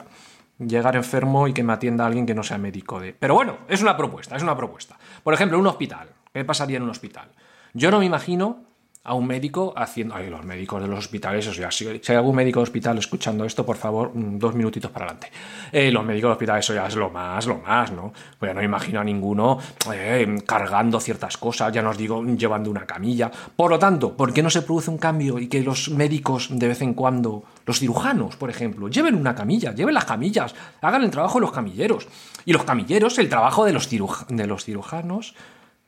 llegar 0.58 0.96
enfermo 0.96 1.48
y 1.48 1.54
que 1.54 1.64
me 1.64 1.74
atienda 1.74 2.06
alguien 2.06 2.26
que 2.26 2.34
no 2.34 2.44
sea 2.44 2.58
médico 2.58 3.00
de... 3.00 3.14
Pero 3.14 3.36
bueno, 3.36 3.60
es 3.68 3.82
una 3.82 3.96
propuesta, 3.96 4.36
es 4.36 4.44
una 4.44 4.58
propuesta. 4.58 4.98
Por 5.24 5.34
ejemplo, 5.34 5.60
un 5.60 5.68
hospital. 5.68 6.10
¿Qué 6.34 6.44
pasaría 6.44 6.78
en 6.78 6.84
un 6.84 6.90
hospital? 6.90 7.30
Yo 7.74 7.92
no 7.92 8.00
me 8.00 8.06
imagino 8.06 8.64
a 9.06 9.13
un 9.13 9.28
médico 9.28 9.72
haciendo... 9.76 10.15
Ay, 10.15 10.30
los 10.30 10.44
médicos 10.44 10.82
de 10.82 10.88
los 10.88 11.00
hospitales, 11.00 11.48
o 11.48 11.54
sea, 11.54 11.72
si, 11.72 11.88
hay 11.88 12.15
algún 12.15 12.36
médico 12.36 12.60
de 12.60 12.63
hospital 12.63 12.98
escuchando 12.98 13.46
esto, 13.46 13.65
por 13.65 13.78
favor, 13.78 14.12
mm, 14.13 14.39
dos 14.39 14.56
minutitos 14.56 14.89
para 14.89 15.06
adelante. 15.06 15.32
Eh, 15.72 15.91
los 15.91 16.04
médicos 16.04 16.30
de 16.30 16.32
hospital, 16.34 16.60
eso 16.60 16.74
ya 16.74 16.88
es 16.88 16.96
lo 16.96 17.12
más, 17.12 17.46
lo 17.46 17.60
más, 17.60 17.91
¿no? 17.91 18.12
Pues 18.39 18.50
ya 18.50 18.54
no 18.54 18.63
imagino 18.63 19.00
a 19.00 19.04
ninguno 19.04 19.60
eh, 19.94 20.38
cargando 20.46 21.00
ciertas 21.00 21.38
cosas, 21.38 21.72
ya 21.72 21.84
no 21.84 21.94
digo 21.94 22.24
llevando 22.24 22.72
una 22.72 22.86
camilla. 22.88 23.32
Por 23.56 23.70
lo 23.70 23.78
tanto, 23.78 24.18
¿por 24.18 24.34
qué 24.34 24.41
no 24.41 24.50
se 24.50 24.63
produce 24.63 24.89
un 24.89 24.98
cambio 24.98 25.38
y 25.38 25.48
que 25.48 25.62
los 25.62 25.89
médicos 25.89 26.50
de 26.52 26.68
vez 26.68 26.82
en 26.82 26.96
cuando, 26.96 27.44
los 27.68 27.80
cirujanos, 27.80 28.36
por 28.38 28.50
ejemplo, 28.50 28.89
lleven 28.89 29.13
una 29.13 29.36
camilla, 29.36 29.74
lleven 29.74 29.94
las 29.94 30.06
camillas, 30.06 30.56
hagan 30.82 31.04
el 31.04 31.12
trabajo 31.12 31.36
de 31.36 31.41
los 31.41 31.52
camilleros? 31.52 32.08
Y 32.44 32.54
los 32.54 32.63
camilleros, 32.63 33.20
el 33.20 33.30
trabajo 33.30 33.65
de 33.65 33.74
los, 33.74 33.88
de 33.89 34.48
los 34.48 34.65
cirujanos, 34.65 35.36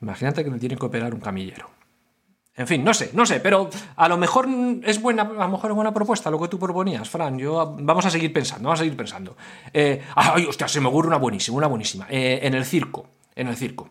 imagínate 0.01 0.43
que 0.43 0.51
me 0.51 0.59
tienen 0.59 0.77
que 0.77 0.85
operar 0.85 1.15
un 1.15 1.19
camillero. 1.19 1.76
En 2.57 2.65
fin, 2.65 2.83
no 2.83 2.91
sé, 2.91 3.11
no 3.13 3.23
sé, 3.23 3.39
pero 3.39 3.69
a 3.95 4.09
lo 4.09 4.17
mejor 4.17 4.49
es 4.83 4.99
buena, 4.99 5.21
a 5.21 5.45
lo 5.45 5.49
mejor 5.49 5.69
es 5.69 5.75
buena 5.75 5.93
propuesta 5.93 6.31
lo 6.31 6.39
que 6.39 6.47
tú 6.47 6.57
proponías, 6.57 7.07
Fran. 7.07 7.37
Yo 7.37 7.75
vamos 7.79 8.03
a 8.07 8.09
seguir 8.09 8.33
pensando, 8.33 8.63
vamos 8.63 8.79
a 8.79 8.83
seguir 8.83 8.97
pensando. 8.97 9.37
Eh, 9.71 10.01
ay, 10.15 10.47
hostia, 10.47 10.67
se 10.67 10.81
me 10.81 10.87
ocurre 10.87 11.07
una 11.07 11.17
buenísima, 11.17 11.55
una 11.55 11.67
buenísima. 11.67 12.07
Eh, 12.09 12.39
en 12.41 12.55
el 12.55 12.65
circo, 12.65 13.05
en 13.35 13.47
el 13.47 13.55
circo. 13.55 13.89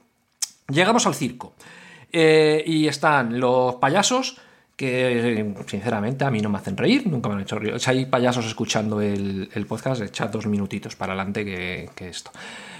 Llegamos 0.69 1.07
al 1.07 1.15
circo 1.15 1.55
eh, 2.11 2.65
y 2.67 2.89
están 2.89 3.39
los 3.39 3.77
payasos 3.77 4.37
que 4.77 5.55
sinceramente 5.67 6.27
a 6.27 6.31
mí 6.31 6.41
no 6.41 6.51
me 6.51 6.59
hacen 6.59 6.77
reír, 6.77 7.07
nunca 7.07 7.31
me 7.31 7.37
han 7.37 7.41
hecho 7.41 7.59
reír. 7.59 7.81
Si 7.81 7.91
hay 7.91 8.05
payasos 8.05 8.45
escuchando 8.45 9.01
el, 9.01 9.49
el 9.55 9.67
podcast, 9.67 10.03
echad 10.03 10.29
dos 10.29 10.47
minutitos 10.47 10.95
para 10.97 11.15
adelante 11.15 11.45
que, 11.47 12.09
esto. 12.09 12.31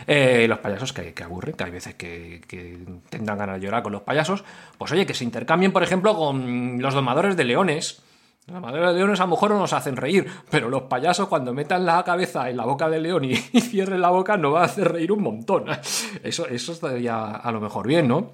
Eh, 0.07 0.47
los 0.47 0.59
payasos 0.59 0.93
que, 0.93 1.15
que, 1.15 1.25
aburren, 1.25 1.57
que 1.57 1.65
hay 1.65 1.71
veces 1.71 1.95
que, 1.95 2.43
que, 2.47 2.79
tendrán 3.09 3.39
ganas 3.39 3.59
de 3.59 3.65
llorar 3.65 3.83
con 3.83 3.93
los 3.93 4.03
payasos, 4.03 4.45
pues 4.77 4.93
oye, 4.93 5.07
que 5.07 5.15
se 5.15 5.25
intercambien, 5.25 5.73
por 5.73 5.83
ejemplo, 5.83 6.15
con 6.15 6.81
los 6.83 6.93
domadores 6.93 7.35
de 7.35 7.45
leones. 7.45 8.03
Los 8.47 8.57
domadores 8.57 8.89
de 8.89 8.95
leones 8.95 9.19
a 9.19 9.25
lo 9.25 9.31
mejor 9.31 9.51
no 9.51 9.59
nos 9.59 9.73
hacen 9.73 9.97
reír, 9.97 10.27
pero 10.51 10.69
los 10.69 10.83
payasos 10.83 11.29
cuando 11.29 11.55
metan 11.55 11.87
la 11.87 12.05
cabeza 12.05 12.49
en 12.51 12.59
la 12.59 12.67
boca 12.67 12.91
del 12.91 13.05
león 13.05 13.25
y, 13.25 13.33
y 13.53 13.61
cierren 13.63 14.03
la 14.03 14.11
boca 14.11 14.37
nos 14.37 14.55
va 14.55 14.61
a 14.61 14.67
hacer 14.67 14.93
reír 14.93 15.13
un 15.13 15.23
montón. 15.23 15.65
Eso, 16.23 16.47
eso 16.47 16.73
estaría 16.73 17.37
a 17.37 17.53
lo 17.53 17.61
mejor 17.61 17.89
bien, 17.89 18.07
¿no? 18.07 18.33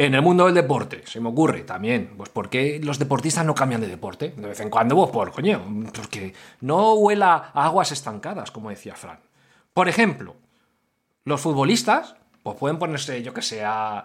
En 0.00 0.14
el 0.14 0.22
mundo 0.22 0.44
del 0.44 0.54
deporte, 0.54 1.02
se 1.06 1.20
me 1.20 1.28
ocurre 1.28 1.62
también, 1.62 2.14
pues 2.16 2.28
¿por 2.28 2.48
qué 2.48 2.78
los 2.80 3.00
deportistas 3.00 3.44
no 3.44 3.52
cambian 3.52 3.80
de 3.80 3.88
deporte? 3.88 4.32
De 4.36 4.46
vez 4.46 4.60
en 4.60 4.70
cuando, 4.70 4.94
pues 4.94 5.10
por 5.10 5.32
coño, 5.32 5.60
porque 5.92 6.32
no 6.60 6.94
huela 6.94 7.50
a 7.52 7.64
aguas 7.64 7.90
estancadas, 7.90 8.52
como 8.52 8.70
decía 8.70 8.94
Fran. 8.94 9.18
Por 9.74 9.88
ejemplo, 9.88 10.36
los 11.24 11.40
futbolistas, 11.40 12.14
pues 12.50 12.60
pueden 12.60 12.78
ponerse, 12.78 13.22
yo 13.22 13.32
que 13.34 13.42
sé, 13.42 13.62
a, 13.64 14.04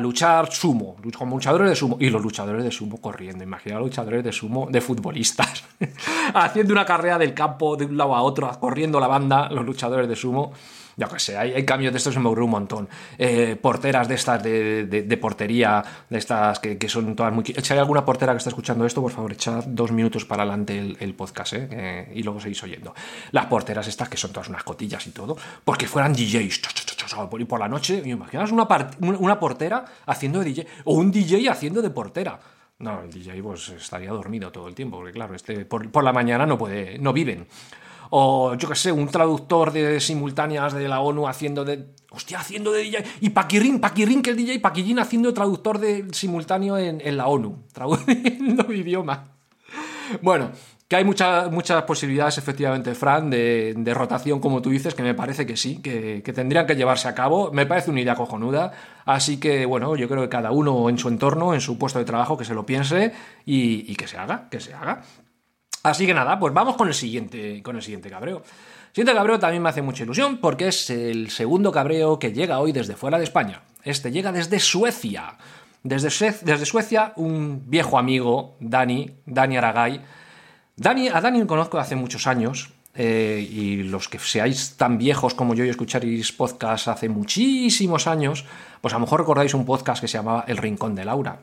luchar 0.00 0.52
sumo, 0.52 0.96
como 1.16 1.36
luchadores 1.36 1.70
de 1.70 1.76
sumo, 1.76 1.96
y 2.00 2.10
los 2.10 2.22
luchadores 2.22 2.64
de 2.64 2.70
sumo 2.70 3.00
corriendo. 3.00 3.44
Imagina 3.44 3.78
luchadores 3.78 4.22
de 4.24 4.32
sumo 4.32 4.68
de 4.70 4.80
futbolistas, 4.80 5.64
haciendo 6.34 6.72
una 6.72 6.84
carrera 6.84 7.18
del 7.18 7.34
campo 7.34 7.76
de 7.76 7.84
un 7.86 7.96
lado 7.96 8.14
a 8.14 8.22
otro, 8.22 8.50
corriendo 8.60 9.00
la 9.00 9.06
banda, 9.08 9.48
los 9.50 9.64
luchadores 9.64 10.08
de 10.08 10.16
sumo. 10.16 10.52
Yo 10.96 11.08
que 11.08 11.18
sé, 11.18 11.36
hay, 11.36 11.64
cambios 11.64 11.92
de 11.92 11.98
estos, 11.98 12.14
se 12.14 12.20
me 12.20 12.28
ocurre 12.28 12.44
un 12.44 12.50
montón. 12.50 12.88
Eh, 13.18 13.56
porteras 13.60 14.06
de 14.06 14.14
estas 14.14 14.40
de, 14.44 14.86
de- 14.86 15.16
portería, 15.16 15.82
de 16.08 16.18
estas 16.18 16.60
que, 16.60 16.78
que 16.78 16.88
son 16.88 17.16
todas 17.16 17.32
muy... 17.32 17.42
Si 17.44 17.72
hay 17.72 17.80
alguna 17.80 18.04
portera 18.04 18.32
que 18.32 18.38
está 18.38 18.50
escuchando 18.50 18.86
esto, 18.86 19.02
por 19.02 19.10
favor, 19.10 19.32
echad 19.32 19.64
dos 19.66 19.90
minutos 19.90 20.24
para 20.24 20.44
adelante 20.44 20.78
el, 20.78 20.96
el 21.00 21.14
podcast, 21.14 21.54
¿eh? 21.54 21.68
Eh, 21.72 22.12
y 22.14 22.22
luego 22.22 22.40
seguís 22.40 22.62
oyendo. 22.62 22.94
Las 23.32 23.46
porteras 23.46 23.88
estas, 23.88 24.08
que 24.08 24.16
son 24.16 24.30
todas 24.32 24.48
unas 24.48 24.62
cotillas 24.62 25.04
y 25.08 25.10
todo, 25.10 25.36
porque 25.64 25.88
fueran 25.88 26.12
DJs. 26.12 26.60
Por 27.48 27.60
la 27.60 27.68
noche, 27.68 28.02
¿me 28.02 28.10
imaginas 28.10 28.50
una, 28.52 29.38
portera 29.38 29.84
haciendo 30.06 30.40
de 30.40 30.44
DJ? 30.46 30.66
O 30.84 30.94
un 30.94 31.10
DJ 31.10 31.48
haciendo 31.50 31.82
de 31.82 31.90
portera. 31.90 32.38
No, 32.78 33.02
el 33.02 33.10
DJ 33.10 33.42
pues 33.42 33.68
estaría 33.70 34.10
dormido 34.10 34.50
todo 34.50 34.68
el 34.68 34.74
tiempo, 34.74 34.96
porque 34.96 35.12
claro, 35.12 35.34
este 35.34 35.64
por, 35.64 36.02
la 36.02 36.12
mañana 36.12 36.46
no 36.46 36.58
puede, 36.58 36.98
no 36.98 37.12
viven. 37.12 37.46
O 38.10 38.54
yo 38.54 38.68
qué 38.68 38.74
sé, 38.74 38.92
un 38.92 39.08
traductor 39.08 39.72
de 39.72 40.00
simultáneas 40.00 40.72
de 40.72 40.88
la 40.88 41.00
ONU 41.00 41.26
haciendo 41.26 41.64
de. 41.64 41.94
Hostia, 42.10 42.38
haciendo 42.38 42.70
de 42.72 42.82
DJ. 42.82 43.04
Y 43.20 43.30
Paquirrín, 43.30 43.80
Paquirrín, 43.80 44.22
que 44.22 44.30
es 44.30 44.36
DJ, 44.36 44.60
Paquirrín 44.60 44.98
haciendo 44.98 45.32
traductor 45.34 45.78
de 45.78 46.06
simultáneo 46.12 46.78
en, 46.78 47.00
en 47.00 47.16
la 47.16 47.26
ONU, 47.26 47.64
traduciendo 47.72 48.72
idioma. 48.72 49.34
Bueno, 50.20 50.50
que 50.88 50.96
hay 50.96 51.04
muchas 51.04 51.50
muchas 51.50 51.82
posibilidades, 51.84 52.36
efectivamente, 52.36 52.94
Fran, 52.94 53.30
de, 53.30 53.92
rotación, 53.94 54.40
como 54.40 54.60
tú 54.60 54.70
dices, 54.70 54.94
que 54.94 55.02
me 55.02 55.14
parece 55.14 55.46
que 55.46 55.56
sí, 55.56 55.80
que, 55.80 56.20
tendrían 56.34 56.66
que 56.66 56.76
llevarse 56.76 57.08
a 57.08 57.14
cabo. 57.14 57.50
Me 57.52 57.64
parece 57.64 57.90
una 57.90 58.00
idea 58.00 58.14
cojonuda. 58.14 58.72
Así 59.06 59.38
que, 59.38 59.64
bueno, 59.64 59.96
yo 59.96 60.08
creo 60.08 60.22
que 60.22 60.28
cada 60.28 60.50
uno 60.50 60.88
en 60.90 60.98
su 60.98 61.08
entorno, 61.08 61.54
en 61.54 61.60
su 61.60 61.78
puesto 61.78 61.98
de 61.98 62.04
trabajo, 62.04 62.36
que 62.36 62.44
se 62.44 62.54
lo 62.54 62.66
piense 62.66 63.12
y, 63.46 63.94
que 63.96 64.06
se 64.06 64.18
haga, 64.18 64.48
que 64.50 64.60
se 64.60 64.74
haga. 64.74 65.02
Así 65.82 66.06
que 66.06 66.14
nada, 66.14 66.38
pues 66.38 66.52
vamos 66.52 66.76
con 66.76 66.88
el 66.88 66.94
siguiente, 66.94 67.62
con 67.62 67.76
el 67.76 67.82
siguiente 67.82 68.10
cabreo. 68.10 68.38
El 68.38 68.94
siguiente 68.94 69.14
cabreo 69.14 69.38
también 69.38 69.62
me 69.62 69.70
hace 69.70 69.82
mucha 69.82 70.04
ilusión 70.04 70.38
porque 70.38 70.68
es 70.68 70.90
el 70.90 71.30
segundo 71.30 71.72
cabreo 71.72 72.18
que 72.18 72.32
llega 72.32 72.58
hoy 72.58 72.72
desde 72.72 72.94
fuera 72.94 73.18
de 73.18 73.24
España. 73.24 73.62
Este 73.82 74.12
llega 74.12 74.32
desde 74.32 74.60
Suecia. 74.60 75.36
Desde, 75.82 76.08
desde 76.42 76.64
Suecia, 76.64 77.12
un 77.16 77.68
viejo 77.68 77.98
amigo, 77.98 78.56
Dani, 78.60 79.10
Dani 79.26 79.56
Aragay. 79.56 80.00
Dani, 80.76 81.08
a 81.08 81.20
Dani 81.20 81.40
lo 81.40 81.46
conozco 81.46 81.78
hace 81.78 81.96
muchos 81.96 82.26
años. 82.26 82.70
eh, 82.96 83.44
y 83.50 83.82
los 83.82 84.08
que 84.08 84.20
seáis 84.20 84.76
tan 84.76 84.98
viejos 84.98 85.34
como 85.34 85.54
yo 85.54 85.64
y 85.64 85.68
escucharéis 85.68 86.30
podcast 86.30 86.86
hace 86.86 87.08
muchísimos 87.08 88.06
años, 88.06 88.44
pues 88.80 88.94
a 88.94 88.98
lo 88.98 89.00
mejor 89.00 89.20
recordáis 89.20 89.52
un 89.54 89.64
podcast 89.66 90.00
que 90.00 90.06
se 90.06 90.16
llamaba 90.16 90.44
El 90.46 90.58
Rincón 90.58 90.94
de 90.94 91.04
Laura. 91.04 91.40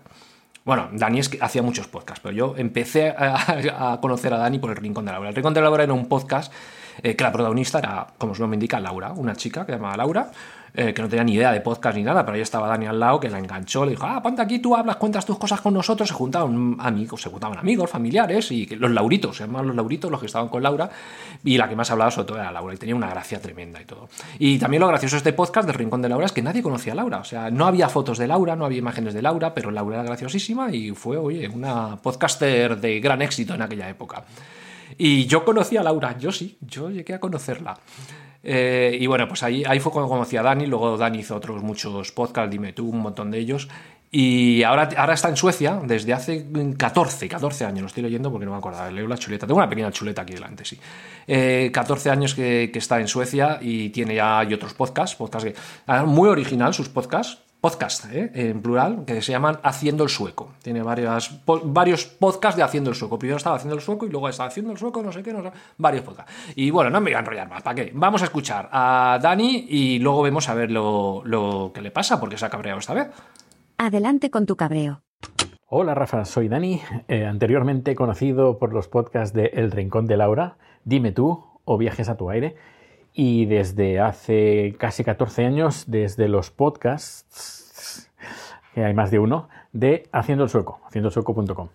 Bueno, 0.64 0.90
Dani 0.94 1.20
es 1.20 1.28
que 1.28 1.40
hacía 1.42 1.62
muchos 1.62 1.88
podcasts, 1.88 2.22
pero 2.24 2.34
yo 2.34 2.54
empecé 2.56 3.10
a, 3.10 3.92
a 3.94 4.00
conocer 4.00 4.34
a 4.34 4.38
Dani 4.38 4.60
por 4.60 4.70
el 4.70 4.78
Rincón 4.78 5.04
de 5.06 5.12
Laura. 5.12 5.28
El 5.28 5.36
Rincón 5.36 5.54
de 5.54 5.62
Laura 5.62 5.84
era 5.84 5.92
un 5.92 6.08
podcast 6.08 6.54
eh, 7.04 7.16
que 7.18 7.24
la 7.24 7.32
protagonista 7.34 7.80
era, 7.80 8.08
como 8.18 8.34
su 8.34 8.42
nombre 8.44 8.56
indica, 8.56 8.80
Laura, 8.80 9.12
una 9.12 9.36
chica 9.36 9.66
que 9.66 9.74
se 9.74 9.78
llamaba 9.78 9.98
Laura, 9.98 10.32
eh, 10.74 10.94
que 10.94 11.02
no 11.02 11.10
tenía 11.10 11.24
ni 11.24 11.34
idea 11.34 11.52
de 11.52 11.62
podcast 11.62 11.98
ni 11.98 12.04
nada, 12.04 12.26
pero 12.26 12.36
ahí 12.36 12.42
estaba 12.42 12.68
Dani 12.68 12.86
al 12.86 13.00
lado, 13.00 13.20
que 13.20 13.30
la 13.30 13.40
enganchó, 13.40 13.84
le 13.86 13.92
dijo, 13.92 14.06
ah, 14.06 14.22
ponte 14.22 14.42
aquí, 14.42 14.60
tú 14.60 14.76
hablas, 14.76 14.96
cuentas 14.96 15.26
tus 15.26 15.38
cosas 15.38 15.60
con 15.62 15.74
nosotros, 15.74 16.08
se 16.08 16.16
juntaban 16.16 16.78
amigos, 16.80 17.22
se 17.22 17.30
juntaban 17.30 17.58
amigos, 17.58 17.90
familiares, 17.90 18.52
y 18.52 18.66
los 18.68 18.92
Lauritos, 18.92 19.38
llamaban 19.40 19.68
los 19.68 19.76
Lauritos, 19.76 20.10
los 20.10 20.20
que 20.20 20.28
estaban 20.28 20.48
con 20.48 20.64
Laura, 20.64 20.90
y 21.44 21.58
la 21.58 21.68
que 21.68 21.76
más 21.76 21.92
hablaba 21.92 22.12
sobre 22.12 22.28
todo 22.28 22.38
era 22.38 22.52
Laura, 22.52 22.74
y 22.74 22.78
tenía 22.78 22.96
una 22.96 23.10
gracia 23.10 23.42
tremenda 23.42 23.82
y 23.82 23.86
todo. 23.86 24.10
Y 24.40 24.58
también 24.60 24.82
lo 24.82 24.88
gracioso 24.88 25.16
de 25.16 25.18
este 25.18 25.34
podcast 25.34 25.68
del 25.68 25.76
Rincón 25.76 26.02
de 26.02 26.10
Laura 26.10 26.26
es 26.26 26.32
que 26.32 26.42
nadie 26.42 26.64
conocía 26.64 26.94
a 26.94 26.96
Laura, 26.96 27.20
o 27.20 27.26
sea, 27.26 27.52
no 27.52 27.66
había 27.66 27.90
fotos 27.90 28.18
de 28.18 28.28
Laura, 28.28 28.56
no 28.56 28.66
había 28.66 28.80
imágenes 28.80 29.14
de 29.14 29.22
Laura, 29.22 29.54
pero 29.54 29.72
Laura 29.72 29.98
era 29.98 30.04
graciosísima 30.06 30.72
y 30.72 30.92
fue, 30.92 31.18
oye, 31.18 31.48
una 31.50 31.98
podcaster 31.98 32.80
de 32.80 33.00
gran 33.00 33.22
éxito 33.22 33.56
en 33.56 33.62
aquella 33.62 33.90
época. 33.90 34.24
Y 34.98 35.26
yo 35.26 35.44
conocí 35.46 35.78
a 35.78 35.84
Laura, 35.84 36.18
yo 36.18 36.32
sí, 36.32 36.58
yo 36.62 36.90
llegué 36.90 37.14
a 37.14 37.20
conocerla. 37.20 37.78
Eh, 38.44 38.98
y 39.00 39.08
bueno, 39.08 39.28
pues 39.28 39.44
ahí, 39.44 39.64
ahí 39.66 39.80
fue 39.80 39.92
cuando 39.92 40.10
conocí 40.10 40.38
a 40.38 40.42
Dani, 40.42 40.66
luego 40.66 40.98
Dani 40.98 41.20
hizo 41.20 41.36
otros 41.36 41.62
muchos 41.62 42.12
podcasts, 42.12 42.52
dime 42.52 42.74
tú, 42.74 42.90
un 42.90 43.00
montón 43.00 43.32
de 43.32 43.40
ellos. 43.40 43.70
Y 44.14 44.64
ahora, 44.64 44.90
ahora 44.98 45.14
está 45.14 45.30
en 45.30 45.38
Suecia 45.38 45.80
desde 45.86 46.12
hace 46.12 46.46
14, 46.78 47.30
14 47.30 47.66
años, 47.66 47.82
lo 47.82 47.88
estoy 47.88 48.04
leyendo 48.04 48.30
porque 48.30 48.46
no 48.46 48.52
me 48.52 48.58
acuerdo, 48.58 48.92
leo 48.92 49.08
la 49.08 49.18
chuleta, 49.18 49.48
tengo 49.48 49.58
una 49.58 49.70
pequeña 49.70 49.90
chuleta 49.90 50.24
aquí 50.24 50.34
delante, 50.34 50.66
sí. 50.66 50.78
Eh, 51.28 51.70
14 51.74 52.10
años 52.10 52.36
que, 52.36 52.72
que 52.74 52.80
está 52.80 53.00
en 53.00 53.08
Suecia 53.08 53.60
y 53.62 53.90
tiene 53.90 54.16
ya 54.16 54.46
otros 54.54 54.74
podcasts, 54.74 55.16
podcasts 55.16 55.58
muy 56.06 56.28
original 56.28 56.74
sus 56.74 56.90
podcasts, 56.90 57.38
podcast, 57.62 58.06
¿eh? 58.12 58.32
en 58.34 58.62
plural, 58.62 59.06
que 59.06 59.22
se 59.22 59.32
llaman 59.32 59.60
Haciendo 59.64 60.04
el 60.04 60.10
Sueco. 60.10 60.50
Tiene 60.64 60.82
varias, 60.82 61.30
po- 61.30 61.62
varios 61.64 62.06
podcasts 62.06 62.58
de 62.58 62.64
Haciendo 62.64 62.90
el 62.90 62.96
Sueco. 62.96 63.20
Primero 63.20 63.38
estaba 63.38 63.56
Haciendo 63.56 63.76
el 63.76 63.82
Sueco 63.82 64.08
y 64.08 64.10
luego 64.10 64.28
está 64.28 64.46
Haciendo 64.46 64.72
el 64.72 64.80
Sueco, 64.80 65.04
no 65.04 65.12
sé 65.12 65.22
qué, 65.22 65.32
no 65.32 65.44
sé, 65.44 65.52
varios 65.78 66.04
podcasts. 66.04 66.32
Y 66.56 66.72
bueno, 66.72 66.90
no 66.90 67.00
me 67.00 67.12
voy 67.12 67.16
a 67.16 67.20
enrollar 67.20 67.48
más, 67.48 67.62
¿para 67.62 67.76
qué? 67.76 67.92
Vamos 67.94 68.22
a 68.24 68.26
escuchar 68.26 68.68
a 68.72 69.20
Dani 69.22 69.68
y 69.70 70.00
luego 70.00 70.24
vemos 70.24 70.50
a 70.50 70.56
ver 70.56 70.72
lo, 70.72 71.22
lo 71.24 71.72
que 71.74 71.82
le 71.82 71.92
pasa, 71.92 72.20
porque 72.20 72.38
se 72.38 72.46
ha 72.46 72.50
cabreado 72.50 72.80
esta 72.80 72.96
vez. 72.96 73.08
Adelante 73.78 74.32
con 74.32 74.46
tu 74.46 74.56
cabreo. 74.56 75.04
Hola 75.68 75.94
Rafa, 75.96 76.26
soy 76.26 76.48
Dani, 76.50 76.82
eh, 77.08 77.26
anteriormente 77.26 77.96
conocido 77.96 78.58
por 78.60 78.74
los 78.74 78.88
podcasts 78.88 79.34
de 79.36 79.52
El 79.54 79.72
Rincón 79.72 80.06
de 80.08 80.18
Laura, 80.18 80.58
Dime 80.84 81.12
tú 81.12 81.46
o 81.64 81.78
Viajes 81.78 82.10
a 82.10 82.18
tu 82.18 82.30
aire, 82.32 82.56
y 83.14 83.46
desde 83.46 84.00
hace 84.00 84.76
casi 84.78 85.04
14 85.04 85.46
años, 85.46 85.86
desde 85.88 86.28
los 86.28 86.52
podcasts, 86.52 88.10
que 88.74 88.84
hay 88.84 88.94
más 88.94 89.12
de 89.12 89.20
uno, 89.20 89.50
de 89.74 90.08
Haciendo 90.12 90.44
el 90.44 90.50
Sueco, 90.50 90.80
haciendoelsueco.com. 90.86 91.70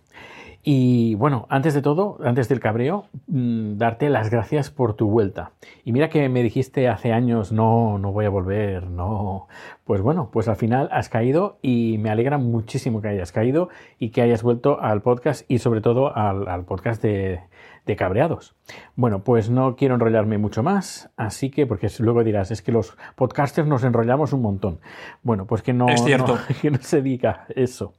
Y 0.68 1.14
bueno, 1.14 1.46
antes 1.48 1.74
de 1.74 1.82
todo, 1.82 2.18
antes 2.24 2.48
del 2.48 2.58
cabreo, 2.58 3.06
mm, 3.28 3.76
darte 3.76 4.10
las 4.10 4.30
gracias 4.30 4.72
por 4.72 4.94
tu 4.94 5.08
vuelta. 5.08 5.52
Y 5.84 5.92
mira 5.92 6.08
que 6.08 6.28
me 6.28 6.42
dijiste 6.42 6.88
hace 6.88 7.12
años, 7.12 7.52
no, 7.52 7.98
no 7.98 8.10
voy 8.10 8.24
a 8.24 8.30
volver, 8.30 8.88
no. 8.88 9.46
Pues 9.84 10.00
bueno, 10.00 10.28
pues 10.32 10.48
al 10.48 10.56
final 10.56 10.88
has 10.90 11.08
caído 11.08 11.58
y 11.62 11.98
me 11.98 12.10
alegra 12.10 12.38
muchísimo 12.38 13.00
que 13.00 13.06
hayas 13.06 13.30
caído 13.30 13.68
y 14.00 14.10
que 14.10 14.22
hayas 14.22 14.42
vuelto 14.42 14.80
al 14.80 15.02
podcast 15.02 15.48
y 15.48 15.58
sobre 15.58 15.82
todo 15.82 16.16
al, 16.16 16.48
al 16.48 16.64
podcast 16.64 17.00
de, 17.00 17.42
de 17.86 17.96
cabreados. 17.96 18.54
Bueno, 18.96 19.22
pues 19.24 19.48
no 19.48 19.76
quiero 19.76 19.94
enrollarme 19.94 20.38
mucho 20.38 20.62
más, 20.62 21.10
así 21.16 21.50
que, 21.50 21.66
porque 21.66 21.88
luego 22.00 22.24
dirás, 22.24 22.50
es 22.50 22.60
que 22.60 22.72
los 22.72 22.96
podcasters 23.14 23.66
nos 23.68 23.84
enrollamos 23.84 24.32
un 24.32 24.42
montón. 24.42 24.80
Bueno, 25.22 25.46
pues 25.46 25.62
que 25.62 25.72
no, 25.72 25.88
Es 25.88 26.02
cierto. 26.04 26.34
no- 26.36 26.40
que 26.60 26.70
no 26.70 26.78
se 26.80 27.00
diga 27.00 27.46
eso. 27.54 27.94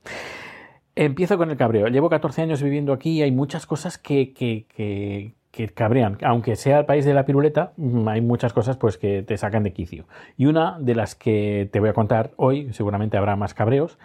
Empiezo 0.95 1.37
con 1.37 1.51
el 1.51 1.57
cabreo. 1.57 1.87
Llevo 1.87 2.09
14 2.09 2.41
años 2.41 2.61
viviendo 2.61 2.91
aquí 2.91 3.11
y 3.19 3.21
hay 3.21 3.31
muchas 3.31 3.65
cosas 3.67 3.97
que, 3.99 4.33
que, 4.33 4.65
que, 4.67 5.35
que 5.51 5.69
cabrean. 5.69 6.17
Aunque 6.23 6.55
sea 6.55 6.79
el 6.79 6.85
país 6.85 7.05
de 7.05 7.13
la 7.13 7.23
piruleta, 7.25 7.73
mm, 7.77 8.07
hay 8.07 8.21
muchas 8.21 8.51
cosas 8.51 8.77
pues, 8.77 8.97
que 8.97 9.21
te 9.21 9.37
sacan 9.37 9.61
de 9.63 9.73
quicio. 9.73 10.05
Y 10.37 10.47
una 10.47 10.77
de 10.79 10.95
las 10.95 11.13
que 11.13 11.69
te 11.71 11.79
voy 11.79 11.89
a 11.89 11.93
contar 11.93 12.31
hoy, 12.35 12.73
seguramente 12.73 13.15
habrá 13.15 13.35
más 13.35 13.53
cabreos, 13.53 13.99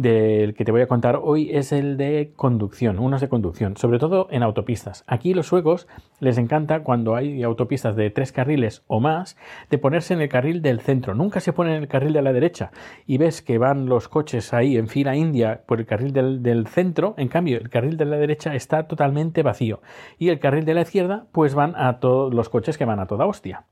del 0.00 0.54
que 0.54 0.64
te 0.64 0.72
voy 0.72 0.80
a 0.80 0.86
contar 0.86 1.20
hoy 1.22 1.50
es 1.50 1.72
el 1.72 1.96
de 1.96 2.32
conducción, 2.36 2.98
unos 2.98 3.20
de 3.20 3.28
conducción, 3.28 3.76
sobre 3.76 3.98
todo 3.98 4.28
en 4.30 4.42
autopistas. 4.42 5.04
Aquí 5.06 5.34
los 5.34 5.46
suecos 5.46 5.88
les 6.20 6.38
encanta 6.38 6.82
cuando 6.82 7.16
hay 7.16 7.42
autopistas 7.42 7.96
de 7.96 8.10
tres 8.10 8.32
carriles 8.32 8.82
o 8.86 9.00
más 9.00 9.36
de 9.68 9.78
ponerse 9.78 10.14
en 10.14 10.20
el 10.20 10.28
carril 10.28 10.62
del 10.62 10.80
centro. 10.80 11.14
Nunca 11.14 11.40
se 11.40 11.52
ponen 11.52 11.74
en 11.74 11.82
el 11.82 11.88
carril 11.88 12.12
de 12.12 12.22
la 12.22 12.32
derecha 12.32 12.70
y 13.06 13.18
ves 13.18 13.42
que 13.42 13.58
van 13.58 13.86
los 13.86 14.08
coches 14.08 14.54
ahí 14.54 14.76
en 14.76 14.88
fila 14.88 15.16
india 15.16 15.62
por 15.66 15.80
el 15.80 15.86
carril 15.86 16.12
del, 16.12 16.42
del 16.42 16.66
centro. 16.66 17.14
En 17.16 17.28
cambio, 17.28 17.58
el 17.58 17.68
carril 17.68 17.96
de 17.96 18.04
la 18.06 18.16
derecha 18.16 18.54
está 18.54 18.86
totalmente 18.86 19.42
vacío 19.42 19.80
y 20.18 20.28
el 20.30 20.38
carril 20.38 20.64
de 20.64 20.74
la 20.74 20.82
izquierda 20.82 21.26
pues 21.32 21.54
van 21.54 21.74
a 21.76 22.00
todos 22.00 22.32
los 22.32 22.48
coches 22.48 22.78
que 22.78 22.84
van 22.84 23.00
a 23.00 23.06
toda 23.06 23.26
hostia. 23.26 23.66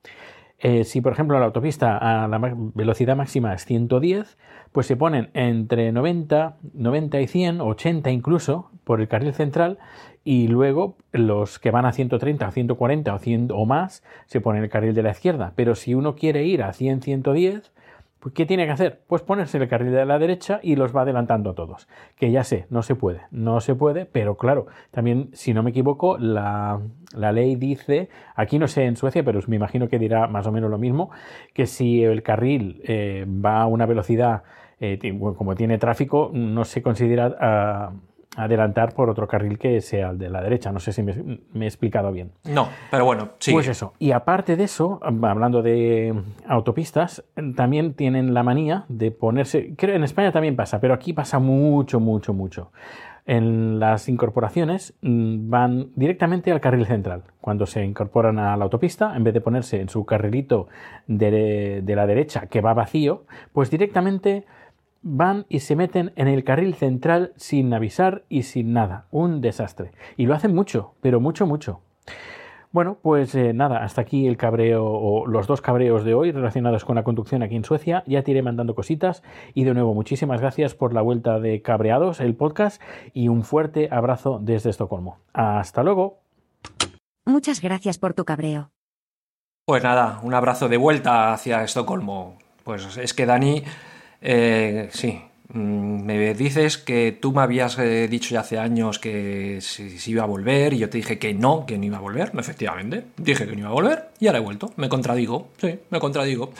Eh, 0.61 0.83
si, 0.85 1.01
por 1.01 1.12
ejemplo, 1.12 1.38
la 1.38 1.47
autopista 1.47 1.97
a 1.97 2.27
la 2.27 2.38
velocidad 2.75 3.16
máxima 3.16 3.55
es 3.55 3.64
110, 3.64 4.37
pues 4.73 4.87
se 4.87 4.97
ponen 4.97 5.31
entre 5.35 5.92
90, 5.92 6.57
90 6.75 7.21
y 7.21 7.27
100, 7.29 7.61
80 7.61 8.11
incluso, 8.11 8.71
por 8.83 9.01
el 9.01 9.07
carril 9.07 9.35
central, 9.35 9.79
y 10.25 10.49
luego 10.49 10.97
los 11.12 11.59
que 11.61 11.71
van 11.71 11.87
a 11.87 11.92
130, 11.92 12.51
140 12.51 13.14
o 13.14 13.18
100 13.18 13.49
o 13.53 13.66
más 13.66 14.03
se 14.27 14.40
ponen 14.40 14.59
en 14.59 14.64
el 14.64 14.71
carril 14.71 14.94
de 14.94 15.03
la 15.05 15.11
izquierda. 15.12 15.53
Pero 15.55 15.77
si 15.77 15.94
uno 15.94 16.16
quiere 16.16 16.44
ir 16.44 16.64
a 16.64 16.73
100, 16.73 17.03
110, 17.03 17.73
pues, 18.20 18.35
¿qué 18.35 18.46
tiene 18.46 18.66
que 18.66 18.72
hacer? 18.72 19.00
Pues 19.07 19.22
ponerse 19.22 19.59
el 19.59 19.68
carril 19.68 19.92
de 19.92 20.04
la 20.04 20.18
derecha 20.18 20.61
y 20.62 20.76
los 20.76 20.94
va 20.94 21.02
adelantando 21.02 21.50
a 21.50 21.54
todos. 21.54 21.88
Que 22.16 22.31
ya 22.31 22.44
sé, 22.44 22.66
no 22.70 22.83
se 22.83 22.94
puede, 22.94 23.21
no 23.31 23.60
se 23.60 23.75
puede, 23.75 24.06
pero 24.06 24.37
claro, 24.37 24.66
también, 24.90 25.31
si 25.33 25.54
no 25.54 25.62
me 25.62 25.71
equivoco, 25.71 26.19
la, 26.19 26.81
la 27.14 27.33
ley 27.33 27.56
dice, 27.56 28.08
aquí 28.35 28.58
no 28.58 28.66
sé 28.66 28.85
en 28.85 28.96
Suecia, 28.96 29.23
pero 29.25 29.40
me 29.46 29.56
imagino 29.56 29.88
que 29.88 29.98
dirá 29.98 30.27
más 30.27 30.46
o 30.46 30.52
menos 30.52 30.71
lo 30.71 30.79
mismo, 30.79 31.10
que 31.54 31.66
si 31.66 32.02
el 32.02 32.23
carril 32.23 32.81
eh, 32.85 33.27
va 33.29 33.62
a 33.62 33.66
una 33.66 33.87
velocidad, 33.87 34.42
eh, 34.81 34.98
como 35.37 35.54
tiene 35.54 35.79
tráfico, 35.79 36.31
no 36.33 36.64
se 36.64 36.83
considera 36.83 37.37
ah, 37.40 37.92
adelantar 38.38 38.94
por 38.94 39.10
otro 39.10 39.26
carril 39.26 39.58
que 39.58 39.80
sea 39.80 40.10
el 40.10 40.18
de 40.18 40.30
la 40.30 40.40
derecha. 40.40 40.70
No 40.70 40.78
sé 40.78 40.92
si 40.92 41.02
me, 41.02 41.40
me 41.52 41.64
he 41.64 41.68
explicado 41.68 42.12
bien. 42.12 42.30
No, 42.44 42.68
pero 42.90 43.04
bueno, 43.04 43.30
sí. 43.40 43.52
Pues 43.52 43.66
eso. 43.66 43.94
Y 43.98 44.12
aparte 44.12 44.56
de 44.56 44.64
eso, 44.64 45.00
hablando 45.02 45.60
de 45.60 46.14
autopistas, 46.46 47.24
también 47.56 47.94
tienen 47.94 48.34
la 48.34 48.44
manía 48.44 48.84
de 48.88 49.10
ponerse. 49.10 49.74
Creo 49.76 49.96
en 49.96 50.04
España 50.04 50.30
también 50.30 50.54
pasa, 50.54 50.80
pero 50.80 50.94
aquí 50.94 51.12
pasa 51.12 51.40
mucho, 51.40 51.98
mucho, 51.98 52.32
mucho. 52.32 52.70
En 53.26 53.78
las 53.80 54.08
incorporaciones 54.08 54.94
mm, 55.02 55.50
van 55.50 55.90
directamente 55.96 56.52
al 56.52 56.60
carril 56.60 56.86
central. 56.86 57.24
Cuando 57.40 57.66
se 57.66 57.84
incorporan 57.84 58.38
a 58.38 58.56
la 58.56 58.64
autopista, 58.64 59.16
en 59.16 59.24
vez 59.24 59.34
de 59.34 59.40
ponerse 59.40 59.80
en 59.80 59.88
su 59.88 60.06
carrilito 60.06 60.68
de, 61.08 61.82
de 61.82 61.96
la 61.96 62.06
derecha 62.06 62.46
que 62.46 62.60
va 62.60 62.72
vacío, 62.72 63.24
pues 63.52 63.68
directamente 63.68 64.46
van 65.03 65.46
y 65.49 65.61
se 65.61 65.77
meten 65.77 66.13
en 66.17 66.29
el 66.29 66.44
carril 66.44 66.75
central 66.75 67.33
sin 67.37 67.73
avisar 67.73 68.25
y 68.29 68.42
sin 68.42 68.73
nada. 68.73 69.07
Un 69.11 69.40
desastre. 69.40 69.92
Y 70.17 70.27
lo 70.27 70.35
hacen 70.35 70.55
mucho, 70.55 70.94
pero 71.01 71.21
mucho, 71.21 71.46
mucho. 71.46 71.81
Bueno, 72.71 72.99
pues 73.01 73.35
eh, 73.35 73.55
nada, 73.55 73.83
hasta 73.83 74.03
aquí 74.03 74.27
el 74.27 74.37
cabreo 74.37 74.85
o 74.85 75.27
los 75.27 75.46
dos 75.46 75.63
cabreos 75.63 76.05
de 76.05 76.13
hoy 76.13 76.33
relacionados 76.33 76.85
con 76.85 76.96
la 76.96 77.03
conducción 77.03 77.42
aquí 77.42 77.57
en 77.57 77.65
Suecia. 77.65 78.05
Ya 78.07 78.23
te 78.23 78.33
iré 78.33 78.42
mandando 78.42 78.75
cositas 78.75 79.23
y 79.55 79.65
de 79.65 79.73
nuevo 79.73 79.94
muchísimas 79.94 80.40
gracias 80.40 80.75
por 80.75 80.92
la 80.92 81.01
vuelta 81.01 81.40
de 81.40 81.63
Cabreados, 81.63 82.21
el 82.21 82.35
podcast 82.35 82.83
y 83.15 83.29
un 83.29 83.42
fuerte 83.42 83.88
abrazo 83.90 84.38
desde 84.42 84.69
Estocolmo. 84.69 85.19
Hasta 85.33 85.83
luego. 85.83 86.21
Muchas 87.25 87.63
gracias 87.63 87.99
por 87.99 88.13
tu 88.13 88.27
cabreo. 88.27 88.71
Pues 89.65 89.83
nada, 89.83 90.21
un 90.23 90.35
abrazo 90.35 90.69
de 90.69 90.77
vuelta 90.77 91.33
hacia 91.33 91.65
Estocolmo. 91.65 92.37
Pues 92.65 92.99
es 92.99 93.15
que 93.15 93.25
Dani, 93.25 93.65
eh, 94.21 94.88
sí, 94.92 95.21
Mm, 95.50 96.04
me 96.04 96.35
dices 96.35 96.77
que 96.77 97.16
tú 97.19 97.33
me 97.33 97.40
habías 97.40 97.79
eh, 97.79 98.06
dicho 98.08 98.35
ya 98.35 98.40
hace 98.40 98.58
años 98.58 98.98
que 98.98 99.60
si, 99.62 99.98
iba 100.10 100.23
a 100.23 100.27
volver 100.27 100.75
y 100.75 100.79
yo 100.79 100.90
te 100.90 100.98
dije 100.98 101.19
que 101.19 101.33
no, 101.33 101.64
que 101.64 101.79
no 101.79 101.87
iba 101.87 101.96
a 101.96 102.00
volver, 102.00 102.33
efectivamente. 102.38 103.04
Dije 103.16 103.46
que 103.46 103.52
no 103.52 103.60
iba 103.60 103.69
a 103.71 103.73
volver 103.73 104.10
y 104.21 104.27
ahora 104.27 104.38
he 104.38 104.42
vuelto. 104.42 104.73
Me 104.77 104.88
contradigo, 104.88 105.48
sí, 105.58 105.79
me 105.90 106.00
contradigo. 106.00 106.52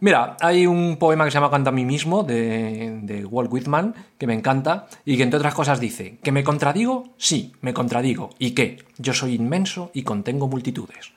Mira, 0.00 0.36
hay 0.40 0.66
un 0.66 0.96
poema 0.96 1.24
que 1.24 1.30
se 1.30 1.36
llama 1.36 1.50
Canta 1.50 1.70
a 1.70 1.72
mí 1.72 1.84
mismo 1.84 2.24
de, 2.24 3.00
de 3.02 3.24
Walt 3.24 3.52
Whitman 3.52 3.94
que 4.18 4.26
me 4.26 4.34
encanta 4.34 4.88
y 5.04 5.16
que 5.16 5.22
entre 5.22 5.36
otras 5.36 5.54
cosas 5.54 5.78
dice 5.78 6.18
que 6.22 6.32
me 6.32 6.42
contradigo, 6.42 7.10
sí, 7.18 7.52
me 7.60 7.74
contradigo. 7.74 8.30
¿Y 8.38 8.52
qué? 8.52 8.78
Yo 8.98 9.12
soy 9.12 9.34
inmenso 9.34 9.90
y 9.92 10.02
contengo 10.02 10.48
multitudes. 10.48 11.12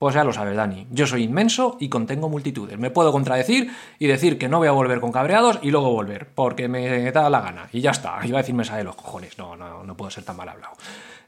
Pues 0.00 0.14
ya 0.14 0.24
lo 0.24 0.32
sabes, 0.32 0.56
Dani. 0.56 0.86
Yo 0.90 1.06
soy 1.06 1.24
inmenso 1.24 1.76
y 1.78 1.90
contengo 1.90 2.30
multitudes. 2.30 2.78
Me 2.78 2.90
puedo 2.90 3.12
contradecir 3.12 3.70
y 3.98 4.06
decir 4.06 4.38
que 4.38 4.48
no 4.48 4.56
voy 4.56 4.66
a 4.66 4.72
volver 4.72 4.98
con 4.98 5.12
cabreados 5.12 5.58
y 5.60 5.70
luego 5.70 5.92
volver, 5.92 6.26
porque 6.34 6.68
me 6.68 7.12
da 7.12 7.28
la 7.28 7.42
gana. 7.42 7.68
Y 7.70 7.82
ya 7.82 7.90
está. 7.90 8.18
Iba 8.24 8.38
a 8.38 8.40
decirme 8.40 8.62
esa 8.62 8.82
los 8.82 8.96
cojones. 8.96 9.36
No, 9.36 9.56
no, 9.56 9.84
no 9.84 9.96
puedo 9.98 10.10
ser 10.10 10.24
tan 10.24 10.38
mal 10.38 10.48
hablado. 10.48 10.72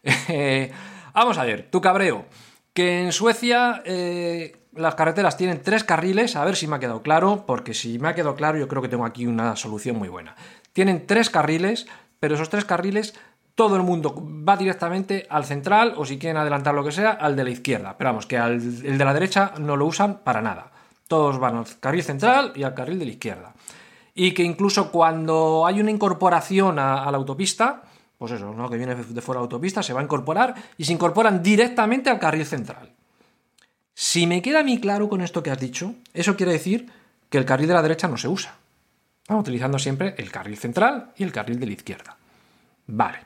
Vamos 1.12 1.36
a 1.36 1.44
ver, 1.44 1.68
tu 1.70 1.82
cabreo. 1.82 2.24
Que 2.72 3.02
en 3.02 3.12
Suecia 3.12 3.82
eh, 3.84 4.56
las 4.74 4.94
carreteras 4.94 5.36
tienen 5.36 5.60
tres 5.60 5.84
carriles, 5.84 6.34
a 6.34 6.44
ver 6.46 6.56
si 6.56 6.66
me 6.66 6.76
ha 6.76 6.80
quedado 6.80 7.02
claro, 7.02 7.44
porque 7.46 7.74
si 7.74 7.98
me 7.98 8.08
ha 8.08 8.14
quedado 8.14 8.36
claro 8.36 8.56
yo 8.58 8.68
creo 8.68 8.80
que 8.80 8.88
tengo 8.88 9.04
aquí 9.04 9.26
una 9.26 9.54
solución 9.54 9.98
muy 9.98 10.08
buena. 10.08 10.34
Tienen 10.72 11.06
tres 11.06 11.28
carriles, 11.28 11.86
pero 12.20 12.36
esos 12.36 12.48
tres 12.48 12.64
carriles 12.64 13.12
todo 13.54 13.76
el 13.76 13.82
mundo 13.82 14.14
va 14.16 14.56
directamente 14.56 15.26
al 15.28 15.44
central 15.44 15.94
o 15.96 16.04
si 16.04 16.18
quieren 16.18 16.38
adelantar 16.38 16.74
lo 16.74 16.84
que 16.84 16.92
sea, 16.92 17.12
al 17.12 17.36
de 17.36 17.44
la 17.44 17.50
izquierda. 17.50 17.96
Pero 17.98 18.10
vamos, 18.10 18.26
que 18.26 18.36
el 18.36 18.98
de 18.98 19.04
la 19.04 19.14
derecha 19.14 19.52
no 19.58 19.76
lo 19.76 19.86
usan 19.86 20.20
para 20.24 20.40
nada. 20.40 20.70
Todos 21.06 21.38
van 21.38 21.56
al 21.56 21.66
carril 21.78 22.02
central 22.02 22.52
y 22.54 22.62
al 22.62 22.74
carril 22.74 22.98
de 22.98 23.04
la 23.04 23.10
izquierda. 23.10 23.54
Y 24.14 24.32
que 24.32 24.42
incluso 24.42 24.90
cuando 24.90 25.66
hay 25.66 25.80
una 25.80 25.90
incorporación 25.90 26.78
a, 26.78 27.10
la 27.10 27.16
autopista, 27.16 27.82
pues 28.18 28.32
eso, 28.32 28.52
¿no? 28.52 28.68
que 28.68 28.76
viene 28.76 28.94
de 28.94 29.20
fuera 29.20 29.38
de 29.38 29.42
la 29.42 29.44
autopista, 29.44 29.82
se 29.82 29.92
va 29.92 30.00
a 30.00 30.04
incorporar 30.04 30.54
y 30.76 30.84
se 30.84 30.92
incorporan 30.92 31.42
directamente 31.42 32.10
al 32.10 32.18
carril 32.18 32.46
central. 32.46 32.90
Si 33.94 34.26
me 34.26 34.40
queda 34.40 34.60
a 34.60 34.64
mí 34.64 34.80
claro 34.80 35.08
con 35.08 35.20
esto 35.20 35.42
que 35.42 35.50
has 35.50 35.60
dicho, 35.60 35.94
eso 36.14 36.36
quiere 36.36 36.52
decir 36.52 36.90
que 37.28 37.38
el 37.38 37.44
carril 37.44 37.68
de 37.68 37.74
la 37.74 37.82
derecha 37.82 38.08
no 38.08 38.16
se 38.16 38.28
usa. 38.28 38.56
utilizando 39.28 39.78
siempre 39.78 40.14
el 40.18 40.30
carril 40.30 40.58
central 40.58 41.12
y 41.16 41.22
el 41.22 41.32
carril 41.32 41.58
de 41.58 41.66
la 41.66 41.72
izquierda. 41.72 42.16
Vale. 42.86 43.18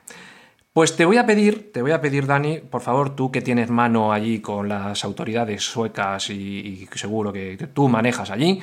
Pues 0.77 0.95
te 0.95 1.07
voy 1.07 1.17
a 1.17 1.25
pedir, 1.25 1.73
te 1.73 1.81
voy 1.81 1.93
a 1.93 2.03
pedir, 2.03 2.27
Dani, 2.27 2.59
por 2.59 2.83
favor, 2.83 3.17
tú 3.17 3.33
que 3.33 3.41
tienes 3.41 3.71
mano 3.71 4.13
allí 4.13 4.41
con 4.41 4.69
las 4.69 5.05
autoridades 5.05 5.65
suecas 5.65 6.29
y, 6.29 6.87
seguro 6.95 7.33
que, 7.33 7.57
tú 7.73 7.89
manejas 7.89 8.31
allí, 8.31 8.61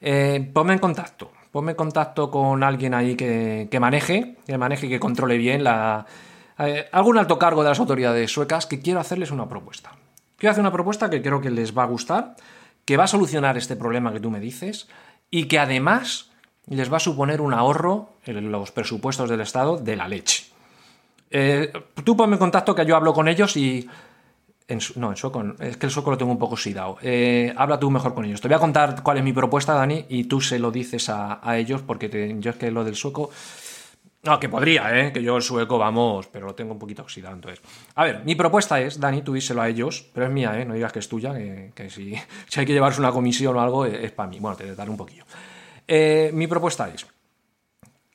eh, 0.00 0.50
ponme 0.52 0.72
en 0.72 0.80
contacto. 0.80 1.30
Ponme 1.52 1.70
en 1.70 1.76
contacto 1.76 2.32
con 2.32 2.64
alguien 2.64 2.94
ahí 2.94 3.14
que, 3.14 3.68
maneje, 3.78 4.38
que 4.44 4.58
maneje 4.58 4.86
y 4.86 4.90
que 4.90 4.98
controle 4.98 5.38
bien 5.38 5.62
la, 5.62 6.04
eh, 6.58 6.88
algún 6.90 7.18
alto 7.18 7.38
cargo 7.38 7.62
de 7.62 7.68
las 7.68 7.78
autoridades 7.78 8.32
suecas 8.32 8.66
que 8.66 8.80
quiero 8.80 8.98
hacerles 8.98 9.30
una 9.30 9.48
propuesta. 9.48 9.92
Quiero 10.36 10.50
hacer 10.50 10.62
una 10.62 10.72
propuesta 10.72 11.08
que 11.10 11.22
creo 11.22 11.40
que 11.40 11.50
les 11.50 11.78
va 11.78 11.84
a 11.84 11.86
gustar, 11.86 12.34
que 12.84 12.96
va 12.96 13.04
a 13.04 13.06
solucionar 13.06 13.56
este 13.56 13.76
problema 13.76 14.12
que 14.12 14.18
tú 14.18 14.32
me 14.32 14.40
dices 14.40 14.88
y 15.30 15.44
que 15.44 15.60
además 15.60 16.31
les 16.68 16.92
va 16.92 16.96
a 16.96 17.00
suponer 17.00 17.40
un 17.40 17.54
ahorro 17.54 18.10
en 18.24 18.50
los 18.50 18.70
presupuestos 18.70 19.28
del 19.28 19.40
Estado 19.40 19.76
de 19.76 19.96
la 19.96 20.08
leche. 20.08 20.44
Eh, 21.30 21.72
tú 22.04 22.16
ponme 22.16 22.34
en 22.34 22.38
contacto 22.38 22.74
que 22.74 22.84
yo 22.84 22.94
hablo 22.94 23.12
con 23.12 23.26
ellos 23.26 23.56
y... 23.56 23.88
no, 24.96 25.10
en 25.10 25.16
sueco, 25.16 25.44
es 25.58 25.76
que 25.76 25.86
el 25.86 25.92
sueco 25.92 26.10
lo 26.10 26.18
tengo 26.18 26.30
un 26.30 26.38
poco 26.38 26.54
oxidado. 26.54 26.98
Eh, 27.02 27.52
habla 27.56 27.80
tú 27.80 27.90
mejor 27.90 28.14
con 28.14 28.24
ellos. 28.24 28.40
Te 28.40 28.48
voy 28.48 28.54
a 28.54 28.60
contar 28.60 29.02
cuál 29.02 29.18
es 29.18 29.24
mi 29.24 29.32
propuesta, 29.32 29.74
Dani, 29.74 30.04
y 30.08 30.24
tú 30.24 30.40
se 30.40 30.58
lo 30.58 30.70
dices 30.70 31.08
a, 31.08 31.40
ellos, 31.56 31.82
porque 31.82 32.36
yo 32.38 32.50
es 32.50 32.56
que 32.56 32.70
lo 32.70 32.84
del 32.84 32.94
sueco... 32.94 33.30
No, 34.24 34.38
que 34.38 34.48
podría, 34.48 34.96
¿eh? 34.96 35.12
Que 35.12 35.20
yo 35.20 35.36
el 35.36 35.42
sueco, 35.42 35.78
vamos, 35.78 36.28
pero 36.28 36.46
lo 36.46 36.54
tengo 36.54 36.74
un 36.74 36.78
poquito 36.78 37.02
oxidado, 37.02 37.34
entonces. 37.34 37.60
A 37.96 38.04
ver, 38.04 38.22
mi 38.24 38.36
propuesta 38.36 38.80
es, 38.80 39.00
Dani, 39.00 39.22
tú 39.22 39.32
díselo 39.32 39.62
a 39.62 39.68
ellos, 39.68 40.06
pero 40.14 40.26
es 40.26 40.32
mía, 40.32 40.60
¿eh? 40.60 40.64
No 40.64 40.74
digas 40.74 40.92
que 40.92 41.00
es 41.00 41.08
tuya, 41.08 41.34
que, 41.34 41.90
si, 41.90 42.14
si, 42.46 42.60
hay 42.60 42.66
que 42.66 42.72
llevarse 42.72 43.00
una 43.00 43.10
comisión 43.10 43.56
o 43.56 43.60
algo, 43.60 43.84
es, 43.84 44.12
para 44.12 44.28
mí. 44.28 44.38
Bueno, 44.38 44.56
te 44.56 44.72
daré 44.76 44.90
un 44.90 44.96
poquillo. 44.96 45.24
Eh, 45.86 46.30
mi 46.32 46.46
propuesta 46.46 46.88
es, 46.88 47.06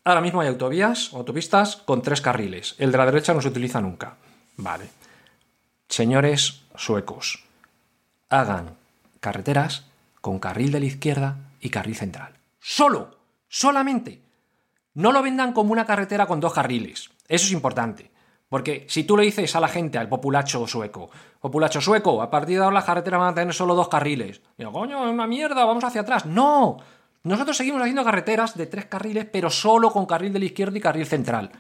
ahora 0.04 0.22
mismo 0.22 0.42
hay 0.42 0.48
autovías, 0.48 1.12
autopistas 1.14 1.76
con 1.78 2.02
tres 2.02 2.22
carriles. 2.22 2.76
El 2.78 2.92
de 2.92 2.98
la 2.98 3.06
derecha 3.06 3.34
no 3.34 3.42
se 3.42 3.50
utiliza 3.50 3.82
nunca. 3.82 4.16
Vale. 4.58 4.90
Señores 5.88 6.64
suecos, 6.76 7.44
hagan 8.30 8.76
carreteras 9.20 9.86
con 10.22 10.40
carril 10.40 10.72
de 10.72 10.80
la 10.80 10.86
izquierda 10.86 11.38
y 11.62 11.70
carril 11.70 11.96
central. 11.96 12.34
Solo, 12.60 13.18
solamente. 13.48 14.22
No 14.94 15.12
lo 15.12 15.22
vendan 15.22 15.54
como 15.54 15.72
una 15.72 15.86
carretera 15.86 16.26
con 16.26 16.40
dos 16.40 16.54
carriles. 16.54 17.10
Eso 17.28 17.46
es 17.46 17.52
importante. 17.52 18.12
Porque 18.50 18.86
si 18.90 19.04
tú 19.04 19.18
le 19.18 19.24
dices 19.24 19.56
a 19.56 19.60
la 19.60 19.68
gente, 19.68 19.98
al 19.98 20.08
populacho 20.08 20.66
sueco, 20.68 21.10
populacho 21.40 21.82
sueco, 21.82 22.22
a 22.22 22.30
partir 22.30 22.58
de 22.58 22.64
ahora 22.64 22.76
las 22.76 22.86
carreteras 22.86 23.20
van 23.20 23.32
a 23.32 23.36
tener 23.36 23.54
solo 23.54 23.76
dos 23.76 23.90
carriles. 23.90 24.42
Yo, 24.58 24.72
coño, 24.72 25.06
es 25.06 25.12
una 25.12 25.28
mierda, 25.28 25.66
vamos 25.66 25.84
hacia 25.84 26.02
atrás. 26.02 26.26
No, 26.26 26.78
nosotros 27.28 27.58
seguimos 27.58 27.82
haciendo 27.82 28.04
carreteras 28.04 28.56
de 28.56 28.66
tres 28.66 28.86
carriles, 28.86 29.26
pero 29.32 29.50
solo 29.50 29.92
con 29.92 30.06
carril 30.06 30.34
de 30.34 30.40
la 30.40 30.46
izquierda 30.46 30.78
y 30.78 30.82
carril 30.82 31.06
central. 31.06 31.52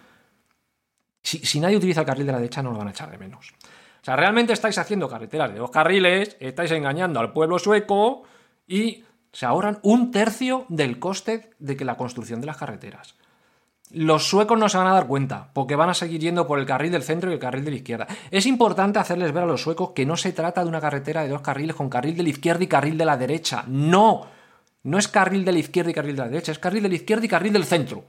Si, 1.21 1.59
nadie 1.59 1.75
utiliza 1.75 2.01
el 2.01 2.05
carril 2.05 2.25
de 2.25 2.31
la 2.31 2.37
derecha, 2.37 2.63
no 2.63 2.71
lo 2.71 2.77
van 2.77 2.87
a 2.87 2.91
echar 2.91 3.11
de 3.11 3.17
menos. 3.17 3.53
O 4.01 4.05
sea, 4.07 4.15
realmente 4.15 4.53
estáis 4.53 4.77
haciendo 4.77 5.09
carreteras 5.09 5.51
de 5.51 5.59
dos 5.59 5.71
carriles, 5.71 6.37
estáis 6.39 6.71
engañando 6.71 7.19
al 7.19 7.33
pueblo 7.33 7.59
sueco 7.59 8.23
y 8.65 9.03
se 9.33 9.45
ahorran 9.45 9.79
un 9.83 10.11
tercio 10.11 10.65
del 10.69 10.99
coste 10.99 11.51
de 11.59 11.75
que 11.75 11.83
la 11.83 11.97
construcción 11.97 12.39
de 12.39 12.47
las 12.47 12.57
carreteras. 12.57 13.15
Los 13.91 14.27
suecos 14.27 14.57
no 14.57 14.69
se 14.69 14.77
van 14.77 14.87
a 14.87 14.93
dar 14.93 15.07
cuenta, 15.07 15.49
porque 15.53 15.75
van 15.75 15.89
a 15.89 15.93
seguir 15.93 16.21
yendo 16.21 16.47
por 16.47 16.59
el 16.59 16.65
carril 16.65 16.91
del 16.91 17.03
centro 17.03 17.29
y 17.29 17.33
el 17.33 17.39
carril 17.39 17.65
de 17.65 17.71
la 17.71 17.77
izquierda. 17.77 18.07
Es 18.31 18.45
importante 18.45 18.99
hacerles 18.99 19.33
ver 19.33 19.43
a 19.43 19.47
los 19.47 19.61
suecos 19.61 19.91
que 19.91 20.05
no 20.05 20.17
se 20.17 20.33
trata 20.33 20.63
de 20.63 20.69
una 20.69 20.81
carretera 20.81 21.23
de 21.23 21.29
dos 21.29 21.41
carriles 21.41 21.75
con 21.75 21.89
carril 21.89 22.15
de 22.15 22.23
la 22.23 22.29
izquierda 22.29 22.63
y 22.63 22.67
carril 22.67 22.97
de 22.97 23.05
la 23.05 23.17
derecha. 23.17 23.63
No, 23.67 24.27
no 24.87 24.97
es 24.97 25.09
carril 25.09 25.43
de 25.43 25.51
la 25.51 25.59
izquierda 25.59 25.91
y 25.91 25.93
carril 25.93 26.15
de 26.15 26.21
la 26.21 26.29
derecha, 26.29 26.53
es 26.53 26.59
carril 26.59 26.83
de 26.83 26.87
la 26.87 26.95
izquierda 26.95 27.25
y 27.25 27.27
carril 27.27 27.51
del 27.51 27.65
centro. 27.65 28.05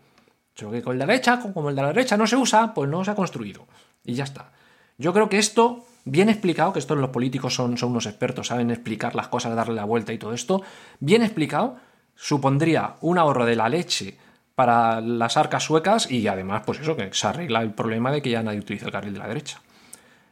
Solo 0.55 0.71
que 0.71 0.81
con 0.81 0.93
el 0.93 1.01
de 1.01 1.07
la 1.07 1.13
derecha, 1.13 1.41
como 1.53 1.71
el 1.71 1.75
de 1.75 1.83
la 1.83 1.89
derecha 1.89 2.17
no 2.17 2.25
se 2.25 2.37
usa, 2.37 2.73
pues 2.73 2.89
no 2.89 3.05
se 3.05 3.11
ha 3.11 3.17
construido. 3.17 3.67
Y 4.05 4.15
ya 4.15 4.23
está. 4.23 4.53
Yo 4.97 5.13
creo 5.13 5.29
que 5.29 5.39
esto, 5.39 5.87
bien 6.05 6.29
explicado, 6.29 6.73
que 6.73 6.79
estos 6.79 6.97
los 6.97 7.11
políticos 7.11 7.53
son, 7.53 7.77
son 7.77 7.91
unos 7.91 8.07
expertos, 8.07 8.47
saben 8.47 8.71
explicar 8.71 9.17
las 9.17 9.27
cosas, 9.27 9.57
darle 9.57 9.75
la 9.75 9.87
vuelta 9.87 10.13
y 10.13 10.19
todo 10.19 10.33
esto, 10.33 10.63
bien 11.01 11.23
explicado, 11.23 11.79
supondría 12.15 12.95
un 13.01 13.19
ahorro 13.19 13.45
de 13.45 13.57
la 13.57 13.69
leche 13.69 14.17
para 14.55 15.01
las 15.01 15.37
arcas 15.37 15.65
suecas 15.65 16.09
y 16.09 16.29
además, 16.29 16.63
pues 16.65 16.79
eso, 16.79 16.95
que 16.95 17.13
se 17.13 17.27
arregla 17.27 17.61
el 17.61 17.73
problema 17.73 18.13
de 18.13 18.23
que 18.23 18.31
ya 18.31 18.45
nadie 18.45 18.61
utiliza 18.61 18.87
el 18.87 18.93
carril 18.93 19.15
de 19.15 19.19
la 19.19 19.27
derecha. 19.27 19.61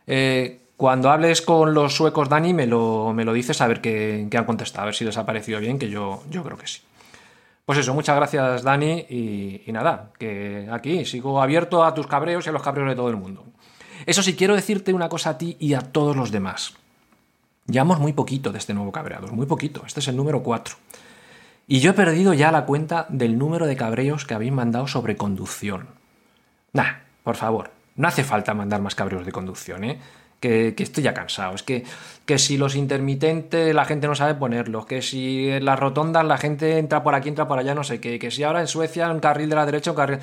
Eh, 0.07 0.66
cuando 0.77 1.11
hables 1.11 1.41
con 1.41 1.73
los 1.73 1.95
suecos, 1.95 2.29
Dani, 2.29 2.53
me 2.53 2.67
lo, 2.67 3.13
me 3.15 3.25
lo 3.25 3.33
dices 3.33 3.61
a 3.61 3.67
ver 3.67 3.81
qué, 3.81 4.29
han 4.37 4.45
contestado, 4.45 4.83
a 4.83 4.87
ver 4.87 4.95
si 4.95 5.05
les 5.05 5.17
ha 5.17 5.25
parecido 5.25 5.59
bien, 5.59 5.79
que 5.79 5.89
yo, 5.89 6.23
yo 6.31 6.45
creo 6.45 6.59
que 6.59 6.67
sí. 6.67 6.83
Pues 7.65 7.79
eso, 7.79 7.95
muchas 7.95 8.15
gracias, 8.15 8.63
Dani, 8.63 9.07
y, 9.09 9.73
nada, 9.73 10.11
que 10.19 10.69
aquí 10.71 11.05
sigo 11.05 11.43
abierto 11.43 11.85
a 11.85 11.95
tus 11.95 12.07
cabreos 12.07 12.47
y 12.47 12.51
a 12.51 12.53
los 12.53 12.63
cabreos 12.63 12.89
de 12.89 12.95
todo 12.95 13.09
el 13.09 13.17
mundo. 13.17 13.45
Eso 14.05 14.23
sí, 14.23 14.37
quiero 14.37 14.55
decirte 14.55 14.93
una 14.93 15.09
cosa 15.09 15.31
a 15.31 15.39
ti 15.39 15.57
y 15.59 15.75
a 15.75 15.81
todos 15.81 16.15
los 16.15 16.31
demás. 16.31 16.75
Llevamos 17.67 17.99
muy 17.99 18.13
poquito 18.13 18.53
de 18.53 18.59
este 18.59 18.75
nuevo 18.75 18.93
cabreado, 18.93 19.29
muy 19.29 19.47
poquito, 19.47 19.83
este 19.87 20.01
es 20.01 20.09
el 20.09 20.17
número 20.17 20.43
4. 20.43 20.77
Y 21.67 21.81
yo 21.81 21.91
he 21.91 21.95
perdido 21.95 22.35
ya 22.35 22.53
la 22.53 22.67
cuenta 22.67 23.07
del 23.09 23.39
número 23.39 23.67
de 23.67 23.75
cabreos 23.75 24.25
que 24.25 24.35
habéis 24.35 24.53
mandado 24.53 24.87
sobre 24.87 25.17
conducción. 25.17 25.89
Nah, 26.73 26.99
por 27.25 27.35
favor, 27.35 27.73
no 27.97 28.07
hace 28.07 28.23
falta 28.23 28.55
mandar 28.55 28.81
más 28.81 28.95
cabreos 28.95 29.27
de 29.27 29.33
conducción, 29.33 29.83
¿eh? 29.83 29.99
Que, 30.41 30.75
estoy 30.79 31.03
ya 31.03 31.15
cansado. 31.15 31.55
Es 31.55 31.63
que, 31.63 31.85
que 32.25 32.39
si 32.39 32.57
los 32.57 32.77
intermitentes 32.77 33.75
la 33.75 33.85
gente 33.85 34.07
no 34.07 34.15
sabe 34.15 34.35
ponerlos, 34.35 34.87
que 34.87 35.03
si 35.03 35.49
en 35.49 35.65
las 35.65 35.79
rotondas 35.79 36.25
la 36.25 36.39
gente 36.39 36.79
entra 36.79 37.03
por 37.03 37.15
aquí, 37.15 37.29
entra 37.29 37.49
por 37.49 37.59
allá, 37.59 37.75
no 37.75 37.85
sé 37.85 38.01
qué, 38.01 38.19
que 38.19 38.31
si 38.31 38.43
ahora 38.43 38.61
en 38.61 38.67
Suecia 38.67 39.11
un 39.11 39.21
carril 39.21 39.49
de 39.49 39.57
la 39.57 39.67
derecha, 39.67 39.91
un 39.91 39.97
carril... 39.97 40.19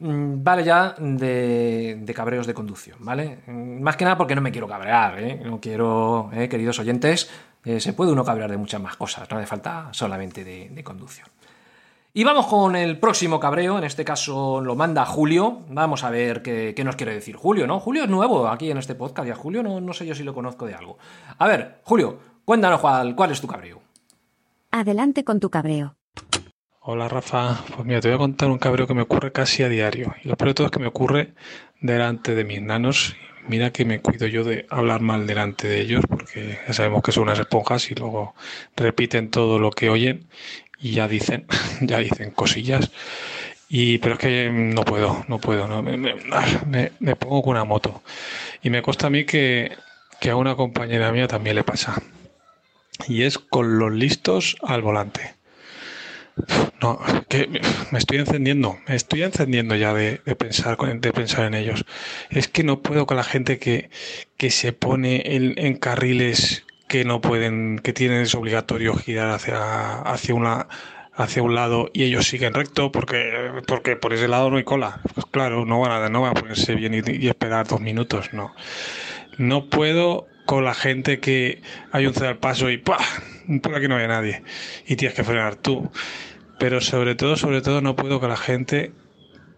Mm, 0.00 0.42
vale 0.42 0.64
ya 0.64 0.94
de, 0.98 1.98
de 2.00 2.14
cabreos 2.14 2.46
de 2.46 2.54
conducción, 2.54 2.98
¿vale? 3.00 3.38
Mm, 3.46 3.80
más 3.80 3.96
que 3.96 4.04
nada 4.04 4.16
porque 4.16 4.34
no 4.34 4.40
me 4.40 4.50
quiero 4.50 4.68
cabrear, 4.68 5.18
¿eh? 5.22 5.40
No 5.44 5.60
quiero, 5.60 6.30
¿eh? 6.32 6.48
queridos 6.48 6.78
oyentes, 6.80 7.30
eh, 7.64 7.80
se 7.80 7.92
puede 7.92 8.12
uno 8.12 8.24
cabrear 8.24 8.50
de 8.50 8.56
muchas 8.56 8.80
más 8.80 8.96
cosas, 8.96 9.30
no 9.30 9.38
hace 9.38 9.46
falta 9.46 9.88
solamente 9.92 10.44
de 10.44 10.84
conducción. 10.84 11.28
Y 12.16 12.22
vamos 12.22 12.46
con 12.46 12.76
el 12.76 13.00
próximo 13.00 13.40
cabreo, 13.40 13.76
en 13.76 13.82
este 13.82 14.04
caso 14.04 14.60
lo 14.60 14.76
manda 14.76 15.04
Julio. 15.04 15.62
Vamos 15.68 16.04
a 16.04 16.10
ver 16.10 16.42
qué, 16.42 16.72
qué, 16.72 16.84
nos 16.84 16.94
quiere 16.94 17.12
decir 17.12 17.34
Julio, 17.34 17.66
¿no? 17.66 17.80
Julio 17.80 18.04
es 18.04 18.08
nuevo 18.08 18.46
aquí 18.46 18.70
en 18.70 18.78
este 18.78 18.94
podcast 18.94 19.26
y 19.26 19.32
a 19.32 19.34
Julio 19.34 19.64
no, 19.64 19.80
no 19.80 19.92
sé 19.92 20.06
yo 20.06 20.14
si 20.14 20.22
lo 20.22 20.32
conozco 20.32 20.64
de 20.64 20.74
algo. 20.74 20.96
A 21.36 21.48
ver, 21.48 21.80
Julio, 21.82 22.20
cuéntanos 22.44 22.80
cuál, 22.80 23.16
cuál 23.16 23.32
es 23.32 23.40
tu 23.40 23.48
cabreo. 23.48 23.82
Adelante 24.70 25.24
con 25.24 25.40
tu 25.40 25.50
cabreo. 25.50 25.96
Hola 26.82 27.08
Rafa, 27.08 27.64
pues 27.74 27.84
mira, 27.84 28.00
te 28.00 28.06
voy 28.06 28.14
a 28.14 28.18
contar 28.18 28.48
un 28.48 28.58
cabreo 28.58 28.86
que 28.86 28.94
me 28.94 29.02
ocurre 29.02 29.32
casi 29.32 29.64
a 29.64 29.68
diario. 29.68 30.14
Y 30.22 30.28
lo 30.28 30.36
peor 30.36 30.50
de 30.50 30.54
todo 30.54 30.66
es 30.68 30.70
que 30.70 30.78
me 30.78 30.86
ocurre 30.86 31.34
delante 31.80 32.36
de 32.36 32.44
mis 32.44 32.62
nanos. 32.62 33.16
Mira 33.48 33.72
que 33.72 33.84
me 33.84 34.00
cuido 34.00 34.28
yo 34.28 34.44
de 34.44 34.66
hablar 34.70 35.00
mal 35.00 35.26
delante 35.26 35.66
de 35.66 35.80
ellos, 35.80 36.04
porque 36.08 36.60
ya 36.64 36.72
sabemos 36.72 37.02
que 37.02 37.10
son 37.10 37.24
unas 37.24 37.40
esponjas 37.40 37.90
y 37.90 37.96
luego 37.96 38.34
repiten 38.76 39.30
todo 39.30 39.58
lo 39.58 39.70
que 39.70 39.90
oyen 39.90 40.28
y 40.80 40.92
ya 40.92 41.08
dicen, 41.08 41.46
ya 41.80 41.98
dicen 41.98 42.30
cosillas. 42.30 42.90
Y, 43.68 43.98
pero 43.98 44.14
es 44.14 44.20
que 44.20 44.50
no 44.50 44.84
puedo, 44.84 45.24
no 45.28 45.38
puedo, 45.38 45.66
no, 45.66 45.82
me, 45.82 45.96
me, 45.96 46.92
me, 47.00 47.16
pongo 47.16 47.42
con 47.42 47.50
una 47.52 47.64
moto. 47.64 48.02
Y 48.62 48.70
me 48.70 48.82
consta 48.82 49.08
a 49.08 49.10
mí 49.10 49.24
que, 49.24 49.72
que 50.20 50.30
a 50.30 50.36
una 50.36 50.54
compañera 50.54 51.10
mía 51.12 51.26
también 51.26 51.56
le 51.56 51.64
pasa. 51.64 52.00
Y 53.08 53.22
es 53.22 53.38
con 53.38 53.78
los 53.78 53.92
listos 53.92 54.56
al 54.62 54.82
volante. 54.82 55.34
No, 56.80 57.00
que 57.28 57.48
me 57.90 57.98
estoy 57.98 58.18
encendiendo, 58.18 58.76
me 58.88 58.96
estoy 58.96 59.22
encendiendo 59.22 59.76
ya 59.76 59.94
de, 59.94 60.20
de, 60.24 60.36
pensar, 60.36 60.76
de 60.76 61.12
pensar 61.12 61.46
en 61.46 61.54
ellos. 61.54 61.84
Es 62.30 62.48
que 62.48 62.64
no 62.64 62.82
puedo 62.82 63.06
con 63.06 63.16
la 63.16 63.24
gente 63.24 63.58
que, 63.58 63.88
que 64.36 64.50
se 64.50 64.72
pone 64.72 65.36
en, 65.36 65.58
en 65.58 65.76
carriles 65.76 66.64
que 66.94 67.04
no 67.04 67.20
pueden, 67.20 67.80
que 67.80 67.92
tienen 67.92 68.20
es 68.20 68.36
obligatorio 68.36 68.94
girar 68.94 69.30
hacia, 69.30 70.00
hacia 70.02 70.32
una 70.32 70.68
hacia 71.12 71.42
un 71.42 71.56
lado 71.56 71.90
y 71.92 72.04
ellos 72.04 72.24
siguen 72.24 72.54
recto 72.54 72.92
porque 72.92 73.50
porque 73.66 73.96
por 73.96 74.12
ese 74.12 74.28
lado 74.28 74.48
no 74.48 74.58
hay 74.58 74.62
cola. 74.62 75.00
Pues 75.12 75.26
claro, 75.26 75.66
no 75.66 75.80
van 75.80 75.90
a, 75.90 76.08
no 76.08 76.22
van 76.22 76.36
a 76.36 76.40
ponerse 76.40 76.76
bien 76.76 76.94
y, 76.94 77.02
y 77.16 77.26
esperar 77.26 77.66
dos 77.66 77.80
minutos, 77.80 78.32
no. 78.32 78.54
No 79.38 79.68
puedo 79.70 80.28
con 80.46 80.64
la 80.64 80.72
gente 80.72 81.18
que 81.18 81.62
hay 81.90 82.06
un 82.06 82.14
al 82.22 82.38
paso 82.38 82.70
y 82.70 82.78
¡pah! 82.78 82.98
por 83.60 83.74
aquí 83.74 83.88
no 83.88 83.96
hay 83.96 84.06
nadie 84.06 84.44
y 84.86 84.94
tienes 84.94 85.16
que 85.16 85.24
frenar 85.24 85.56
tú. 85.56 85.90
Pero 86.60 86.80
sobre 86.80 87.16
todo, 87.16 87.34
sobre 87.34 87.60
todo 87.60 87.80
no 87.80 87.96
puedo 87.96 88.20
con 88.20 88.28
la 88.28 88.36
gente 88.36 88.92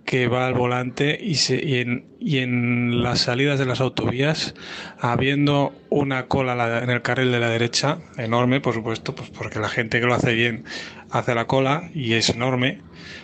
que 0.06 0.28
va 0.28 0.46
al 0.46 0.54
volante 0.54 1.18
y, 1.20 1.34
se, 1.34 1.62
y, 1.62 1.80
en, 1.80 2.06
y 2.20 2.38
en 2.38 3.02
las 3.02 3.20
salidas 3.22 3.58
de 3.58 3.66
las 3.66 3.80
autovías, 3.80 4.54
habiendo 5.00 5.74
una 5.90 6.26
cola 6.26 6.80
en 6.82 6.90
el 6.90 7.02
carril 7.02 7.32
de 7.32 7.40
la 7.40 7.50
derecha, 7.50 7.98
enorme, 8.16 8.60
por 8.60 8.72
supuesto, 8.72 9.14
pues 9.14 9.28
porque 9.30 9.58
la 9.58 9.68
gente 9.68 10.00
que 10.00 10.06
lo 10.06 10.14
hace 10.14 10.32
bien 10.32 10.64
hace 11.10 11.34
la 11.34 11.46
cola 11.46 11.90
y 11.92 12.14
es 12.14 12.30
enorme, 12.30 12.80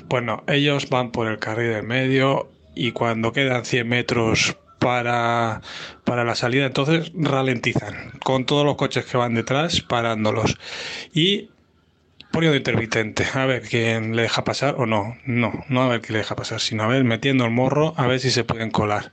pues 0.09 0.24
no, 0.24 0.43
ellos 0.49 0.91
van 0.91 1.12
por 1.12 1.28
el 1.28 1.39
carril 1.39 1.72
del 1.72 1.85
medio 1.85 2.51
y 2.74 2.91
cuando 2.91 3.33
quedan 3.33 3.64
100 3.64 3.89
metros 3.89 4.57
para, 4.80 5.62
para 6.03 6.24
la 6.24 6.35
salida, 6.35 6.66
entonces 6.66 7.12
ralentizan 7.14 8.18
con 8.24 8.45
todos 8.45 8.64
los 8.64 8.74
coches 8.74 9.05
que 9.05 9.16
van 9.16 9.35
detrás, 9.35 9.80
parándolos. 9.83 10.59
Y 11.14 11.51
poniendo 12.33 12.57
intermitente, 12.57 13.26
a 13.35 13.47
ver 13.47 13.62
quién 13.62 14.16
le 14.16 14.22
deja 14.22 14.45
pasar 14.45 14.76
o 14.78 14.87
no. 14.87 15.16
No, 15.24 15.64
no 15.68 15.83
a 15.83 15.89
ver 15.89 16.01
quién 16.01 16.14
le 16.14 16.18
deja 16.20 16.37
pasar, 16.37 16.61
sino 16.61 16.83
a 16.85 16.89
ver 16.89 17.05
metiendo 17.05 17.45
el 17.45 17.51
morro, 17.51 17.95
a 17.97 18.07
ver 18.07 18.20
si 18.20 18.30
se 18.30 18.45
pueden 18.45 18.70
colar. 18.70 19.12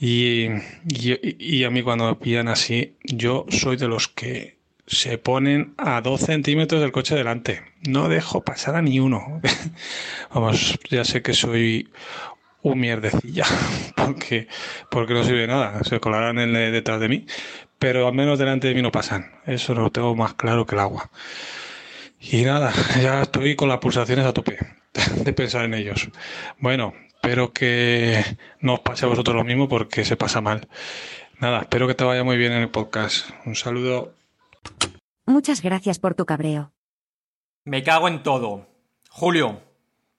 Y, 0.00 0.48
y, 0.88 1.36
y 1.38 1.64
a 1.64 1.70
mí 1.70 1.82
cuando 1.82 2.06
me 2.06 2.16
pillan 2.16 2.48
así, 2.48 2.96
yo 3.04 3.46
soy 3.50 3.76
de 3.76 3.88
los 3.88 4.08
que 4.08 4.56
se 4.86 5.18
ponen 5.18 5.74
a 5.78 6.00
dos 6.00 6.22
centímetros 6.22 6.80
del 6.80 6.92
coche 6.92 7.14
delante. 7.14 7.62
No 7.88 8.08
dejo 8.08 8.42
pasar 8.42 8.76
a 8.76 8.82
ni 8.82 9.00
uno. 9.00 9.40
Vamos, 10.34 10.78
ya 10.90 11.04
sé 11.04 11.22
que 11.22 11.34
soy 11.34 11.88
un 12.62 12.78
mierdecilla, 12.78 13.44
porque, 13.96 14.48
porque 14.90 15.14
no 15.14 15.24
sirve 15.24 15.46
nada, 15.46 15.82
se 15.84 16.00
colarán 16.00 16.38
en, 16.38 16.52
detrás 16.52 17.00
de 17.00 17.08
mí, 17.08 17.26
pero 17.78 18.06
al 18.06 18.14
menos 18.14 18.38
delante 18.38 18.68
de 18.68 18.74
mí 18.74 18.82
no 18.82 18.92
pasan, 18.92 19.32
eso 19.46 19.74
lo 19.74 19.90
tengo 19.90 20.14
más 20.14 20.34
claro 20.34 20.66
que 20.66 20.76
el 20.76 20.80
agua. 20.80 21.10
Y 22.22 22.44
nada, 22.44 22.72
ya 23.02 23.22
estoy 23.22 23.56
con 23.56 23.68
las 23.68 23.78
pulsaciones 23.78 24.24
a 24.24 24.32
tope 24.32 24.58
de 25.24 25.32
pensar 25.32 25.64
en 25.64 25.74
ellos. 25.74 26.08
Bueno, 26.58 26.94
espero 27.08 27.52
que 27.52 28.24
no 28.60 28.74
os 28.74 28.80
pase 28.80 29.04
a 29.04 29.08
vosotros 29.08 29.34
lo 29.34 29.44
mismo 29.44 29.68
porque 29.68 30.04
se 30.04 30.16
pasa 30.16 30.40
mal. 30.40 30.68
Nada, 31.40 31.62
espero 31.62 31.88
que 31.88 31.94
te 31.94 32.04
vaya 32.04 32.22
muy 32.22 32.36
bien 32.36 32.52
en 32.52 32.62
el 32.62 32.70
podcast. 32.70 33.30
Un 33.44 33.56
saludo. 33.56 34.14
Muchas 35.26 35.62
gracias 35.62 35.98
por 35.98 36.14
tu 36.14 36.24
cabreo. 36.24 36.72
Me 37.64 37.82
cago 37.82 38.06
en 38.06 38.22
todo. 38.22 38.68
Julio, 39.10 39.60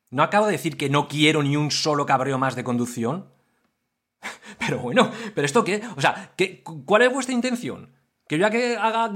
¿no 0.10 0.24
acabo 0.24 0.48
de 0.48 0.54
decir 0.54 0.76
que 0.76 0.90
no 0.90 1.08
quiero 1.08 1.42
ni 1.42 1.56
un 1.56 1.72
solo 1.72 2.06
cabreo 2.06 2.38
más 2.38 2.56
de 2.56 2.66
conducción? 2.66 3.30
Pero 4.60 4.80
bueno, 4.80 5.12
¿pero 5.36 5.46
esto 5.46 5.64
qué? 5.66 5.82
O 5.98 6.02
sea, 6.02 6.32
¿qué, 6.38 6.64
¿cuál 6.64 7.02
es 7.02 7.12
vuestra 7.12 7.34
intención? 7.34 7.93
Que 8.28 8.38
ya 8.38 8.50
que 8.50 8.78
haga 8.78 9.12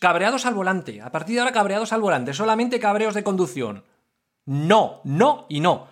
cabreados 0.00 0.46
al 0.46 0.54
volante. 0.54 1.00
A 1.00 1.10
partir 1.10 1.34
de 1.34 1.40
ahora, 1.40 1.52
cabreados 1.52 1.92
al 1.92 2.00
volante. 2.00 2.34
Solamente 2.34 2.78
cabreos 2.78 3.14
de 3.14 3.24
conducción. 3.24 3.84
No, 4.44 5.00
no 5.04 5.46
y 5.48 5.60
no. 5.60 5.88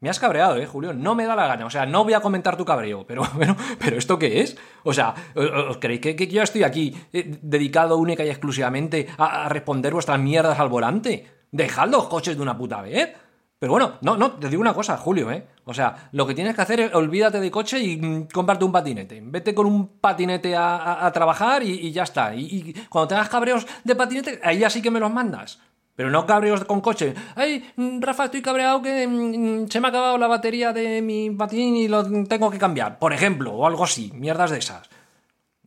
Me 0.00 0.10
has 0.10 0.18
cabreado, 0.18 0.56
eh, 0.56 0.66
Julio. 0.66 0.92
No 0.92 1.14
me 1.14 1.24
da 1.26 1.36
la 1.36 1.46
gana. 1.46 1.64
O 1.64 1.70
sea, 1.70 1.86
no 1.86 2.02
voy 2.02 2.14
a 2.14 2.20
comentar 2.20 2.56
tu 2.56 2.64
cabreo. 2.64 3.06
Pero, 3.08 3.22
bueno, 3.34 3.56
¿pero 3.78 3.96
¿esto 3.96 4.18
qué 4.18 4.40
es? 4.40 4.56
O 4.82 4.92
sea, 4.92 5.14
¿os 5.34 5.78
creéis 5.78 6.00
que, 6.00 6.16
que 6.16 6.26
yo 6.26 6.42
estoy 6.42 6.64
aquí 6.64 6.92
eh, 7.12 7.38
dedicado 7.40 7.96
única 7.96 8.24
y 8.24 8.28
exclusivamente 8.28 9.06
a, 9.16 9.44
a, 9.44 9.48
responder 9.48 9.92
vuestras 9.92 10.18
mierdas 10.18 10.58
al 10.58 10.68
volante? 10.68 11.26
Dejad 11.52 11.88
los 11.88 12.08
coches 12.08 12.36
de 12.36 12.42
una 12.42 12.58
puta 12.58 12.82
vez. 12.82 13.14
Pero 13.62 13.74
bueno, 13.74 13.92
no, 14.00 14.16
no, 14.16 14.32
te 14.32 14.48
digo 14.48 14.60
una 14.60 14.74
cosa, 14.74 14.96
Julio, 14.96 15.30
¿eh? 15.30 15.46
O 15.66 15.72
sea, 15.72 16.08
lo 16.10 16.26
que 16.26 16.34
tienes 16.34 16.56
que 16.56 16.62
hacer 16.62 16.80
es 16.80 16.94
olvídate 16.96 17.38
de 17.38 17.48
coche 17.48 17.78
y 17.78 17.96
mmm, 17.96 18.26
cómprate 18.26 18.64
un 18.64 18.72
patinete. 18.72 19.22
Vete 19.24 19.54
con 19.54 19.66
un 19.66 20.00
patinete 20.00 20.56
a, 20.56 21.08
trabajar 21.14 21.62
y, 21.62 21.92
ya 21.92 22.02
está. 22.02 22.34
Y, 22.34 22.74
cuando 22.88 23.06
tengas 23.06 23.28
cabreos 23.28 23.64
de 23.84 23.94
patinete, 23.94 24.40
ahí 24.42 24.58
ya 24.58 24.68
sí 24.68 24.82
que 24.82 24.90
me 24.90 24.98
los 24.98 25.12
mandas. 25.12 25.60
Pero 25.94 26.10
no 26.10 26.26
cabreos 26.26 26.64
con 26.64 26.80
coche. 26.80 27.14
Ay, 27.36 27.64
Rafa, 28.00 28.24
estoy 28.24 28.42
cabreado 28.42 28.82
que 28.82 29.06
mmm, 29.06 29.68
se 29.68 29.78
me 29.78 29.86
ha 29.86 29.90
acabado 29.90 30.18
la 30.18 30.26
batería 30.26 30.72
de 30.72 31.00
mi 31.00 31.30
patín 31.30 31.76
y 31.76 31.86
lo 31.86 32.02
tengo 32.24 32.50
que 32.50 32.58
cambiar. 32.58 32.98
Por 32.98 33.12
ejemplo, 33.12 33.52
o 33.52 33.64
algo 33.64 33.84
así. 33.84 34.10
Mierdas 34.12 34.50
de 34.50 34.58
esas. 34.58 34.90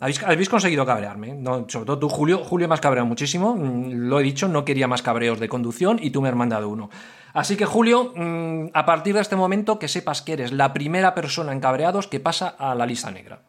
¿Habéis, 0.02 0.22
habéis 0.22 0.50
conseguido 0.50 0.86
cabrearme? 0.86 1.34
No, 1.34 1.66
sobre 1.70 1.86
todo 1.86 2.00
tú, 2.00 2.10
Julio. 2.10 2.40
Julio 2.40 2.68
me 2.68 2.74
has 2.74 2.82
cabreado 2.82 3.08
muchísimo. 3.08 3.58
Lo 3.58 4.20
he 4.20 4.24
dicho, 4.24 4.50
no 4.50 4.66
quería 4.66 4.90
más 4.90 5.02
cabreos 5.02 5.40
de 5.40 5.48
conducción 5.48 5.98
y 6.02 6.10
tú 6.10 6.22
me 6.22 6.28
has 6.28 6.36
mandado 6.36 6.68
uno. 6.68 6.90
Así 7.36 7.58
que, 7.58 7.66
Julio, 7.66 8.14
mmm, 8.16 8.68
a 8.74 8.86
partir 8.86 9.14
de 9.14 9.20
este 9.20 9.36
momento, 9.36 9.78
que 9.78 9.90
sepas 9.90 10.22
que 10.22 10.34
eres 10.34 10.54
la 10.54 10.72
primera 10.72 11.14
persona 11.14 11.52
en 11.52 11.60
cabreados 11.60 12.08
que 12.08 12.22
pasa 12.22 12.56
a 12.58 12.74
la 12.76 12.86
lista 12.86 13.12
negra. 13.12 13.42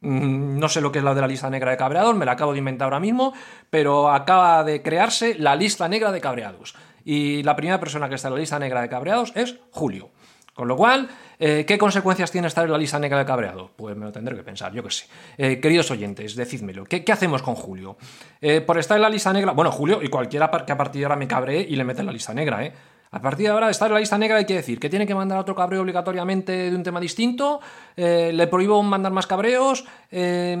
Mmm, 0.00 0.58
no 0.58 0.68
sé 0.68 0.80
lo 0.80 0.90
que 0.90 0.98
es 0.98 1.04
la 1.04 1.14
de 1.14 1.20
la 1.20 1.28
lista 1.28 1.48
negra 1.48 1.70
de 1.70 1.76
cabreados, 1.76 2.16
me 2.16 2.26
la 2.26 2.32
acabo 2.32 2.50
de 2.50 2.58
inventar 2.58 2.86
ahora 2.86 2.98
mismo, 2.98 3.32
pero 3.70 4.10
acaba 4.10 4.64
de 4.64 4.82
crearse 4.82 5.36
la 5.38 5.54
lista 5.54 5.88
negra 5.88 6.10
de 6.10 6.20
cabreados. 6.20 6.74
Y 7.04 7.44
la 7.44 7.54
primera 7.54 7.78
persona 7.78 8.08
que 8.08 8.16
está 8.16 8.26
en 8.26 8.34
la 8.34 8.40
lista 8.40 8.58
negra 8.58 8.82
de 8.82 8.88
cabreados 8.88 9.32
es 9.36 9.56
Julio. 9.70 10.10
Con 10.52 10.66
lo 10.66 10.76
cual, 10.76 11.08
eh, 11.38 11.64
¿qué 11.64 11.78
consecuencias 11.78 12.32
tiene 12.32 12.48
estar 12.48 12.64
en 12.64 12.72
la 12.72 12.78
lista 12.78 12.98
negra 12.98 13.18
de 13.18 13.24
cabreado? 13.24 13.70
Pues 13.76 13.96
me 13.96 14.04
lo 14.04 14.10
tendré 14.10 14.34
que 14.34 14.42
pensar, 14.42 14.72
yo 14.72 14.82
qué 14.82 14.90
sé. 14.90 15.06
Eh, 15.38 15.60
queridos 15.60 15.92
oyentes, 15.92 16.34
decídmelo. 16.34 16.84
¿Qué, 16.84 17.04
¿Qué, 17.04 17.12
hacemos 17.12 17.40
con 17.40 17.54
Julio? 17.54 17.96
Eh, 18.40 18.60
por 18.60 18.78
estar 18.78 18.96
en 18.96 19.02
la 19.02 19.08
lista 19.08 19.32
negra. 19.32 19.52
Bueno, 19.52 19.70
Julio 19.70 20.02
y 20.02 20.08
cualquiera 20.08 20.50
que 20.66 20.72
a 20.72 20.76
partir 20.76 21.00
de 21.00 21.04
ahora 21.06 21.16
me 21.16 21.28
cabree 21.28 21.60
y 21.60 21.76
le 21.76 21.84
mete 21.84 22.00
en 22.00 22.06
la 22.06 22.12
lista 22.12 22.34
negra, 22.34 22.64
¿eh? 22.64 22.72
A 23.12 23.20
partir 23.20 23.46
de 23.46 23.52
ahora, 23.52 23.68
estar 23.68 23.88
en 23.88 23.94
la 23.94 24.00
lista 24.00 24.16
negra 24.16 24.38
hay 24.38 24.46
que 24.46 24.54
decir 24.54 24.80
que 24.80 24.88
tiene 24.88 25.06
que 25.06 25.14
mandar 25.14 25.38
otro 25.38 25.54
cabreo 25.54 25.82
obligatoriamente 25.82 26.70
de 26.70 26.74
un 26.74 26.82
tema 26.82 26.98
distinto, 26.98 27.60
eh, 27.94 28.32
le 28.32 28.46
prohíbo 28.46 28.82
mandar 28.82 29.12
más 29.12 29.26
cabreos, 29.26 29.84
eh, 30.10 30.56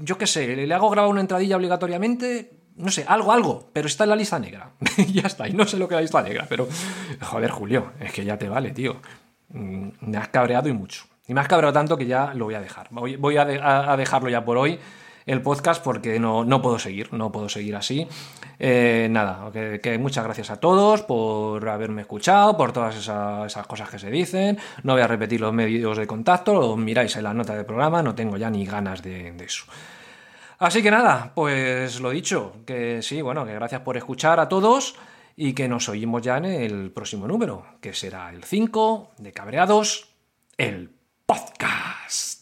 yo 0.00 0.18
qué 0.18 0.26
sé, 0.26 0.54
le 0.54 0.74
hago 0.74 0.90
grabar 0.90 1.10
una 1.10 1.22
entradilla 1.22 1.56
obligatoriamente, 1.56 2.60
no 2.76 2.90
sé, 2.90 3.06
algo, 3.08 3.32
algo, 3.32 3.70
pero 3.72 3.86
está 3.86 4.04
en 4.04 4.10
la 4.10 4.16
lista 4.16 4.38
negra. 4.38 4.72
ya 5.12 5.22
está, 5.22 5.48
y 5.48 5.54
no 5.54 5.66
sé 5.66 5.78
lo 5.78 5.88
que 5.88 5.94
es 5.94 5.96
la 5.96 6.02
lista 6.02 6.22
negra, 6.22 6.46
pero 6.46 6.68
joder, 7.22 7.50
Julio, 7.50 7.92
es 7.98 8.12
que 8.12 8.24
ya 8.24 8.36
te 8.36 8.50
vale, 8.50 8.72
tío. 8.72 9.00
Mm, 9.48 9.88
me 10.00 10.18
has 10.18 10.28
cabreado 10.28 10.68
y 10.68 10.74
mucho. 10.74 11.04
Y 11.26 11.32
me 11.32 11.40
has 11.40 11.48
cabreado 11.48 11.72
tanto 11.72 11.96
que 11.96 12.06
ya 12.06 12.34
lo 12.34 12.44
voy 12.44 12.54
a 12.54 12.60
dejar. 12.60 12.88
Voy, 12.90 13.36
a, 13.38 13.96
dejarlo 13.96 14.28
ya 14.28 14.44
por 14.44 14.58
hoy. 14.58 14.78
El 15.26 15.42
podcast 15.42 15.82
porque 15.82 16.18
no, 16.18 16.44
no 16.44 16.60
puedo 16.60 16.78
seguir, 16.78 17.12
no 17.12 17.32
puedo 17.32 17.48
seguir 17.48 17.76
así. 17.76 18.06
Eh, 18.58 19.08
nada, 19.10 19.50
que, 19.52 19.98
muchas 19.98 20.24
gracias 20.24 20.50
a 20.50 20.60
todos 20.60 21.02
por 21.02 21.68
haberme 21.68 22.02
escuchado, 22.02 22.56
por 22.56 22.72
todas 22.72 22.96
esas, 22.96 23.46
esas 23.46 23.66
cosas 23.66 23.88
que 23.88 23.98
se 23.98 24.10
dicen. 24.10 24.58
No 24.82 24.92
voy 24.92 25.02
a 25.02 25.06
repetir 25.06 25.40
los 25.40 25.52
medios 25.52 25.96
de 25.96 26.06
contacto, 26.06 26.54
lo 26.54 26.76
miráis 26.76 27.16
en 27.16 27.24
la 27.24 27.34
nota 27.34 27.54
del 27.54 27.66
programa, 27.66 28.02
no 28.02 28.14
tengo 28.14 28.36
ya 28.36 28.50
ni 28.50 28.64
ganas 28.66 29.02
de, 29.02 29.32
de 29.32 29.44
eso. 29.44 29.64
Así 30.58 30.82
que 30.82 30.90
nada, 30.90 31.32
pues 31.34 32.00
lo 32.00 32.10
dicho, 32.10 32.56
que 32.64 33.02
sí, 33.02 33.20
bueno, 33.22 33.44
que 33.44 33.54
gracias 33.54 33.80
por 33.80 33.96
escuchar 33.96 34.40
a 34.40 34.48
todos 34.48 34.94
y 35.36 35.52
que 35.52 35.68
nos 35.68 35.88
oímos 35.88 36.22
ya 36.22 36.36
en 36.36 36.44
el 36.44 36.90
próximo 36.92 37.26
número, 37.26 37.66
que 37.80 37.92
será 37.92 38.30
el 38.30 38.44
5 38.44 39.14
de 39.18 39.32
Cabreados, 39.32 40.14
el 40.56 40.90
podcast. 41.26 42.33